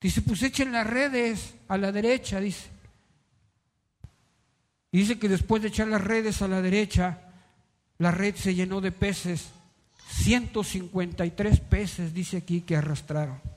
Dice, 0.02 0.22
pues 0.22 0.44
echen 0.44 0.72
las 0.72 0.86
redes 0.86 1.56
a 1.70 1.78
la 1.78 1.92
derecha, 1.92 2.40
dice. 2.40 2.70
Dice 4.92 5.18
que 5.18 5.30
después 5.30 5.62
de 5.62 5.70
echar 5.70 5.88
las 5.88 6.02
redes 6.02 6.42
a 6.42 6.48
la 6.48 6.62
derecha, 6.62 7.20
la 7.98 8.12
red 8.12 8.36
se 8.36 8.54
llenó 8.54 8.82
de 8.82 8.92
peces. 8.92 9.50
153 10.10 11.60
peces, 11.62 12.14
dice 12.14 12.38
aquí, 12.38 12.62
que 12.62 12.76
arrastraron. 12.76 13.53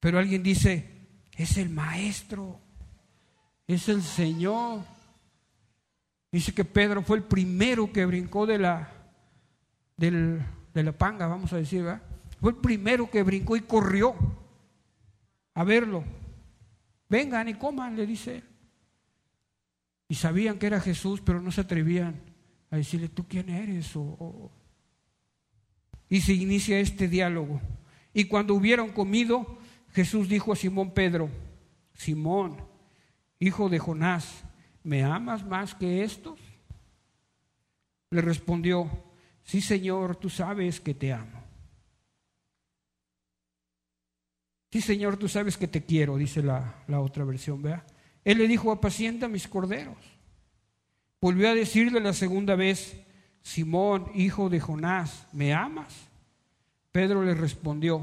Pero 0.00 0.18
alguien 0.18 0.42
dice, 0.42 1.00
es 1.36 1.58
el 1.58 1.68
maestro, 1.68 2.58
es 3.66 3.88
el 3.88 4.02
Señor. 4.02 4.80
Dice 6.32 6.52
que 6.52 6.64
Pedro 6.64 7.02
fue 7.02 7.18
el 7.18 7.24
primero 7.24 7.92
que 7.92 8.06
brincó 8.06 8.46
de 8.46 8.58
la, 8.58 8.90
de 9.96 10.82
la 10.82 10.92
panga, 10.92 11.26
vamos 11.26 11.52
a 11.52 11.56
decir, 11.56 11.82
¿verdad? 11.82 12.02
Fue 12.40 12.52
el 12.52 12.56
primero 12.56 13.10
que 13.10 13.22
brincó 13.22 13.56
y 13.56 13.60
corrió 13.60 14.14
a 15.54 15.64
verlo. 15.64 16.04
Vengan 17.08 17.48
y 17.48 17.54
coman, 17.54 17.96
le 17.96 18.06
dice 18.06 18.42
Y 20.08 20.14
sabían 20.14 20.58
que 20.58 20.66
era 20.66 20.80
Jesús, 20.80 21.20
pero 21.20 21.42
no 21.42 21.50
se 21.52 21.60
atrevían 21.60 22.20
a 22.70 22.76
decirle, 22.76 23.08
¿tú 23.08 23.26
quién 23.28 23.50
eres? 23.50 23.92
Y 26.08 26.20
se 26.20 26.32
inicia 26.32 26.78
este 26.80 27.08
diálogo. 27.08 27.60
Y 28.14 28.24
cuando 28.24 28.54
hubieron 28.54 28.90
comido, 28.90 29.58
Jesús 29.92 30.28
dijo 30.28 30.52
a 30.52 30.56
Simón 30.56 30.92
Pedro, 30.92 31.28
Simón, 31.94 32.56
hijo 33.38 33.68
de 33.68 33.78
Jonás, 33.78 34.44
¿me 34.82 35.02
amas 35.02 35.44
más 35.44 35.74
que 35.74 36.04
estos? 36.04 36.38
Le 38.10 38.20
respondió, 38.20 38.88
sí 39.42 39.60
Señor, 39.60 40.16
tú 40.16 40.30
sabes 40.30 40.80
que 40.80 40.94
te 40.94 41.12
amo. 41.12 41.40
Sí 44.70 44.80
Señor, 44.80 45.16
tú 45.16 45.28
sabes 45.28 45.56
que 45.56 45.66
te 45.66 45.84
quiero, 45.84 46.16
dice 46.16 46.42
la, 46.42 46.82
la 46.86 47.00
otra 47.00 47.24
versión, 47.24 47.60
vea. 47.60 47.84
Él 48.24 48.38
le 48.38 48.46
dijo, 48.46 48.70
apacienta 48.70 49.28
mis 49.28 49.48
corderos. 49.48 49.96
Volvió 51.20 51.48
a 51.50 51.54
decirle 51.54 52.00
la 52.00 52.12
segunda 52.12 52.54
vez, 52.54 52.96
Simón, 53.42 54.10
hijo 54.14 54.48
de 54.48 54.60
Jonás, 54.60 55.26
¿me 55.32 55.52
amas? 55.52 56.08
Pedro 56.92 57.22
le 57.24 57.34
respondió, 57.34 58.02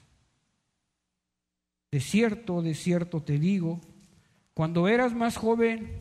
De 1.91 1.99
cierto, 1.99 2.61
de 2.61 2.73
cierto 2.73 3.21
te 3.21 3.37
digo, 3.37 3.81
cuando 4.53 4.87
eras 4.87 5.13
más 5.13 5.35
joven, 5.35 5.91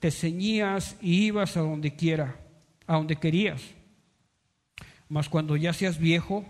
te 0.00 0.10
ceñías 0.10 0.96
y 1.00 1.26
ibas 1.26 1.56
a 1.56 1.60
donde 1.60 1.94
quiera, 1.94 2.40
a 2.86 2.96
donde 2.96 3.16
querías. 3.16 3.62
Mas 5.08 5.28
cuando 5.28 5.56
ya 5.56 5.72
seas 5.72 5.98
viejo, 5.98 6.44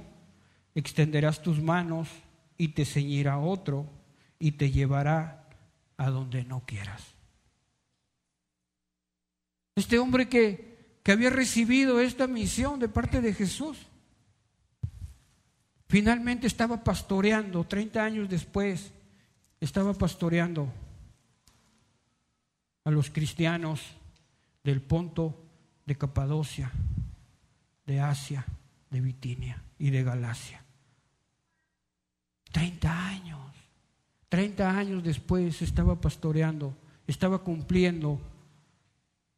extenderás 0.74 1.42
tus 1.42 1.60
manos 1.60 2.08
y 2.56 2.68
te 2.68 2.84
ceñirá 2.84 3.38
otro 3.38 3.86
y 4.38 4.52
te 4.52 4.70
llevará 4.70 5.48
a 5.96 6.10
donde 6.10 6.44
no 6.44 6.64
quieras. 6.64 7.14
Este 9.76 9.98
hombre 9.98 10.28
que, 10.28 10.98
que 11.02 11.12
había 11.12 11.30
recibido 11.30 12.00
esta 12.00 12.26
misión 12.26 12.80
de 12.80 12.88
parte 12.88 13.20
de 13.20 13.34
Jesús, 13.34 13.87
Finalmente 15.88 16.46
estaba 16.46 16.84
pastoreando, 16.84 17.64
30 17.64 18.04
años 18.04 18.28
después, 18.28 18.92
estaba 19.58 19.94
pastoreando 19.94 20.70
a 22.84 22.90
los 22.90 23.08
cristianos 23.08 23.80
del 24.62 24.82
Ponto, 24.82 25.34
de 25.86 25.96
Capadocia, 25.96 26.70
de 27.86 28.00
Asia, 28.00 28.44
de 28.90 29.00
Bitinia 29.00 29.62
y 29.78 29.88
de 29.88 30.04
Galacia. 30.04 30.62
30 32.52 33.06
años, 33.08 33.40
30 34.28 34.70
años 34.70 35.02
después 35.02 35.62
estaba 35.62 35.98
pastoreando, 35.98 36.76
estaba 37.06 37.38
cumpliendo 37.38 38.20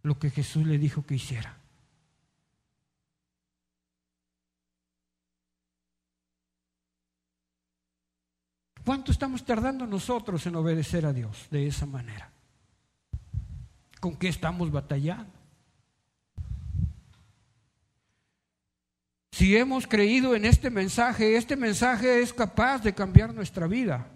lo 0.02 0.18
que 0.18 0.30
Jesús 0.30 0.66
le 0.66 0.78
dijo 0.78 1.06
que 1.06 1.14
hiciera. 1.14 1.59
¿Cuánto 8.90 9.12
estamos 9.12 9.44
tardando 9.44 9.86
nosotros 9.86 10.44
en 10.46 10.56
obedecer 10.56 11.06
a 11.06 11.12
Dios 11.12 11.46
de 11.48 11.64
esa 11.64 11.86
manera? 11.86 12.28
¿Con 14.00 14.16
qué 14.16 14.26
estamos 14.26 14.68
batallando? 14.72 15.32
Si 19.30 19.56
hemos 19.56 19.86
creído 19.86 20.34
en 20.34 20.44
este 20.44 20.70
mensaje, 20.70 21.36
este 21.36 21.54
mensaje 21.54 22.20
es 22.20 22.32
capaz 22.32 22.82
de 22.82 22.92
cambiar 22.92 23.32
nuestra 23.32 23.68
vida, 23.68 24.10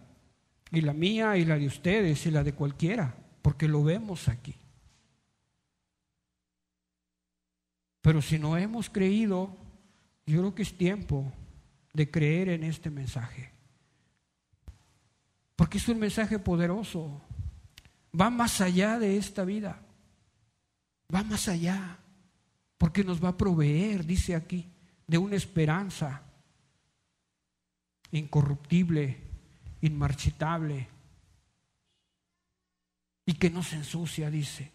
y 0.73 0.81
la 0.81 0.93
mía, 0.93 1.37
y 1.37 1.45
la 1.45 1.57
de 1.57 1.69
ustedes, 1.69 2.27
y 2.27 2.33
la 2.33 2.43
de 2.43 2.55
cualquiera, 2.55 3.15
porque 3.43 3.69
lo 3.69 3.85
vemos 3.85 4.27
aquí. 4.27 4.57
Pero 8.01 8.21
si 8.21 8.41
no 8.41 8.57
hemos 8.57 8.91
creído, 8.91 9.57
yo 10.27 10.41
creo 10.41 10.53
que 10.53 10.63
es 10.63 10.77
tiempo 10.77 11.33
de 11.93 12.11
creer 12.11 12.49
en 12.49 12.65
este 12.65 12.91
mensaje. 12.91 13.54
Porque 15.57 15.79
es 15.79 15.89
un 15.89 15.99
mensaje 15.99 16.39
poderoso. 16.39 17.21
Va 18.19 18.31
más 18.31 18.61
allá 18.61 18.99
de 18.99 19.17
esta 19.17 19.45
vida. 19.45 19.81
Va 21.13 21.23
más 21.23 21.49
allá. 21.49 21.99
Porque 22.79 23.05
nos 23.05 23.23
va 23.23 23.31
a 23.31 23.37
proveer, 23.37 24.05
dice 24.05 24.35
aquí, 24.35 24.69
de 25.07 25.19
una 25.19 25.37
esperanza 25.37 26.23
incorruptible, 28.11 29.19
inmarchitable. 29.81 30.89
Y 33.27 33.35
que 33.35 33.51
no 33.51 33.63
se 33.63 33.77
ensucia, 33.77 34.31
dice. 34.31 34.73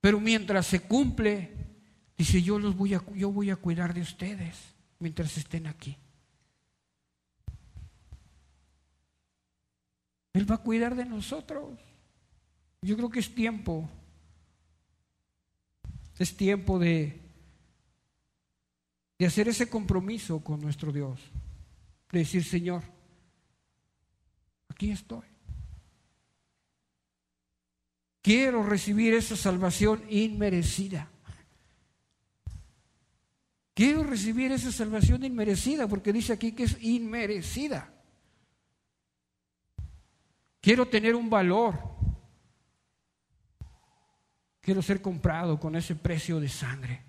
Pero 0.00 0.20
mientras 0.20 0.66
se 0.66 0.80
cumple, 0.80 1.52
dice, 2.16 2.42
yo 2.42 2.58
los 2.58 2.76
voy 2.76 2.94
a, 2.94 3.02
yo 3.14 3.32
voy 3.32 3.50
a 3.50 3.56
cuidar 3.56 3.94
de 3.94 4.02
ustedes 4.02 4.74
mientras 4.98 5.36
estén 5.36 5.66
aquí. 5.66 5.96
Él 10.38 10.48
va 10.48 10.54
a 10.54 10.62
cuidar 10.62 10.94
de 10.94 11.04
nosotros. 11.04 11.76
Yo 12.80 12.96
creo 12.96 13.10
que 13.10 13.18
es 13.18 13.34
tiempo. 13.34 13.90
Es 16.16 16.36
tiempo 16.36 16.78
de, 16.78 17.20
de 19.18 19.26
hacer 19.26 19.48
ese 19.48 19.68
compromiso 19.68 20.38
con 20.38 20.60
nuestro 20.60 20.92
Dios. 20.92 21.18
De 22.12 22.20
decir, 22.20 22.44
Señor, 22.44 22.84
aquí 24.68 24.92
estoy. 24.92 25.26
Quiero 28.22 28.62
recibir 28.62 29.14
esa 29.14 29.34
salvación 29.34 30.04
inmerecida. 30.08 31.10
Quiero 33.74 34.04
recibir 34.04 34.52
esa 34.52 34.70
salvación 34.70 35.24
inmerecida, 35.24 35.88
porque 35.88 36.12
dice 36.12 36.32
aquí 36.32 36.52
que 36.52 36.62
es 36.62 36.80
inmerecida. 36.80 37.97
Quiero 40.60 40.86
tener 40.86 41.14
un 41.14 41.30
valor. 41.30 41.78
Quiero 44.60 44.82
ser 44.82 45.00
comprado 45.00 45.58
con 45.58 45.76
ese 45.76 45.94
precio 45.94 46.40
de 46.40 46.48
sangre. 46.48 47.02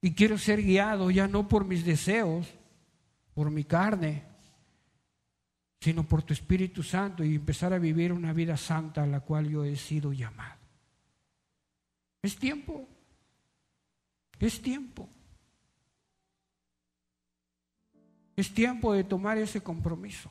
Y 0.00 0.14
quiero 0.14 0.38
ser 0.38 0.62
guiado 0.62 1.10
ya 1.10 1.28
no 1.28 1.48
por 1.48 1.64
mis 1.64 1.84
deseos, 1.84 2.48
por 3.34 3.50
mi 3.50 3.64
carne, 3.64 4.24
sino 5.80 6.02
por 6.04 6.22
tu 6.22 6.32
Espíritu 6.32 6.82
Santo 6.82 7.22
y 7.24 7.36
empezar 7.36 7.72
a 7.72 7.78
vivir 7.78 8.12
una 8.12 8.32
vida 8.32 8.56
santa 8.56 9.02
a 9.02 9.06
la 9.06 9.20
cual 9.20 9.48
yo 9.48 9.64
he 9.64 9.76
sido 9.76 10.12
llamado. 10.12 10.58
Es 12.22 12.36
tiempo, 12.36 12.88
es 14.38 14.60
tiempo. 14.60 15.08
Es 18.34 18.52
tiempo 18.54 18.92
de 18.92 19.04
tomar 19.04 19.38
ese 19.38 19.60
compromiso. 19.60 20.30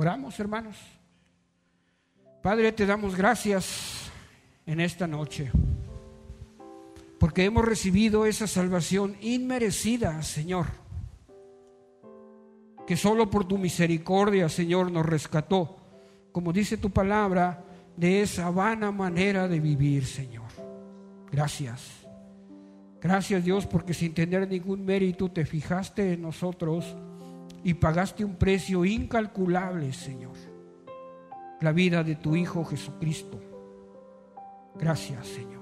Oramos, 0.00 0.38
hermanos. 0.38 0.76
Padre, 2.40 2.70
te 2.70 2.86
damos 2.86 3.16
gracias 3.16 4.08
en 4.64 4.78
esta 4.78 5.08
noche, 5.08 5.50
porque 7.18 7.44
hemos 7.44 7.64
recibido 7.64 8.24
esa 8.24 8.46
salvación 8.46 9.16
inmerecida, 9.20 10.22
Señor 10.22 10.66
que 12.86 12.96
solo 12.96 13.28
por 13.28 13.46
tu 13.46 13.58
misericordia, 13.58 14.48
Señor, 14.48 14.90
nos 14.92 15.04
rescató, 15.04 15.76
como 16.30 16.52
dice 16.52 16.76
tu 16.78 16.90
palabra, 16.90 17.64
de 17.96 18.22
esa 18.22 18.50
vana 18.50 18.92
manera 18.92 19.48
de 19.48 19.58
vivir, 19.58 20.06
Señor. 20.06 20.46
Gracias. 21.30 22.06
Gracias 23.00 23.44
Dios 23.44 23.66
porque 23.66 23.94
sin 23.94 24.14
tener 24.14 24.48
ningún 24.48 24.84
mérito 24.84 25.28
te 25.30 25.44
fijaste 25.44 26.12
en 26.12 26.22
nosotros 26.22 26.96
y 27.64 27.74
pagaste 27.74 28.24
un 28.24 28.36
precio 28.36 28.84
incalculable, 28.84 29.92
Señor. 29.92 30.36
La 31.60 31.72
vida 31.72 32.04
de 32.04 32.16
tu 32.16 32.36
Hijo 32.36 32.64
Jesucristo. 32.64 33.40
Gracias, 34.76 35.26
Señor. 35.26 35.58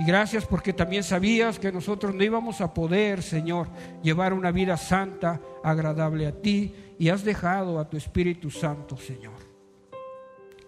Y 0.00 0.04
gracias 0.04 0.46
porque 0.46 0.72
también 0.72 1.02
sabías 1.02 1.58
que 1.58 1.70
nosotros 1.70 2.14
no 2.14 2.24
íbamos 2.24 2.62
a 2.62 2.72
poder, 2.72 3.22
Señor, 3.22 3.68
llevar 4.02 4.32
una 4.32 4.50
vida 4.50 4.78
santa, 4.78 5.38
agradable 5.62 6.26
a 6.26 6.32
ti, 6.32 6.74
y 6.98 7.10
has 7.10 7.22
dejado 7.22 7.78
a 7.78 7.88
tu 7.88 7.98
Espíritu 7.98 8.50
Santo, 8.50 8.96
Señor. 8.96 9.34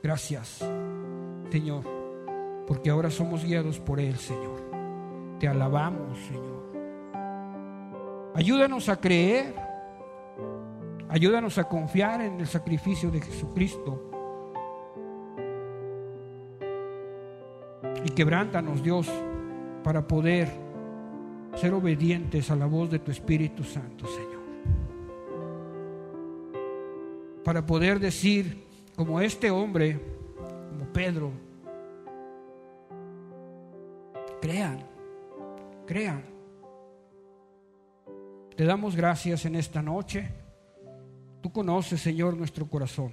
Gracias, 0.02 0.62
Señor, 1.50 1.84
porque 2.66 2.90
ahora 2.90 3.10
somos 3.10 3.42
guiados 3.42 3.80
por 3.80 4.00
Él, 4.00 4.18
Señor. 4.18 4.60
Te 5.40 5.48
alabamos, 5.48 6.18
Señor. 6.28 6.52
Ayúdanos 8.34 8.90
a 8.90 9.00
creer, 9.00 9.54
ayúdanos 11.12 11.58
a 11.58 11.68
confiar 11.68 12.20
en 12.22 12.40
el 12.40 12.46
sacrificio 12.48 13.10
de 13.10 13.20
Jesucristo 13.20 14.12
Y 18.04 18.10
quebrántanos, 18.10 18.82
Dios, 18.82 19.08
para 19.84 20.06
poder 20.06 20.48
ser 21.54 21.72
obedientes 21.72 22.50
a 22.50 22.56
la 22.56 22.66
voz 22.66 22.90
de 22.90 22.98
tu 22.98 23.10
Espíritu 23.10 23.62
Santo, 23.62 24.06
Señor. 24.06 24.42
Para 27.44 27.64
poder 27.64 28.00
decir, 28.00 28.64
como 28.96 29.20
este 29.20 29.50
hombre, 29.50 30.00
como 30.70 30.92
Pedro, 30.92 31.30
crean, 34.40 34.84
crean. 35.86 36.24
Te 38.56 38.64
damos 38.64 38.96
gracias 38.96 39.44
en 39.44 39.56
esta 39.56 39.80
noche. 39.80 40.28
Tú 41.42 41.50
conoces, 41.50 42.00
Señor, 42.00 42.36
nuestro 42.36 42.66
corazón. 42.68 43.10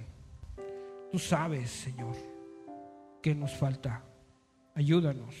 Tú 1.10 1.18
sabes, 1.18 1.68
Señor, 1.68 2.14
que 3.20 3.34
nos 3.34 3.52
falta. 3.56 4.04
Ayúdanos, 4.76 5.34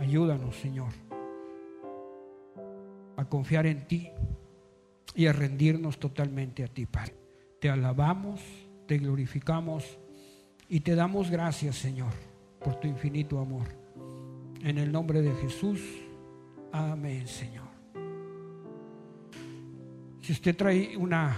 ayúdanos, 0.00 0.56
Señor, 0.56 0.92
a 3.16 3.24
confiar 3.24 3.66
en 3.66 3.86
ti 3.86 4.10
y 5.14 5.26
a 5.26 5.32
rendirnos 5.32 6.00
totalmente 6.00 6.64
a 6.64 6.66
ti, 6.66 6.86
Padre. 6.86 7.14
Te 7.60 7.70
alabamos, 7.70 8.40
te 8.88 8.98
glorificamos 8.98 9.84
y 10.68 10.80
te 10.80 10.96
damos 10.96 11.30
gracias, 11.30 11.76
Señor, 11.76 12.12
por 12.64 12.80
tu 12.80 12.88
infinito 12.88 13.38
amor. 13.38 13.68
En 14.60 14.76
el 14.76 14.90
nombre 14.90 15.22
de 15.22 15.32
Jesús, 15.36 15.80
amén, 16.72 17.28
Señor. 17.28 17.70
Si 20.20 20.32
usted 20.32 20.56
trae 20.56 20.96
una 20.96 21.36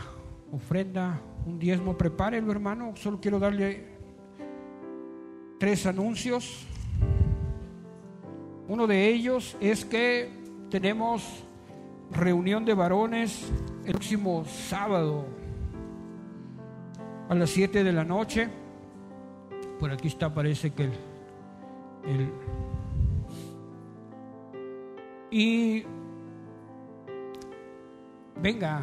ofrenda, 0.53 1.21
un 1.47 1.59
diezmo, 1.59 1.97
prepárelo, 1.97 2.53
hermano. 2.53 2.95
Solo 2.95 3.21
quiero 3.21 3.39
darle 3.39 3.85
tres 5.59 5.87
anuncios. 5.87 6.67
Uno 8.69 8.87
de 8.87 9.09
ellos 9.09 9.57
es 9.61 9.85
que 9.85 10.31
tenemos 10.71 11.45
reunión 12.11 12.65
de 12.65 12.75
varones 12.75 13.51
el 13.85 13.93
próximo 13.93 14.45
sábado 14.45 15.27
a 17.29 17.35
las 17.35 17.51
7 17.51 17.83
de 17.83 17.93
la 17.93 18.05
noche. 18.05 18.49
Por 19.81 19.91
aquí 19.91 20.09
está, 20.09 20.33
parece 20.33 20.71
que 20.71 20.85
el, 20.85 20.93
el 22.05 22.33
y 25.31 25.83
venga, 28.43 28.83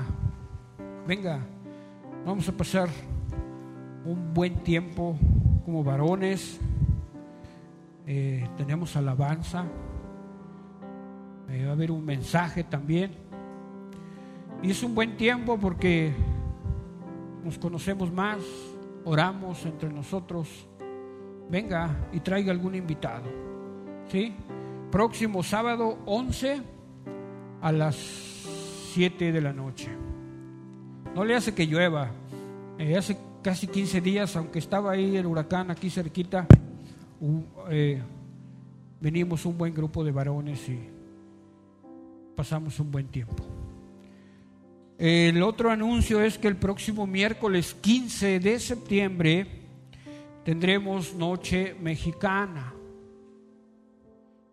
venga, 1.05 1.45
vamos 2.25 2.47
a 2.47 2.51
pasar 2.51 2.89
un 4.05 4.33
buen 4.33 4.63
tiempo 4.63 5.17
como 5.65 5.83
varones 5.83 6.59
eh, 8.11 8.43
tenemos 8.57 8.95
alabanza, 8.95 9.65
eh, 11.47 11.63
va 11.63 11.69
a 11.69 11.73
haber 11.73 11.91
un 11.91 12.03
mensaje 12.03 12.63
también. 12.63 13.11
Y 14.63 14.71
es 14.71 14.81
un 14.81 14.95
buen 14.95 15.15
tiempo 15.15 15.59
porque 15.59 16.11
nos 17.43 17.59
conocemos 17.59 18.11
más, 18.11 18.39
oramos 19.05 19.63
entre 19.63 19.93
nosotros. 19.93 20.67
Venga 21.51 22.09
y 22.11 22.19
traiga 22.21 22.51
algún 22.51 22.73
invitado. 22.73 23.29
¿Sí? 24.07 24.33
Próximo 24.89 25.43
sábado 25.43 25.99
11 26.07 26.63
a 27.61 27.71
las 27.71 27.95
7 27.95 29.31
de 29.31 29.39
la 29.39 29.53
noche. 29.53 29.91
No 31.19 31.25
le 31.25 31.35
hace 31.35 31.53
que 31.53 31.67
llueva. 31.67 32.09
Eh, 32.77 32.95
hace 32.95 33.17
casi 33.43 33.67
15 33.67 33.99
días, 33.99 34.37
aunque 34.37 34.57
estaba 34.57 34.93
ahí 34.93 35.17
el 35.17 35.25
huracán 35.25 35.69
aquí 35.69 35.89
cerquita, 35.89 36.47
eh, 37.69 38.01
venimos 39.01 39.45
un 39.45 39.57
buen 39.57 39.73
grupo 39.73 40.01
de 40.05 40.13
varones 40.13 40.69
y 40.69 40.79
pasamos 42.37 42.79
un 42.79 42.89
buen 42.89 43.07
tiempo. 43.07 43.43
El 44.97 45.43
otro 45.43 45.69
anuncio 45.69 46.21
es 46.21 46.37
que 46.37 46.47
el 46.47 46.55
próximo 46.55 47.05
miércoles 47.05 47.73
15 47.73 48.39
de 48.39 48.57
septiembre 48.57 49.45
tendremos 50.45 51.13
noche 51.15 51.75
mexicana. 51.81 52.73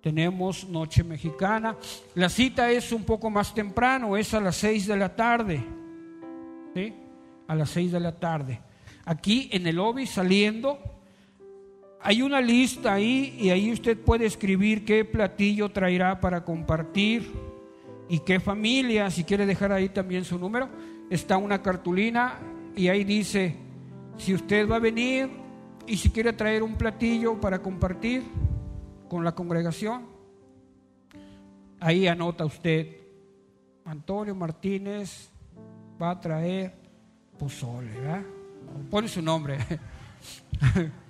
Tenemos 0.01 0.69
noche 0.69 1.05
mexicana. 1.05 1.77
La 2.17 2.29
cita 2.29 2.73
es 2.73 2.91
un 2.91 3.05
poco 3.05 3.31
más 3.31 3.55
temprano, 3.55 4.17
es 4.17 4.35
a 4.35 4.41
las 4.41 4.57
6 4.57 4.89
de 4.89 4.97
la 4.97 5.15
tarde. 5.15 5.86
A 7.49 7.55
las 7.55 7.71
6 7.71 7.93
de 7.93 8.01
la 8.01 8.13
tarde. 8.19 8.61
Aquí 9.05 9.49
en 9.53 9.67
el 9.67 9.77
lobby 9.77 10.07
saliendo 10.07 10.79
hay 12.03 12.23
una 12.23 12.41
lista 12.41 12.95
ahí 12.95 13.37
y 13.41 13.51
ahí 13.51 13.73
usted 13.73 13.99
puede 13.99 14.27
escribir 14.27 14.85
qué 14.85 15.05
platillo 15.05 15.71
traerá 15.71 16.21
para 16.21 16.45
compartir 16.45 17.33
y 18.09 18.21
qué 18.21 18.39
familia, 18.41 19.11
si 19.11 19.25
quiere 19.25 19.47
dejar 19.47 19.73
ahí 19.73 19.89
también 19.89 20.25
su 20.25 20.39
número. 20.39 20.69
Está 21.11 21.37
una 21.37 21.63
cartulina 21.63 22.39
y 22.77 22.89
ahí 22.89 23.05
dice 23.05 23.57
si 24.19 24.35
usted 24.35 24.69
va 24.69 24.77
a 24.77 24.81
venir 24.81 25.31
y 25.87 25.97
si 25.97 26.11
quiere 26.11 26.33
traer 26.33 26.63
un 26.63 26.77
platillo 26.77 27.41
para 27.41 27.61
compartir 27.61 28.23
con 29.09 29.25
la 29.25 29.35
congregación. 29.35 30.07
Ahí 31.81 32.07
anota 32.07 32.45
usted, 32.45 32.97
Antonio 33.85 34.35
Martínez 34.35 35.31
va 36.01 36.11
a 36.11 36.21
traer 36.21 36.75
pozole, 37.39 37.91
¿verdad? 37.93 38.23
Pone 38.91 39.09
su 39.09 39.23
nombre. 39.23 39.59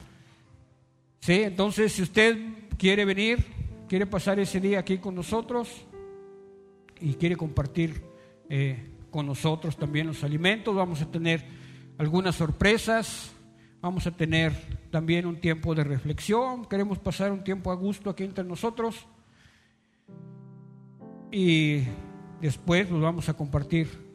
Sí, 1.26 1.42
entonces 1.42 1.92
si 1.92 2.02
usted 2.02 2.38
quiere 2.78 3.04
venir, 3.04 3.44
quiere 3.88 4.06
pasar 4.06 4.38
ese 4.38 4.60
día 4.60 4.78
aquí 4.78 4.98
con 4.98 5.12
nosotros 5.16 5.68
y 7.00 7.14
quiere 7.14 7.34
compartir 7.34 8.00
eh, 8.48 8.92
con 9.10 9.26
nosotros 9.26 9.76
también 9.76 10.06
los 10.06 10.22
alimentos, 10.22 10.72
vamos 10.72 11.02
a 11.02 11.10
tener 11.10 11.44
algunas 11.98 12.36
sorpresas, 12.36 13.32
vamos 13.80 14.06
a 14.06 14.12
tener 14.12 14.52
también 14.92 15.26
un 15.26 15.40
tiempo 15.40 15.74
de 15.74 15.82
reflexión, 15.82 16.64
queremos 16.64 17.00
pasar 17.00 17.32
un 17.32 17.42
tiempo 17.42 17.72
a 17.72 17.74
gusto 17.74 18.08
aquí 18.08 18.22
entre 18.22 18.44
nosotros 18.44 19.08
y 21.32 21.82
después 22.40 22.88
nos 22.88 23.00
vamos 23.00 23.28
a 23.28 23.34
compartir 23.34 24.05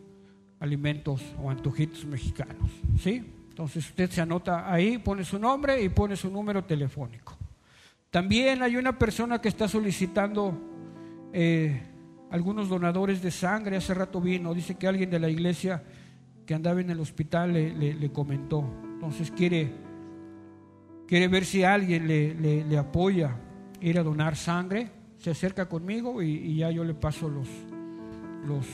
alimentos 0.61 1.21
o 1.43 1.49
antojitos 1.49 2.05
mexicanos, 2.05 2.71
¿sí? 2.99 3.23
Entonces 3.49 3.89
usted 3.89 4.09
se 4.09 4.21
anota 4.21 4.71
ahí, 4.71 4.97
pone 4.97 5.25
su 5.25 5.37
nombre 5.37 5.83
y 5.83 5.89
pone 5.89 6.15
su 6.15 6.31
número 6.31 6.63
telefónico. 6.63 7.37
También 8.09 8.61
hay 8.61 8.77
una 8.77 8.97
persona 8.97 9.41
que 9.41 9.49
está 9.49 9.67
solicitando 9.67 10.57
eh, 11.33 11.81
algunos 12.29 12.69
donadores 12.69 13.21
de 13.21 13.31
sangre. 13.31 13.77
Hace 13.77 13.93
rato 13.93 14.21
vino, 14.21 14.53
dice 14.53 14.75
que 14.75 14.87
alguien 14.87 15.09
de 15.09 15.19
la 15.19 15.29
iglesia 15.29 15.83
que 16.45 16.53
andaba 16.53 16.81
en 16.81 16.89
el 16.89 16.99
hospital 16.99 17.53
le, 17.53 18.11
comentó. 18.11 18.65
Entonces 18.93 19.31
quiere, 19.31 19.71
quiere 21.07 21.27
ver 21.27 21.45
si 21.45 21.63
alguien 21.63 22.07
le, 22.07 22.63
le, 22.63 22.77
apoya 22.77 23.37
ir 23.79 23.99
a 23.99 24.03
donar 24.03 24.35
sangre. 24.35 24.89
Se 25.17 25.31
acerca 25.31 25.69
conmigo 25.69 26.21
y, 26.21 26.55
ya 26.55 26.71
yo 26.71 26.83
le 26.83 26.93
paso 26.93 27.29
los, 27.29 27.47
los, 28.45 28.65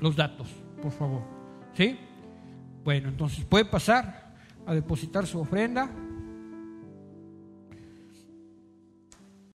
los 0.00 0.16
datos, 0.16 0.48
por 0.82 0.92
favor. 0.92 1.22
¿Sí? 1.74 1.98
Bueno, 2.84 3.08
entonces 3.08 3.44
puede 3.44 3.64
pasar 3.64 4.34
a 4.66 4.74
depositar 4.74 5.26
su 5.26 5.40
ofrenda. 5.40 5.90